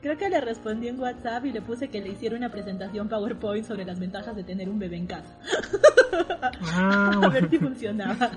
Creo 0.02 0.18
que 0.18 0.30
le 0.30 0.40
respondí 0.40 0.88
en 0.88 1.00
WhatsApp 1.00 1.46
y 1.46 1.52
le 1.52 1.62
puse 1.62 1.90
que 1.90 2.00
le 2.00 2.10
hiciera 2.10 2.36
una 2.36 2.50
presentación 2.50 3.10
PowerPoint 3.10 3.66
sobre 3.66 3.84
las 3.84 4.00
ventajas 4.00 4.36
de 4.36 4.44
tener 4.44 4.70
un 4.70 4.78
bebé 4.78 4.98
en 4.98 5.08
casa. 5.08 5.40
Ah, 6.62 7.20
A 7.24 7.30
ver 7.30 7.50
si 7.50 7.58
funcionaba. 7.58 8.32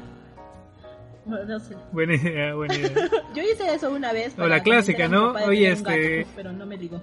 no 1.26 1.60
sé. 1.60 1.76
Buena 1.92 2.14
idea, 2.14 2.54
buena 2.54 2.74
idea. 2.74 2.90
Yo 3.34 3.42
hice 3.42 3.74
eso 3.74 3.90
una 3.92 4.12
vez. 4.12 4.36
O 4.38 4.48
la 4.48 4.62
clásica, 4.62 5.06
¿no? 5.06 5.32
Oye, 5.32 5.70
este... 5.70 6.26
pero 6.34 6.50
no 6.50 6.64
me 6.64 6.78
digo. 6.78 7.00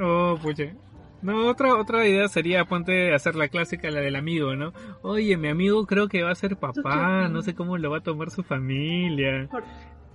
Oh, 0.00 0.38
puche. 0.42 0.74
No, 1.22 1.48
otra, 1.48 1.76
otra 1.76 2.06
idea 2.06 2.28
sería 2.28 2.64
ponte 2.64 3.12
a 3.12 3.16
hacer 3.16 3.34
la 3.34 3.48
clásica, 3.48 3.90
la 3.90 4.00
del 4.00 4.16
amigo, 4.16 4.56
¿no? 4.56 4.72
Oye, 5.02 5.36
mi 5.36 5.48
amigo 5.48 5.86
creo 5.86 6.08
que 6.08 6.22
va 6.22 6.30
a 6.30 6.34
ser 6.34 6.56
papá, 6.56 7.28
no 7.28 7.42
sé 7.42 7.54
cómo 7.54 7.76
lo 7.76 7.90
va 7.90 7.98
a 7.98 8.02
tomar 8.02 8.30
su 8.30 8.42
familia. 8.42 9.48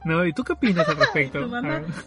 No, 0.04 0.26
¿y 0.26 0.34
tú 0.34 0.44
qué 0.44 0.54
opinas 0.54 0.88
al 0.88 0.98
respecto? 1.06 1.48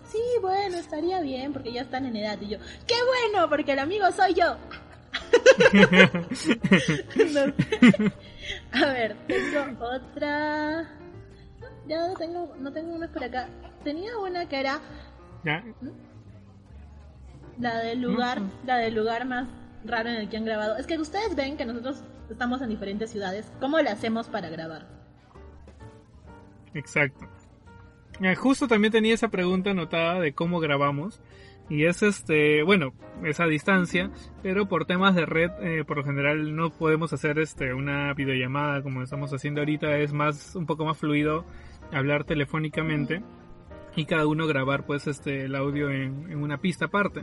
sí, 0.06 0.22
bueno, 0.40 0.76
estaría 0.76 1.20
bien 1.20 1.52
porque 1.52 1.72
ya 1.72 1.82
están 1.82 2.06
en 2.06 2.16
edad. 2.16 2.38
Y 2.40 2.48
yo, 2.48 2.58
¡qué 2.86 2.94
bueno! 3.06 3.48
Porque 3.48 3.72
el 3.72 3.78
amigo 3.80 4.10
soy 4.12 4.34
yo. 4.34 4.56
A 8.72 8.86
ver, 8.92 9.16
tengo 9.26 9.84
otra. 9.84 10.88
Ya 11.86 12.06
no 12.06 12.14
tengo, 12.14 12.54
no 12.58 12.72
tengo 12.72 12.94
una 12.94 13.08
por 13.08 13.24
acá. 13.24 13.48
Tenía 13.82 14.16
una 14.18 14.48
que 14.48 14.60
era. 14.60 14.80
¿Ya? 15.44 15.64
¿Mm? 15.80 15.88
La 17.60 17.78
del 17.78 18.02
lugar, 18.02 18.40
la 18.66 18.76
del 18.76 18.94
lugar 18.94 19.26
más 19.26 19.48
raro 19.84 20.08
en 20.08 20.16
el 20.16 20.28
que 20.28 20.36
han 20.36 20.44
grabado. 20.44 20.76
Es 20.76 20.86
que 20.86 20.98
ustedes 20.98 21.34
ven 21.34 21.56
que 21.56 21.64
nosotros 21.64 22.02
estamos 22.30 22.62
en 22.62 22.68
diferentes 22.68 23.10
ciudades. 23.10 23.50
¿Cómo 23.60 23.78
le 23.78 23.90
hacemos 23.90 24.28
para 24.28 24.48
grabar? 24.48 24.86
Exacto. 26.74 27.26
Eh, 28.20 28.34
justo 28.34 28.66
también 28.66 28.92
tenía 28.92 29.14
esa 29.14 29.28
pregunta 29.28 29.70
anotada 29.70 30.20
de 30.20 30.32
cómo 30.32 30.60
grabamos. 30.60 31.20
Y 31.70 31.84
es 31.84 32.02
este, 32.02 32.62
bueno, 32.62 32.94
esa 33.24 33.46
distancia, 33.46 34.10
pero 34.42 34.66
por 34.68 34.86
temas 34.86 35.14
de 35.14 35.26
red, 35.26 35.50
eh, 35.60 35.84
por 35.84 35.98
lo 35.98 36.04
general 36.04 36.56
no 36.56 36.70
podemos 36.70 37.12
hacer 37.12 37.38
este 37.38 37.74
una 37.74 38.14
videollamada 38.14 38.82
como 38.82 39.02
estamos 39.02 39.34
haciendo 39.34 39.60
ahorita, 39.60 39.98
es 39.98 40.14
más, 40.14 40.56
un 40.56 40.64
poco 40.64 40.86
más 40.86 40.96
fluido 40.96 41.44
hablar 41.92 42.24
telefónicamente 42.24 43.22
y 43.96 44.06
cada 44.06 44.26
uno 44.26 44.46
grabar 44.46 44.86
pues 44.86 45.06
este 45.06 45.44
el 45.44 45.54
audio 45.54 45.90
en, 45.90 46.30
en 46.30 46.42
una 46.42 46.56
pista 46.56 46.86
aparte. 46.86 47.22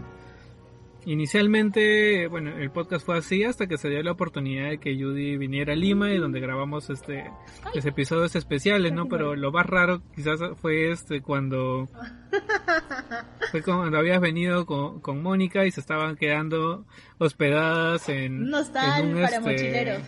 Inicialmente, 1.06 2.28
bueno, 2.28 2.58
el 2.58 2.72
podcast 2.72 3.06
fue 3.06 3.20
así 3.20 3.44
hasta 3.44 3.68
que 3.68 3.78
se 3.78 3.90
dio 3.90 4.02
la 4.02 4.14
oportunidad 4.14 4.70
de 4.70 4.80
que 4.80 4.96
Judy 4.96 5.38
viniera 5.38 5.74
a 5.74 5.76
Lima 5.76 6.12
y 6.12 6.18
donde 6.18 6.40
grabamos 6.40 6.90
este 6.90 7.30
los 7.76 7.86
episodios 7.86 8.36
especiales, 8.36 8.92
¿no? 8.92 9.08
Pero 9.08 9.36
lo 9.36 9.52
más 9.52 9.68
raro 9.68 10.02
quizás 10.16 10.40
fue 10.60 10.92
este 10.92 11.22
cuando 11.22 11.88
fue 13.52 13.62
cuando 13.62 13.96
habías 13.98 14.20
venido 14.20 14.66
con, 14.66 15.00
con 15.00 15.22
Mónica 15.22 15.68
y 15.68 15.72
se 15.72 15.80
estaban 15.80 16.16
quedando 16.16 16.86
hospedadas 17.20 18.10
en, 18.10 18.42
un 18.42 18.54
hostal 18.56 19.14
para 19.14 19.26
este, 19.26 19.40
mochileros. 19.42 20.02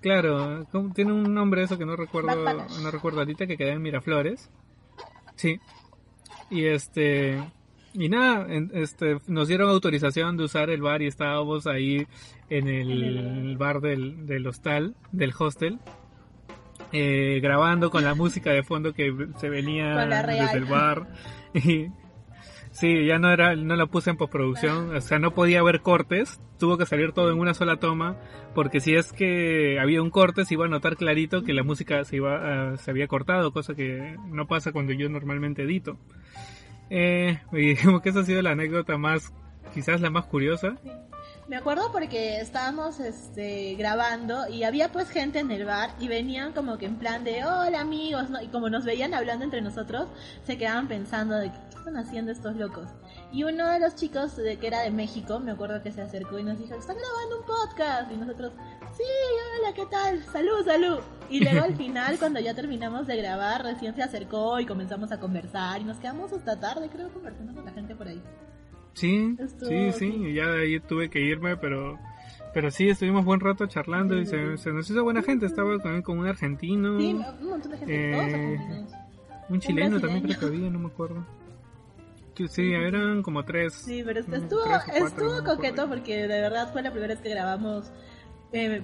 Claro, 0.00 0.66
tiene 0.92 1.12
un 1.12 1.32
nombre 1.32 1.62
eso 1.62 1.78
que 1.78 1.86
no 1.86 1.94
recuerdo, 1.94 2.44
no 2.82 2.90
recuerdo 2.90 3.20
ahorita 3.20 3.46
que 3.46 3.56
queda 3.56 3.72
en 3.72 3.82
Miraflores. 3.82 4.50
Sí. 5.36 5.60
Y 6.50 6.64
este 6.64 7.40
y 7.98 8.08
nada, 8.08 8.46
en- 8.52 8.70
este, 8.74 9.18
nos 9.26 9.48
dieron 9.48 9.68
autorización 9.70 10.36
de 10.36 10.44
usar 10.44 10.70
el 10.70 10.82
bar 10.82 11.02
y 11.02 11.06
estábamos 11.06 11.66
ahí 11.66 12.06
en 12.50 12.68
el, 12.68 13.56
bar 13.56 13.80
del, 13.80 14.26
del 14.26 14.46
hostal, 14.46 14.94
del 15.12 15.32
hostel, 15.38 15.78
eh, 16.92 17.40
grabando 17.42 17.90
con 17.90 18.04
la 18.04 18.14
música 18.14 18.50
de 18.50 18.62
fondo 18.62 18.92
que 18.92 19.12
se 19.38 19.48
venía 19.48 19.94
desde 20.44 20.58
el 20.58 20.64
bar. 20.66 21.06
Y, 21.54 21.86
sí, 22.70 23.06
ya 23.06 23.18
no 23.18 23.30
era, 23.30 23.56
no 23.56 23.76
la 23.76 23.86
puse 23.86 24.10
en 24.10 24.18
postproducción, 24.18 24.94
o 24.94 25.00
sea, 25.00 25.18
no 25.18 25.32
podía 25.32 25.60
haber 25.60 25.80
cortes, 25.80 26.38
tuvo 26.58 26.76
que 26.76 26.84
salir 26.84 27.12
todo 27.12 27.32
en 27.32 27.38
una 27.38 27.54
sola 27.54 27.78
toma, 27.78 28.16
porque 28.54 28.80
si 28.80 28.94
es 28.94 29.10
que 29.14 29.78
había 29.80 30.02
un 30.02 30.10
corte 30.10 30.44
se 30.44 30.52
iba 30.52 30.66
a 30.66 30.68
notar 30.68 30.96
clarito 30.96 31.44
que 31.44 31.54
la 31.54 31.62
música 31.62 32.04
se 32.04 32.16
iba, 32.16 32.72
ah, 32.72 32.76
se 32.76 32.90
había 32.90 33.08
cortado, 33.08 33.52
cosa 33.52 33.74
que 33.74 34.16
no 34.28 34.46
pasa 34.46 34.70
cuando 34.72 34.92
yo 34.92 35.08
normalmente 35.08 35.62
edito. 35.62 35.96
Eh, 36.90 37.40
digamos 37.52 38.02
que 38.02 38.10
esa 38.10 38.20
ha 38.20 38.24
sido 38.24 38.42
la 38.42 38.50
anécdota 38.50 38.96
más, 38.98 39.32
quizás 39.74 40.00
la 40.00 40.10
más 40.10 40.26
curiosa. 40.26 40.76
Me 41.48 41.56
acuerdo 41.56 41.92
porque 41.92 42.40
estábamos 42.40 42.98
este, 42.98 43.76
grabando 43.76 44.48
y 44.48 44.64
había 44.64 44.90
pues 44.90 45.08
gente 45.08 45.38
en 45.38 45.52
el 45.52 45.64
bar 45.64 45.90
y 46.00 46.08
venían 46.08 46.52
como 46.52 46.76
que 46.76 46.86
en 46.86 46.96
plan 46.96 47.22
de 47.22 47.44
hola 47.44 47.80
amigos, 47.80 48.30
¿no? 48.30 48.42
y 48.42 48.48
como 48.48 48.68
nos 48.68 48.84
veían 48.84 49.14
hablando 49.14 49.44
entre 49.44 49.60
nosotros, 49.60 50.08
se 50.44 50.58
quedaban 50.58 50.88
pensando 50.88 51.36
de 51.36 51.52
están 51.86 51.96
haciendo 52.02 52.32
estos 52.32 52.56
locos. 52.56 52.88
Y 53.32 53.44
uno 53.44 53.70
de 53.70 53.78
los 53.78 53.94
chicos 53.94 54.36
de 54.36 54.58
que 54.58 54.66
era 54.66 54.80
de 54.82 54.90
México, 54.90 55.38
me 55.38 55.52
acuerdo 55.52 55.82
que 55.82 55.92
se 55.92 56.02
acercó 56.02 56.38
y 56.38 56.42
nos 56.42 56.58
dijo, 56.58 56.74
están 56.74 56.96
grabando 56.96 57.38
un 57.40 57.46
podcast. 57.46 58.10
Y 58.12 58.16
nosotros, 58.16 58.52
sí, 58.96 59.04
hola, 59.62 59.72
¿qué 59.74 59.86
tal? 59.86 60.22
Salud, 60.24 60.64
salud. 60.64 60.98
Y 61.30 61.44
luego 61.44 61.64
al 61.64 61.76
final, 61.76 62.18
cuando 62.18 62.40
ya 62.40 62.54
terminamos 62.54 63.06
de 63.06 63.16
grabar, 63.16 63.62
recién 63.62 63.94
se 63.94 64.02
acercó 64.02 64.58
y 64.58 64.66
comenzamos 64.66 65.12
a 65.12 65.20
conversar 65.20 65.80
y 65.80 65.84
nos 65.84 65.98
quedamos 65.98 66.32
hasta 66.32 66.58
tarde, 66.58 66.88
creo, 66.90 67.08
conversando 67.12 67.54
con 67.54 67.64
la 67.64 67.72
gente 67.72 67.94
por 67.94 68.08
ahí. 68.08 68.20
Sí, 68.94 69.36
Estuvo, 69.38 69.68
sí, 69.68 69.92
sí, 69.92 69.98
sí. 69.98 70.06
y 70.30 70.34
ya 70.34 70.46
de 70.46 70.62
ahí 70.62 70.80
tuve 70.80 71.08
que 71.10 71.20
irme, 71.20 71.56
pero, 71.58 71.98
pero 72.54 72.70
sí, 72.70 72.88
estuvimos 72.88 73.24
buen 73.24 73.38
rato 73.40 73.66
charlando 73.66 74.16
y 74.16 74.24
Sí, 74.24 74.30
se, 74.32 74.56
sí. 74.56 74.62
se 74.64 74.72
nos 74.72 74.88
hizo 74.90 75.04
buena 75.04 75.22
gente, 75.22 75.46
estaba 75.46 75.78
también 75.78 76.02
con 76.02 76.18
un 76.18 76.26
argentino, 76.26 76.98
Sí, 76.98 77.12
un 77.42 77.48
montón 77.48 77.70
de 77.72 77.78
gente, 77.78 78.10
todos 78.12 78.24
Eh, 78.24 78.34
argentinos. 78.34 78.92
un 79.50 79.60
chileno 79.60 80.00
también 80.00 80.22
creo 80.24 80.40
que 80.40 80.46
había, 80.46 80.70
no 80.70 80.78
me 80.78 80.86
acuerdo. 80.86 81.24
Sí, 82.48 82.72
eran 82.72 83.22
como 83.22 83.44
tres. 83.44 83.72
Sí, 83.74 84.02
pero 84.04 84.20
estuvo, 84.20 84.38
tres 84.86 85.02
estuvo 85.04 85.42
coqueto 85.44 85.86
bien. 85.86 85.88
porque 85.88 86.16
de 86.28 86.40
verdad 86.40 86.70
fue 86.72 86.82
la 86.82 86.90
primera 86.90 87.14
vez 87.14 87.22
que 87.22 87.30
grabamos 87.30 87.90
eh, 88.52 88.82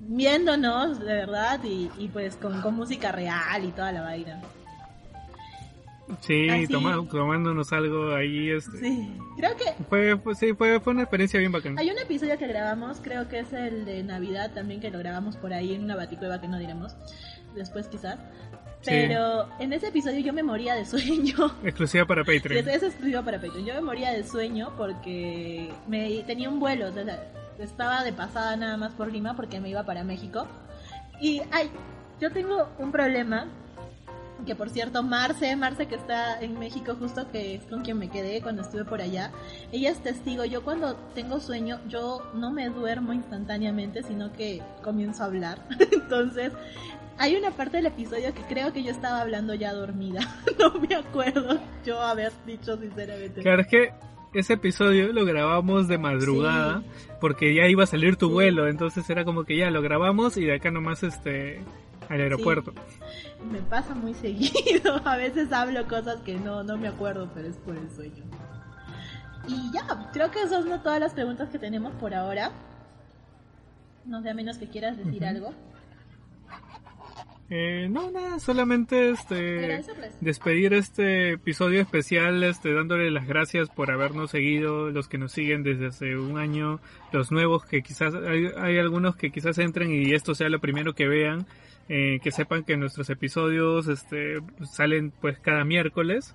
viéndonos, 0.00 1.00
de 1.00 1.06
verdad, 1.14 1.60
y, 1.64 1.90
y 1.98 2.08
pues 2.08 2.36
con, 2.36 2.60
con 2.60 2.74
música 2.74 3.12
real 3.12 3.64
y 3.64 3.70
toda 3.72 3.92
la 3.92 4.02
vaina. 4.02 4.40
Sí, 6.20 6.48
Así- 6.50 6.66
toma- 6.66 6.98
tomándonos 7.10 7.72
algo 7.72 8.14
ahí, 8.14 8.50
este, 8.50 8.78
Sí, 8.80 9.16
creo 9.36 9.56
que 9.56 9.64
fue, 9.88 10.16
fue, 10.18 10.34
sí, 10.34 10.52
fue, 10.52 10.78
fue 10.80 10.92
una 10.92 11.02
experiencia 11.02 11.38
bien 11.40 11.52
bacana. 11.52 11.80
hay 11.80 11.90
un 11.90 11.98
episodio 11.98 12.36
que 12.36 12.46
grabamos, 12.48 12.98
creo 13.02 13.28
que 13.28 13.38
es 13.38 13.52
el 13.52 13.84
de 13.86 14.02
Navidad 14.02 14.50
también, 14.52 14.80
que 14.80 14.90
lo 14.90 14.98
grabamos 14.98 15.36
por 15.36 15.54
ahí 15.54 15.74
en 15.74 15.84
una 15.84 15.96
baticueva 15.96 16.40
que 16.40 16.48
no 16.48 16.58
diremos, 16.58 16.94
después 17.54 17.86
quizás. 17.88 18.18
Sí. 18.82 18.90
Pero 18.90 19.48
en 19.60 19.72
ese 19.72 19.88
episodio 19.88 20.18
yo 20.20 20.32
me 20.32 20.42
moría 20.42 20.74
de 20.74 20.84
sueño. 20.84 21.54
Exclusiva 21.62 22.04
para 22.04 22.24
Sí, 22.24 22.38
Patreon. 22.38 22.68
Eso 22.68 22.70
es 22.70 22.82
exclusivo 22.82 23.22
para 23.22 23.40
Patreon. 23.40 23.64
Yo 23.64 23.74
me 23.74 23.80
moría 23.80 24.10
de 24.12 24.24
sueño 24.24 24.72
porque 24.76 25.72
me 25.86 26.22
tenía 26.26 26.48
un 26.48 26.58
vuelo, 26.58 26.88
o 26.88 26.92
sea, 26.92 27.04
estaba 27.58 28.02
de 28.02 28.12
pasada 28.12 28.56
nada 28.56 28.76
más 28.76 28.92
por 28.92 29.12
Lima 29.12 29.34
porque 29.36 29.60
me 29.60 29.68
iba 29.68 29.84
para 29.84 30.02
México. 30.02 30.46
Y 31.20 31.42
ay, 31.52 31.70
yo 32.20 32.32
tengo 32.32 32.68
un 32.78 32.90
problema 32.90 33.46
que 34.44 34.56
por 34.56 34.70
cierto 34.70 35.02
Marce, 35.02 35.54
Marce 35.56 35.86
que 35.86 35.94
está 35.94 36.40
en 36.40 36.58
México 36.58 36.96
justo 36.98 37.30
que 37.30 37.54
es 37.54 37.62
con 37.64 37.82
quien 37.82 37.98
me 37.98 38.10
quedé 38.10 38.42
cuando 38.42 38.62
estuve 38.62 38.84
por 38.84 39.00
allá, 39.00 39.30
ella 39.70 39.90
es 39.90 40.02
testigo, 40.02 40.44
yo 40.44 40.64
cuando 40.64 40.96
tengo 41.14 41.38
sueño 41.38 41.78
yo 41.88 42.28
no 42.34 42.50
me 42.50 42.68
duermo 42.68 43.12
instantáneamente, 43.12 44.02
sino 44.02 44.32
que 44.32 44.60
comienzo 44.82 45.22
a 45.22 45.26
hablar. 45.26 45.58
Entonces, 45.92 46.52
hay 47.22 47.36
una 47.36 47.52
parte 47.52 47.76
del 47.76 47.86
episodio 47.86 48.34
que 48.34 48.42
creo 48.42 48.72
que 48.72 48.82
yo 48.82 48.90
estaba 48.90 49.20
hablando 49.20 49.54
ya 49.54 49.72
dormida. 49.72 50.20
no 50.58 50.72
me 50.80 50.92
acuerdo 50.96 51.60
yo 51.86 52.00
haber 52.02 52.32
dicho 52.44 52.76
sinceramente. 52.76 53.42
Claro, 53.42 53.62
es 53.62 53.68
que 53.68 53.92
ese 54.34 54.54
episodio 54.54 55.12
lo 55.12 55.24
grabamos 55.24 55.86
de 55.86 55.98
madrugada 55.98 56.82
porque 57.20 57.54
ya 57.54 57.68
iba 57.68 57.84
a 57.84 57.86
salir 57.86 58.16
tu 58.16 58.26
Sí. 58.26 58.32
vuelo, 58.32 58.66
entonces 58.66 59.08
era 59.08 59.24
como 59.24 59.44
que 59.44 59.56
ya 59.56 59.70
lo 59.70 59.82
grabamos 59.82 60.36
y 60.36 60.44
de 60.46 60.54
acá 60.56 60.72
nomás 60.72 61.04
este 61.04 61.62
al 62.08 62.20
aeropuerto. 62.20 62.72
Me 63.52 63.60
pasa 63.60 63.94
muy 63.94 64.14
seguido. 64.26 65.00
A 65.04 65.16
veces 65.16 65.52
hablo 65.52 65.86
cosas 65.86 66.16
que 66.22 66.34
no, 66.34 66.64
no 66.64 66.76
me 66.76 66.88
acuerdo, 66.88 67.30
pero 67.32 67.46
es 67.46 67.56
por 67.58 67.76
el 67.76 67.88
sueño. 67.94 68.24
Y 69.46 69.72
ya, 69.72 70.10
creo 70.12 70.28
que 70.32 70.42
esas 70.42 70.64
son 70.64 70.82
todas 70.82 70.98
las 70.98 71.14
preguntas 71.14 71.50
que 71.50 71.60
tenemos 71.60 71.92
por 71.94 72.14
ahora. 72.14 72.50
No 74.06 74.22
sé, 74.22 74.30
a 74.30 74.34
menos 74.34 74.58
que 74.58 74.66
quieras 74.68 74.96
decir 74.96 75.24
algo. 75.24 75.54
Eh, 77.54 77.86
no, 77.90 78.10
nada, 78.10 78.40
solamente 78.40 79.10
este 79.10 79.84
despedir 80.22 80.72
este 80.72 81.32
episodio 81.32 81.82
especial, 81.82 82.42
este 82.44 82.72
dándole 82.72 83.10
las 83.10 83.26
gracias 83.26 83.68
por 83.68 83.90
habernos 83.90 84.30
seguido, 84.30 84.88
los 84.88 85.06
que 85.06 85.18
nos 85.18 85.32
siguen 85.32 85.62
desde 85.62 85.88
hace 85.88 86.16
un 86.16 86.38
año, 86.38 86.80
los 87.12 87.30
nuevos 87.30 87.66
que 87.66 87.82
quizás 87.82 88.14
hay, 88.14 88.46
hay 88.56 88.78
algunos 88.78 89.16
que 89.16 89.30
quizás 89.30 89.58
entren 89.58 89.92
y 89.92 90.14
esto 90.14 90.34
sea 90.34 90.48
lo 90.48 90.60
primero 90.60 90.94
que 90.94 91.06
vean, 91.06 91.46
eh, 91.90 92.20
que 92.22 92.30
sepan 92.30 92.64
que 92.64 92.78
nuestros 92.78 93.10
episodios 93.10 93.86
este 93.86 94.38
salen 94.72 95.12
pues 95.20 95.38
cada 95.38 95.62
miércoles, 95.66 96.34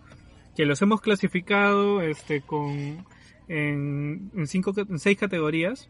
que 0.56 0.68
los 0.68 0.80
hemos 0.84 1.02
clasificado 1.02 2.04
este 2.04 2.42
con 2.42 3.04
en, 3.48 4.30
en 4.36 4.46
cinco 4.46 4.72
en 4.78 5.00
seis 5.00 5.18
categorías 5.18 5.90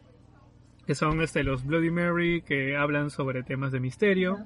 que 0.88 0.96
son 0.96 1.22
este 1.22 1.44
los 1.44 1.66
Bloody 1.66 1.92
Mary 1.92 2.42
que 2.42 2.76
hablan 2.78 3.10
sobre 3.12 3.44
temas 3.44 3.72
de 3.72 3.80
misterio, 3.80 4.38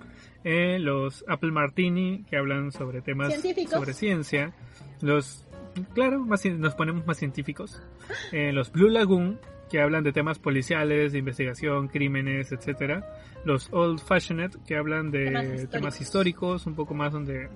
eh, 0.43 0.79
los 0.79 1.23
Apple 1.27 1.51
Martini 1.51 2.25
que 2.29 2.35
hablan 2.37 2.71
sobre 2.71 3.01
temas 3.01 3.33
sobre 3.69 3.93
ciencia, 3.93 4.53
los 5.01 5.45
claro 5.93 6.25
más 6.25 6.43
nos 6.45 6.75
ponemos 6.75 7.05
más 7.07 7.17
científicos, 7.17 7.81
eh, 8.33 8.51
los 8.51 8.71
Blue 8.71 8.89
Lagoon 8.89 9.39
que 9.69 9.79
hablan 9.81 10.03
de 10.03 10.11
temas 10.11 10.37
policiales, 10.39 11.13
de 11.13 11.19
investigación, 11.19 11.87
crímenes, 11.87 12.51
etcétera, 12.51 13.07
los 13.45 13.69
Old 13.71 13.99
Fashioned 14.01 14.51
que 14.67 14.75
hablan 14.75 15.11
de 15.11 15.25
Temas 15.25 15.43
temas 15.45 15.61
históricos. 15.61 16.01
históricos, 16.01 16.65
un 16.65 16.75
poco 16.75 16.93
más 16.93 17.13
donde 17.13 17.47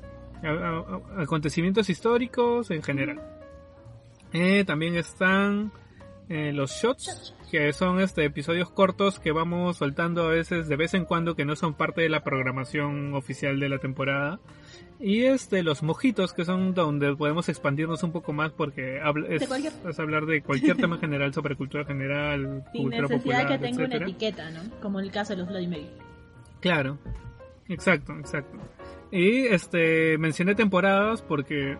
a- 0.43 0.47
a- 0.47 0.79
a- 1.17 1.23
acontecimientos 1.23 1.89
históricos 1.89 2.71
en 2.71 2.83
general. 2.83 3.19
Eh, 4.31 4.63
también 4.65 4.95
están 4.95 5.71
eh, 6.29 6.51
los 6.53 6.71
shots, 6.71 7.35
que 7.51 7.71
son 7.73 7.99
este 7.99 8.25
episodios 8.25 8.69
cortos 8.69 9.19
que 9.19 9.31
vamos 9.31 9.77
soltando 9.77 10.23
a 10.23 10.29
veces 10.29 10.67
de 10.67 10.75
vez 10.75 10.93
en 10.93 11.05
cuando 11.05 11.35
que 11.35 11.45
no 11.45 11.55
son 11.55 11.73
parte 11.73 12.01
de 12.01 12.09
la 12.09 12.23
programación 12.23 13.13
oficial 13.13 13.59
de 13.59 13.69
la 13.69 13.77
temporada. 13.79 14.39
Y 14.99 15.23
este 15.25 15.61
los 15.61 15.83
mojitos 15.83 16.33
que 16.33 16.45
son 16.45 16.73
donde 16.73 17.13
podemos 17.15 17.49
expandirnos 17.49 18.01
un 18.03 18.11
poco 18.13 18.31
más 18.33 18.51
porque 18.53 18.99
habla- 19.01 19.27
es, 19.27 19.99
hablar 19.99 20.25
de 20.25 20.41
cualquier 20.41 20.77
tema 20.77 20.97
general 20.97 21.33
sobre 21.33 21.55
cultura 21.55 21.83
general, 21.85 22.63
Sin 22.71 22.83
cultura 22.83 23.01
necesidad 23.03 23.17
popular, 23.41 23.47
que 23.47 23.67
tenga 23.67 23.85
una 23.85 23.95
etiqueta, 23.97 24.49
¿no? 24.51 24.61
Como 24.81 24.99
el 24.99 25.11
caso 25.11 25.33
de 25.33 25.39
los 25.39 25.47
Bloody 25.49 25.67
Mary. 25.67 25.89
Claro, 26.61 26.97
exacto, 27.67 28.13
exacto. 28.17 28.57
Y 29.11 29.45
este 29.47 30.17
mencioné 30.17 30.55
temporadas 30.55 31.21
porque 31.21 31.77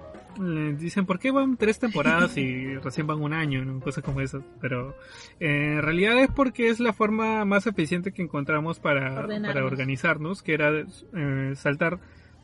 dicen 0.77 1.05
por 1.05 1.19
qué 1.19 1.31
van 1.31 1.57
tres 1.57 1.79
temporadas 1.79 2.37
y 2.37 2.75
recién 2.77 3.07
van 3.07 3.21
un 3.21 3.33
año, 3.33 3.63
¿no? 3.65 3.79
cosas 3.79 4.03
como 4.03 4.21
esas. 4.21 4.43
Pero 4.61 4.95
eh, 5.39 5.75
en 5.77 5.81
realidad 5.81 6.17
es 6.21 6.29
porque 6.31 6.69
es 6.69 6.79
la 6.79 6.93
forma 6.93 7.45
más 7.45 7.67
eficiente 7.67 8.11
que 8.11 8.21
encontramos 8.21 8.79
para, 8.79 9.21
para 9.53 9.65
organizarnos, 9.65 10.43
que 10.43 10.53
era 10.53 10.71
eh, 11.13 11.53
saltar, 11.55 11.99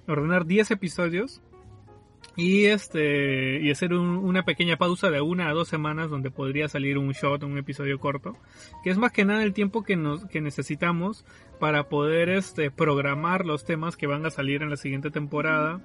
ordenar 0.07 0.45
10 0.45 0.71
episodios 0.71 1.41
y 2.37 2.65
este 2.65 3.59
y 3.61 3.71
hacer 3.71 3.93
un- 3.93 4.17
una 4.17 4.43
pequeña 4.43 4.77
pausa 4.77 5.09
de 5.11 5.19
una 5.21 5.49
a 5.49 5.53
dos 5.53 5.67
semanas 5.67 6.09
donde 6.09 6.31
podría 6.31 6.69
salir 6.69 6.97
un 6.97 7.11
shot, 7.11 7.43
un 7.43 7.57
episodio 7.57 7.99
corto, 7.99 8.37
que 8.83 8.89
es 8.89 8.97
más 8.97 9.11
que 9.11 9.25
nada 9.25 9.43
el 9.43 9.53
tiempo 9.53 9.83
que 9.83 9.97
nos 9.97 10.25
que 10.27 10.39
necesitamos 10.39 11.25
para 11.59 11.89
poder 11.89 12.29
este 12.29 12.71
programar 12.71 13.45
los 13.45 13.65
temas 13.65 13.97
que 13.97 14.07
van 14.07 14.25
a 14.25 14.29
salir 14.29 14.61
en 14.61 14.69
la 14.69 14.77
siguiente 14.77 15.11
temporada, 15.11 15.81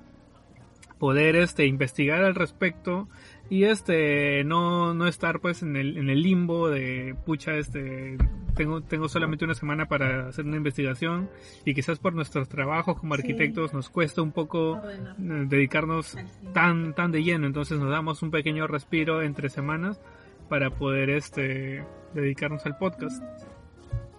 poder 0.99 1.37
este 1.37 1.67
investigar 1.67 2.25
al 2.25 2.35
respecto 2.35 3.09
y 3.51 3.65
este 3.65 4.43
no 4.45 4.95
no 4.95 5.07
estar 5.07 5.41
pues 5.41 5.63
en 5.63 5.77
el 5.77 5.97
en 5.99 6.09
el 6.11 6.23
limbo 6.23 6.69
de 6.69 7.15
pucha 7.27 7.55
este 7.57 8.17
tengo 8.57 8.81
tengo 8.81 9.09
solamente 9.09 9.45
una 9.45 9.55
semana 9.55 9.87
para 9.87 10.29
hacer 10.29 10.45
una 10.47 10.57
investigación 10.57 11.29
y 11.65 11.75
quizás 11.75 11.99
por 11.99 12.15
nuestros 12.15 12.49
trabajos 12.49 12.99
como 12.99 13.15
Sí. 13.15 13.21
arquitectos 13.21 13.73
nos 13.75 13.89
cuesta 13.91 14.23
un 14.23 14.33
poco 14.33 14.73
Ordenar. 14.73 15.17
eh, 15.19 15.47
dedicarnos 15.49 16.17
tan 16.55 16.95
tan 16.95 17.13
de 17.13 17.23
lleno 17.23 17.47
entonces 17.47 17.79
nos 17.79 17.91
damos 17.91 18.23
un 18.23 18.31
pequeño 18.31 18.67
respiro 18.67 19.23
entre 19.23 19.49
semanas 19.51 20.01
para 20.49 20.71
poder 20.71 21.11
este 21.11 21.85
dedicarnos 22.15 22.65
al 22.67 22.79
podcast 22.79 23.23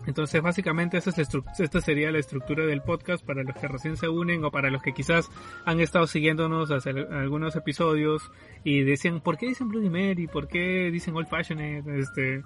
Entonces, 0.08 0.42
básicamente, 0.42 0.98
esa, 0.98 1.10
es 1.10 1.30
esta 1.60 1.82
sería 1.82 2.12
la 2.12 2.20
estructura 2.20 2.66
del 2.66 2.82
podcast 2.82 3.24
para 3.26 3.44
los 3.44 3.56
que 3.56 3.68
recién 3.68 3.98
se 3.98 4.08
unen 4.08 4.44
o 4.46 4.52
para 4.52 4.72
los 4.72 4.82
que 4.82 4.94
quizás 4.94 5.30
han 5.66 5.82
estado 5.82 6.08
siguiéndonos 6.08 6.72
hace 6.72 6.92
algunos 6.92 7.56
episodios 7.58 8.32
y 8.64 8.84
decían, 8.84 9.20
¿por 9.20 9.38
qué 9.38 9.48
dicen 9.48 9.68
Bloody 9.68 9.90
Mary? 9.90 10.28
¿Por 10.28 10.48
qué 10.48 10.90
dicen 10.92 11.16
Old 11.16 11.28
Fashioned? 11.28 11.88
Este, 11.90 12.42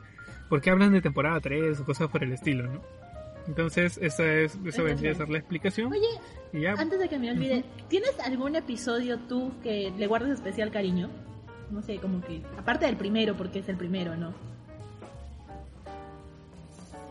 ¿Por 0.50 0.60
qué 0.60 0.72
hablan 0.72 0.92
de 0.92 1.02
temporada 1.02 1.40
3 1.40 1.80
o 1.80 1.86
cosas 1.86 2.10
por 2.10 2.24
el 2.24 2.34
estilo, 2.34 2.68
no? 2.68 2.82
Entonces, 3.48 4.00
esa 4.02 4.26
es, 4.26 4.58
eso 4.66 4.84
vendría 4.84 5.12
a 5.12 5.16
ser 5.16 5.30
la 5.30 5.38
explicación. 5.38 5.92
Oye, 5.92 6.68
antes 6.68 7.00
de 7.00 7.10
que 7.10 7.20
me 7.20 7.30
olvide, 7.32 7.64
¿tienes 7.88 8.20
algún 8.20 8.56
episodio 8.56 9.20
tú 9.20 9.52
que 9.62 9.92
le 9.98 10.08
guardes 10.08 10.32
especial 10.32 10.72
cariño? 10.72 11.10
No 11.70 11.82
sé, 11.82 11.98
como 11.98 12.22
que, 12.22 12.42
aparte 12.58 12.86
del 12.86 12.98
primero, 12.98 13.36
porque 13.36 13.60
es 13.60 13.70
el 13.70 13.78
primero, 13.78 14.16
¿no? 14.16 14.34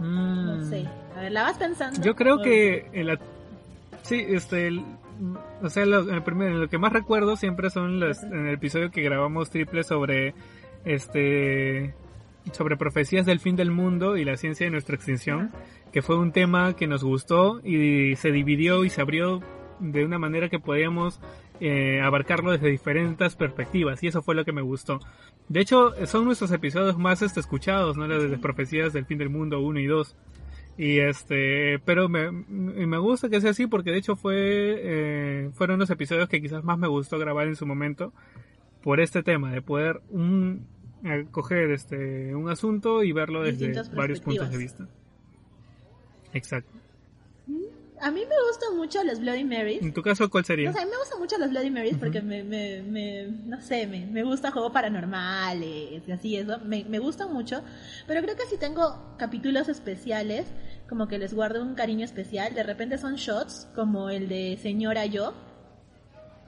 No 0.01 0.57
mm. 0.57 0.71
sé. 0.71 0.89
A 1.17 1.21
ver, 1.21 1.33
¿la 1.33 1.43
vas 1.43 1.59
pensando? 1.59 2.01
Yo 2.03 2.15
creo 2.15 2.41
que 2.41 2.89
el, 2.93 3.19
sí, 4.03 4.25
este, 4.29 4.71
o 5.63 5.69
sea, 5.69 5.85
lo, 5.87 6.01
el 6.11 6.61
lo 6.61 6.69
que 6.69 6.79
más 6.79 6.93
recuerdo 6.93 7.37
siempre 7.37 7.71
son 7.71 8.01
los, 8.01 8.23
en 8.23 8.47
el 8.47 8.55
episodio 8.55 8.91
que 8.91 9.03
grabamos 9.03 9.51
triple 9.51 9.85
sobre, 9.85 10.35
este, 10.85 11.95
sobre 12.53 12.77
profecías 12.77 13.27
del 13.27 13.41
fin 13.41 13.57
del 13.57 13.71
mundo 13.71 14.17
y 14.17 14.25
la 14.25 14.37
ciencia 14.37 14.67
de 14.67 14.71
nuestra 14.71 14.97
extinción, 14.97 15.51
que 15.93 16.03
fue 16.03 16.19
un 16.19 16.33
tema 16.33 16.75
que 16.75 16.87
nos 16.87 17.05
gustó 17.05 17.61
y 17.63 18.17
se 18.17 18.31
dividió 18.31 18.85
y 18.85 18.91
se 18.91 19.01
abrió 19.01 19.41
de 19.81 20.05
una 20.05 20.19
manera 20.19 20.49
que 20.49 20.59
podíamos 20.59 21.21
eh, 21.61 22.01
abarcarlo 22.01 22.53
desde 22.53 22.71
diferentes 22.71 23.37
perspectivas 23.37 24.03
y 24.03 24.09
eso 24.09 24.23
fue 24.23 24.35
lo 24.35 24.45
que 24.45 24.53
me 24.53 24.63
gustó. 24.63 24.99
De 25.49 25.61
hecho, 25.61 25.95
son 26.07 26.25
nuestros 26.25 26.53
episodios 26.53 26.97
más 26.99 27.23
este, 27.23 27.41
escuchados, 27.41 27.97
¿no? 27.97 28.07
Las 28.07 28.31
de 28.31 28.39
profecías 28.39 28.93
del 28.93 29.07
fin 29.07 29.19
del 29.19 29.31
mundo 29.31 29.61
1 29.61 29.81
y 29.81 29.87
2. 29.87 30.17
Y 30.79 30.99
este, 31.01 31.79
pero 31.81 32.09
me, 32.09 32.31
me 32.31 32.99
gusta 32.99 33.29
que 33.29 33.41
sea 33.41 33.51
así 33.51 33.67
porque 33.67 33.91
de 33.91 33.99
hecho 33.99 34.17
fue, 34.17 34.35
eh, 34.39 35.51
fueron 35.53 35.79
los 35.79 35.91
episodios 35.91 36.29
que 36.29 36.41
quizás 36.41 36.65
más 36.65 36.79
me 36.79 36.89
gustó 36.89 37.19
grabar 37.19 37.49
en 37.49 37.57
su 37.57 37.67
momento 37.67 38.13
por 38.83 39.01
este 39.01 39.23
tema, 39.23 39.53
de 39.53 39.61
poder 39.61 40.01
un, 40.09 40.67
eh, 41.05 41.27
coger 41.31 41.71
este, 41.71 42.35
un 42.35 42.49
asunto 42.49 43.03
y 43.03 43.13
verlo 43.13 43.43
desde 43.43 43.73
varios 43.95 44.21
puntos 44.21 44.51
de 44.51 44.57
vista. 44.57 44.89
Exacto. 46.33 46.73
A 48.03 48.11
mí 48.11 48.21
me 48.21 48.35
gustan 48.49 48.77
mucho 48.77 49.05
los 49.05 49.21
Bloody 49.21 49.45
Marys. 49.45 49.83
¿En 49.83 49.93
tu 49.93 50.03
caso 50.03 50.31
cuál 50.31 50.45
sería? 50.45 50.71
O 50.71 50.73
sea, 50.73 50.83
a 50.83 50.85
mí 50.85 50.91
me 50.91 50.99
gustan 50.99 51.19
mucho 51.19 51.39
los 51.39 51.51
Bloody 51.51 51.71
Marys 51.71 51.99
porque 51.99 52.23
me, 52.23 52.43
me, 52.43 52.83
me, 52.83 53.27
no 53.47 53.61
sé, 53.61 53.87
me, 53.87 54.07
me 54.07 54.23
gusta 54.23 54.51
juego 54.51 54.73
paranormales 54.73 56.09
y 56.09 56.13
así 56.13 56.37
eso. 56.37 56.59
Me, 56.65 56.85
me 56.85 56.99
gustan 56.99 57.33
mucho. 57.33 57.63
Pero 58.07 58.23
creo 58.23 58.37
que 58.37 58.47
si 58.47 58.57
tengo 58.57 59.15
capítulos 59.19 59.69
especiales, 59.69 60.47
como 60.89 61.09
que 61.09 61.19
les 61.19 61.35
guardo 61.35 61.63
un 61.63 61.75
cariño 61.75 62.05
especial. 62.05 62.55
De 62.55 62.63
repente 62.63 62.97
son 62.97 63.17
shots, 63.17 63.69
como 63.75 64.09
el 64.09 64.29
de 64.29 64.59
Señora 64.63 65.05
Yo, 65.07 65.35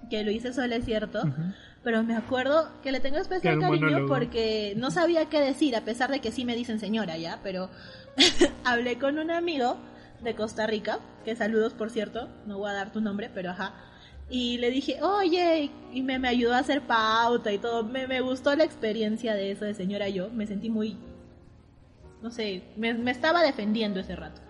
que 0.08 0.24
lo 0.24 0.30
hice 0.30 0.52
solo, 0.52 0.74
es 0.74 0.84
cierto. 0.84 1.22
Pero 1.84 2.02
me 2.02 2.16
acuerdo 2.16 2.70
que 2.82 2.92
le 2.92 3.00
tengo 3.00 3.18
especial 3.18 3.60
cariño 3.60 4.06
porque 4.06 4.74
no 4.76 4.90
sabía 4.90 5.26
qué 5.26 5.40
decir, 5.40 5.76
a 5.76 5.84
pesar 5.84 6.10
de 6.10 6.20
que 6.20 6.32
sí 6.32 6.44
me 6.44 6.54
dicen 6.54 6.78
señora 6.78 7.16
ya, 7.18 7.40
pero 7.42 7.70
hablé 8.64 8.98
con 8.98 9.18
un 9.18 9.30
amigo 9.30 9.76
de 10.22 10.34
Costa 10.34 10.66
Rica, 10.66 11.00
que 11.24 11.36
saludos 11.36 11.72
por 11.74 11.90
cierto, 11.90 12.28
no 12.46 12.58
voy 12.58 12.70
a 12.70 12.74
dar 12.74 12.92
tu 12.92 13.00
nombre, 13.00 13.30
pero 13.32 13.50
ajá. 13.50 13.74
Y 14.30 14.58
le 14.58 14.70
dije, 14.70 15.02
oye, 15.02 15.70
y 15.92 16.02
me, 16.02 16.18
me 16.18 16.28
ayudó 16.28 16.54
a 16.54 16.58
hacer 16.58 16.82
pauta 16.82 17.52
y 17.52 17.58
todo. 17.58 17.84
Me, 17.84 18.06
me 18.06 18.20
gustó 18.20 18.54
la 18.56 18.64
experiencia 18.64 19.34
de 19.34 19.50
eso 19.50 19.64
de 19.64 19.74
señora 19.74 20.08
yo. 20.08 20.30
Me 20.30 20.46
sentí 20.46 20.70
muy, 20.70 20.96
no 22.22 22.30
sé, 22.30 22.62
me, 22.76 22.94
me 22.94 23.10
estaba 23.10 23.42
defendiendo 23.42 24.00
ese 24.00 24.16
rato. 24.16 24.40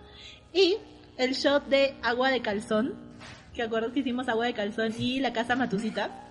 Y 0.53 0.77
el 1.17 1.33
shot 1.33 1.67
de 1.67 1.95
agua 2.01 2.29
de 2.29 2.41
calzón, 2.41 2.93
que 3.53 3.61
acuerdo 3.61 3.91
que 3.91 3.99
hicimos 3.99 4.29
agua 4.29 4.45
de 4.45 4.53
calzón 4.53 4.93
y 4.97 5.19
la 5.19 5.33
casa 5.33 5.55
Matucita 5.55 6.22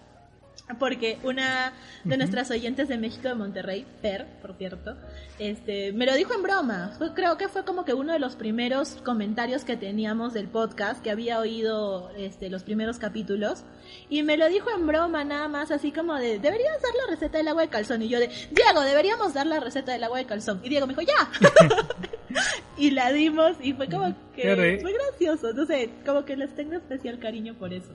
porque 0.79 1.19
una 1.23 1.73
de 2.05 2.17
nuestras 2.17 2.51
oyentes 2.51 2.89
de 2.89 2.99
México 2.99 3.29
de 3.29 3.35
Monterrey, 3.35 3.87
Per, 4.01 4.27
por 4.41 4.55
cierto, 4.55 4.97
este, 5.39 5.93
me 5.93 6.07
lo 6.07 6.15
dijo 6.15 6.35
en 6.35 6.43
broma. 6.43 6.93
creo 7.15 7.37
que 7.37 7.49
fue 7.49 7.65
como 7.65 7.85
que 7.85 7.95
uno 7.95 8.13
de 8.13 8.19
los 8.19 8.37
primeros 8.37 8.97
comentarios 9.05 9.65
que 9.65 9.77
teníamos 9.77 10.33
del 10.33 10.49
podcast, 10.49 11.03
que 11.03 11.11
había 11.11 11.39
oído 11.39 12.11
este, 12.17 12.49
los 12.49 12.63
primeros 12.63 12.99
capítulos, 12.99 13.65
y 14.09 14.23
me 14.23 14.37
lo 14.37 14.49
dijo 14.49 14.71
en 14.71 14.87
broma 14.87 15.25
nada 15.25 15.49
más, 15.49 15.71
así 15.71 15.93
como 15.93 16.15
de, 16.15 16.39
deberías 16.39 16.81
dar 16.81 16.93
la 17.07 17.11
receta 17.11 17.39
del 17.39 17.49
agua 17.49 17.63
de 17.63 17.69
calzón. 17.69 18.03
Y 18.03 18.09
yo 18.09 18.19
de, 18.19 18.29
Diego, 18.51 18.81
deberíamos 18.83 19.35
dar 19.35 19.47
la 19.47 19.61
receta 19.61 19.93
del 19.93 20.05
agua 20.05 20.19
de 20.19 20.27
calzón. 20.27 20.61
Y 20.63 20.69
Diego 20.69 20.87
me 20.87 20.95
dijo, 20.95 21.07
ya. 21.07 21.31
y 22.77 22.91
la 22.91 23.13
dimos 23.13 23.57
y 23.61 23.73
fue 23.75 23.89
como 23.89 24.15
que, 24.35 24.79
fue 24.81 24.93
gracioso. 24.93 25.53
No 25.53 25.67
sé, 25.67 25.91
como 26.07 26.25
que 26.25 26.37
les 26.37 26.55
tengo 26.55 26.75
especial 26.75 27.19
cariño 27.19 27.55
por 27.55 27.73
eso. 27.73 27.93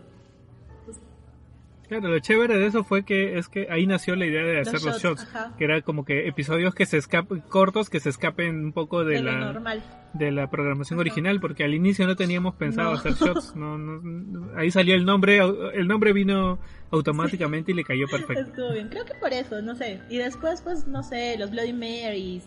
Claro, 1.88 2.10
lo 2.10 2.20
chévere 2.20 2.58
de 2.58 2.66
eso 2.66 2.84
fue 2.84 3.04
que 3.04 3.38
es 3.38 3.48
que 3.48 3.68
ahí 3.70 3.88
nació 3.88 4.16
la 4.16 4.26
idea 4.26 4.44
de 4.44 4.60
hacer 4.60 4.82
los, 4.84 5.02
shots, 5.02 5.28
que 5.58 5.64
era 5.64 5.82
como 5.82 6.04
que 6.04 6.28
episodios 6.28 6.76
que 6.76 6.86
se 6.86 6.98
escapen 6.98 7.40
cortos 7.42 7.90
que 7.90 8.00
se 8.00 8.10
escapen 8.10 8.66
un 8.66 8.74
poco 8.74 9.06
de, 9.06 9.22
la 9.22 9.82
de 10.14 10.32
la 10.32 10.50
programación 10.50 11.00
original, 11.00 11.40
porque 11.40 11.64
al 11.64 11.74
inicio 11.74 12.06
no 12.06 12.16
teníamos 12.16 12.56
pensado 12.56 12.92
hacer 12.92 13.14
shots, 13.20 13.56
no, 13.56 14.52
ahí 14.58 14.70
salió 14.70 14.96
el 14.96 15.06
nombre, 15.06 15.40
el 15.74 15.88
nombre 15.88 16.12
vino 16.12 16.60
automáticamente 16.92 17.72
y 17.72 17.76
le 17.76 17.84
cayó 17.84 18.08
perfecto. 18.08 18.42
Estuvo 18.42 18.74
bien, 18.74 18.90
creo 18.90 19.06
que 19.06 19.14
por 19.16 19.32
eso, 19.32 19.62
no 19.62 19.76
sé. 19.76 20.02
Y 20.10 20.18
después 20.18 20.62
pues 20.62 20.88
no 20.88 21.04
sé, 21.04 21.38
los 21.38 21.52
Bloody 21.52 21.74
Marys 21.74 22.44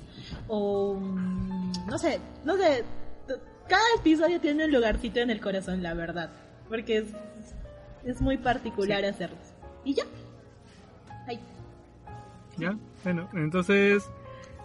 o 0.49 0.99
mm, 1.01 1.73
no 1.89 1.99
sé, 1.99 2.21
no 2.45 2.57
sé, 2.57 2.85
cada 3.69 3.85
episodio 3.99 4.41
tiene 4.41 4.65
un 4.65 4.73
lugarcito 4.73 5.21
en 5.21 5.31
el 5.31 5.41
corazón, 5.41 5.83
la 5.83 5.95
verdad, 5.95 6.31
porque 6.69 7.05
es 8.05 8.21
muy 8.21 8.39
particular 8.39 9.05
hacerlos. 9.05 9.55
Y 9.85 9.95
ya. 9.95 10.05
Ahí. 11.27 11.39
Ya, 12.57 12.77
bueno, 13.05 13.29
entonces 13.33 14.11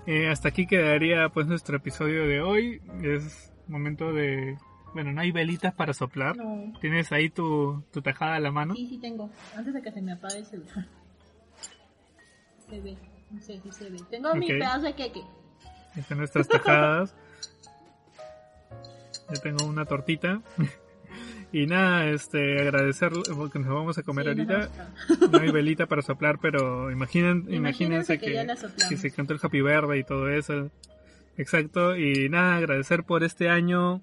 eh, 0.05 0.29
hasta 0.29 0.49
aquí 0.49 0.67
quedaría 0.67 1.29
pues 1.29 1.47
nuestro 1.47 1.77
episodio 1.77 2.27
de 2.27 2.41
hoy. 2.41 2.81
Es 3.01 3.51
momento 3.67 4.13
de... 4.13 4.57
Bueno, 4.93 5.11
no 5.11 5.21
hay 5.21 5.31
velitas 5.31 5.73
para 5.73 5.93
soplar. 5.93 6.35
¿Tienes 6.79 7.11
ahí 7.11 7.29
tu, 7.29 7.83
tu 7.91 8.01
tajada 8.01 8.35
a 8.35 8.39
la 8.39 8.51
mano? 8.51 8.75
Sí, 8.75 8.87
sí 8.87 8.97
tengo. 8.97 9.29
Antes 9.55 9.73
de 9.73 9.81
que 9.81 9.91
se 9.91 10.01
me 10.01 10.13
apague 10.13 10.37
el 10.37 10.45
celular. 10.45 10.87
Se 12.69 12.79
ve. 12.79 12.97
No 13.29 13.41
sé 13.41 13.59
si 13.59 13.71
se 13.71 13.89
ve. 13.89 13.99
Tengo 14.09 14.33
mi 14.35 14.47
pedazo 14.47 14.83
de 14.83 14.93
queque. 14.93 15.21
Están 15.97 16.19
nuestras 16.19 16.47
tajadas. 16.47 17.13
Yo 19.33 19.41
tengo 19.41 19.65
una 19.65 19.85
tortita. 19.85 20.41
Y 21.55 21.67
nada, 21.67 22.09
este, 22.09 22.59
agradecer 22.59 23.13
porque 23.33 23.59
nos 23.59 23.69
vamos 23.69 23.97
a 23.97 24.03
comer 24.03 24.27
ahorita. 24.27 24.69
No, 25.31 25.39
hay 25.39 25.51
velita 25.51 25.85
para 25.85 26.01
soplar, 26.01 26.37
pero 26.41 26.91
imaginen, 26.91 27.45
imagínense, 27.47 28.19
que, 28.19 28.45
que, 28.89 28.97
se 28.97 29.09
cantó 29.11 29.31
el 29.31 29.39
Happy 29.41 29.61
Verde 29.61 29.97
y 29.97 30.03
todo 30.03 30.29
eso. 30.29 30.69
Exacto. 31.37 31.95
Y 31.95 32.27
nada, 32.27 32.57
agradecer 32.57 33.05
por 33.05 33.23
este 33.23 33.47
año 33.47 34.01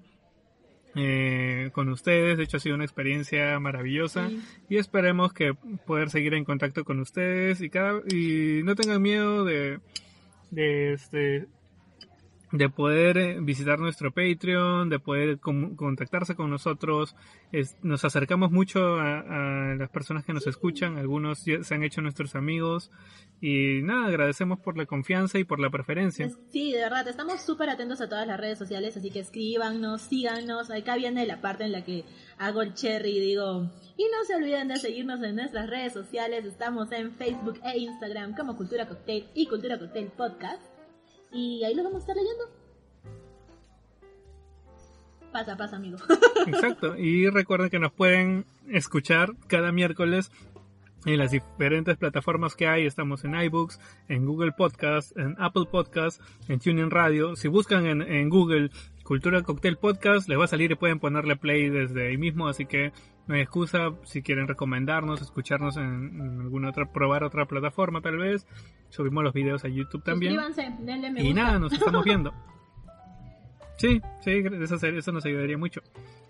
eh, 0.95 1.69
con 1.73 1.89
ustedes. 1.89 2.39
De 2.39 2.45
hecho, 2.45 2.57
ha 2.57 2.59
sido 2.59 2.73
una 2.73 2.85
experiencia 2.85 3.59
maravillosa. 3.59 4.31
Y 4.67 4.77
esperemos 4.77 5.31
que 5.31 5.53
poder 5.85 6.09
seguir 6.09 6.33
en 6.33 6.45
contacto 6.45 6.83
con 6.83 6.99
ustedes 7.01 7.61
y 7.61 7.69
cada, 7.69 8.01
y 8.11 8.61
no 8.63 8.73
tengan 8.73 8.99
miedo 8.99 9.45
de, 9.45 9.79
de 10.49 10.93
este, 10.93 11.45
de 12.53 12.69
poder 12.69 13.17
eh, 13.17 13.37
visitar 13.41 13.79
nuestro 13.79 14.13
Patreon, 14.13 14.87
de 14.87 14.99
poder 14.99 15.39
contactarse 15.39 16.35
con 16.35 16.51
nosotros. 16.51 17.15
nos 17.81 18.05
acercamos 18.05 18.51
mucho 18.51 18.99
a, 18.99 19.75
las 19.75 19.89
personas 19.89 20.23
que 20.23 20.33
nos 20.33 20.45
escuchan, 20.45 20.97
algunos 20.97 21.39
se 21.39 21.73
han 21.73 21.83
hecho 21.83 22.01
nuestros 22.01 22.35
amigos 22.35 22.91
y 23.41 23.81
nada, 23.81 24.05
agradecemos 24.05 24.59
por 24.59 24.77
la 24.77 24.85
confianza 24.85 25.39
y 25.39 25.43
por 25.43 25.59
la 25.59 25.71
preferencia. 25.71 26.29
Sí, 26.51 26.71
de 26.71 26.79
verdad, 26.79 27.07
estamos 27.07 27.41
súper 27.41 27.71
atentos 27.71 28.01
a 28.01 28.07
todas 28.07 28.27
las 28.27 28.39
redes 28.39 28.59
sociales, 28.59 28.95
así 28.95 29.09
que 29.09 29.19
escríbanos, 29.19 30.03
síganos. 30.03 30.69
Acá 30.69 30.95
viene 30.95 31.25
la 31.25 31.41
parte 31.41 31.63
en 31.63 31.71
la 31.71 31.83
que 31.83 32.05
hago 32.37 32.61
el 32.61 32.75
cherry 32.75 33.17
y 33.17 33.19
digo, 33.19 33.71
y 33.97 34.03
no 34.03 34.23
se 34.27 34.35
olviden 34.35 34.67
de 34.67 34.77
seguirnos 34.77 35.23
en 35.23 35.37
nuestras 35.37 35.67
redes 35.67 35.93
sociales, 35.93 36.45
estamos 36.45 36.91
en 36.91 37.13
Facebook 37.13 37.59
e 37.63 37.79
Instagram 37.79 38.35
como 38.35 38.55
Cultura 38.55 38.87
Cocktail 38.87 39.25
y 39.33 39.47
Cultura 39.47 39.79
Cocktail 39.79 40.11
Podcast 40.15 40.72
y 41.33 41.63
ahí 41.63 41.73
lo 41.73 41.83
vamos 41.83 41.97
a 41.97 41.99
estar 41.99 42.15
leyendo. 42.15 42.43
Pasa, 45.31 45.57
pasa, 45.57 45.77
amigo. 45.77 45.97
Exacto. 46.47 46.95
Y 46.95 47.27
recuerden 47.29 47.71
que 47.71 47.79
nos 47.79 47.91
pueden 47.91 48.45
escuchar 48.69 49.33
cada 49.47 49.71
miércoles 49.71 50.31
en 51.05 51.17
las 51.17 51.31
diferentes 51.31 51.97
plataformas 51.97 52.55
que 52.55 52.67
hay. 52.67 52.85
Estamos 52.85 53.23
en 53.23 53.33
iBooks, 53.33 53.79
en 54.09 54.25
Google 54.25 54.51
Podcast, 54.51 55.17
en 55.17 55.35
Apple 55.39 55.65
Podcast, 55.69 56.21
en 56.47 56.59
TuneIn 56.59 56.91
Radio. 56.91 57.35
Si 57.35 57.47
buscan 57.47 57.87
en, 57.87 58.03
en 58.03 58.29
Google 58.29 58.69
Cultura 59.03 59.41
Cocktail 59.43 59.77
Podcast, 59.77 60.29
les 60.29 60.39
va 60.39 60.45
a 60.45 60.47
salir 60.47 60.71
y 60.71 60.75
pueden 60.75 60.99
ponerle 60.99 61.35
play 61.35 61.69
desde 61.69 62.07
ahí 62.07 62.17
mismo. 62.17 62.47
Así 62.47 62.65
que 62.65 62.93
no 63.27 63.35
hay 63.35 63.41
excusa 63.41 63.91
si 64.03 64.21
quieren 64.21 64.47
recomendarnos, 64.47 65.21
escucharnos 65.21 65.77
en, 65.77 66.41
alguna 66.41 66.69
otra, 66.69 66.91
probar 66.91 67.23
otra 67.23 67.45
plataforma 67.45 68.01
tal 68.01 68.17
vez. 68.17 68.47
Subimos 68.89 69.23
los 69.23 69.33
videos 69.33 69.65
a 69.65 69.67
YouTube 69.67 70.03
también. 70.03 70.35
Suscríbanse, 70.35 70.75
denle 70.83 71.11
me 71.11 71.23
Y 71.23 71.33
nada, 71.33 71.59
nos 71.59 71.73
estamos 71.73 72.03
viendo. 72.03 72.33
Sí, 73.75 73.99
sí, 74.21 74.43
eso, 74.61 74.75
eso 74.75 75.11
nos 75.11 75.25
ayudaría 75.25 75.57
mucho. 75.57 75.81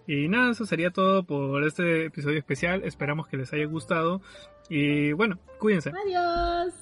Y 0.07 0.27
nada, 0.27 0.51
eso 0.51 0.65
sería 0.65 0.91
todo 0.91 1.23
por 1.23 1.63
este 1.63 2.05
episodio 2.05 2.39
especial. 2.39 2.83
Esperamos 2.83 3.27
que 3.27 3.37
les 3.37 3.51
haya 3.53 3.65
gustado. 3.65 4.21
Y 4.69 5.11
bueno, 5.11 5.37
cuídense. 5.59 5.91
Adiós. 5.91 6.73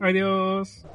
Adiós. 0.00 0.86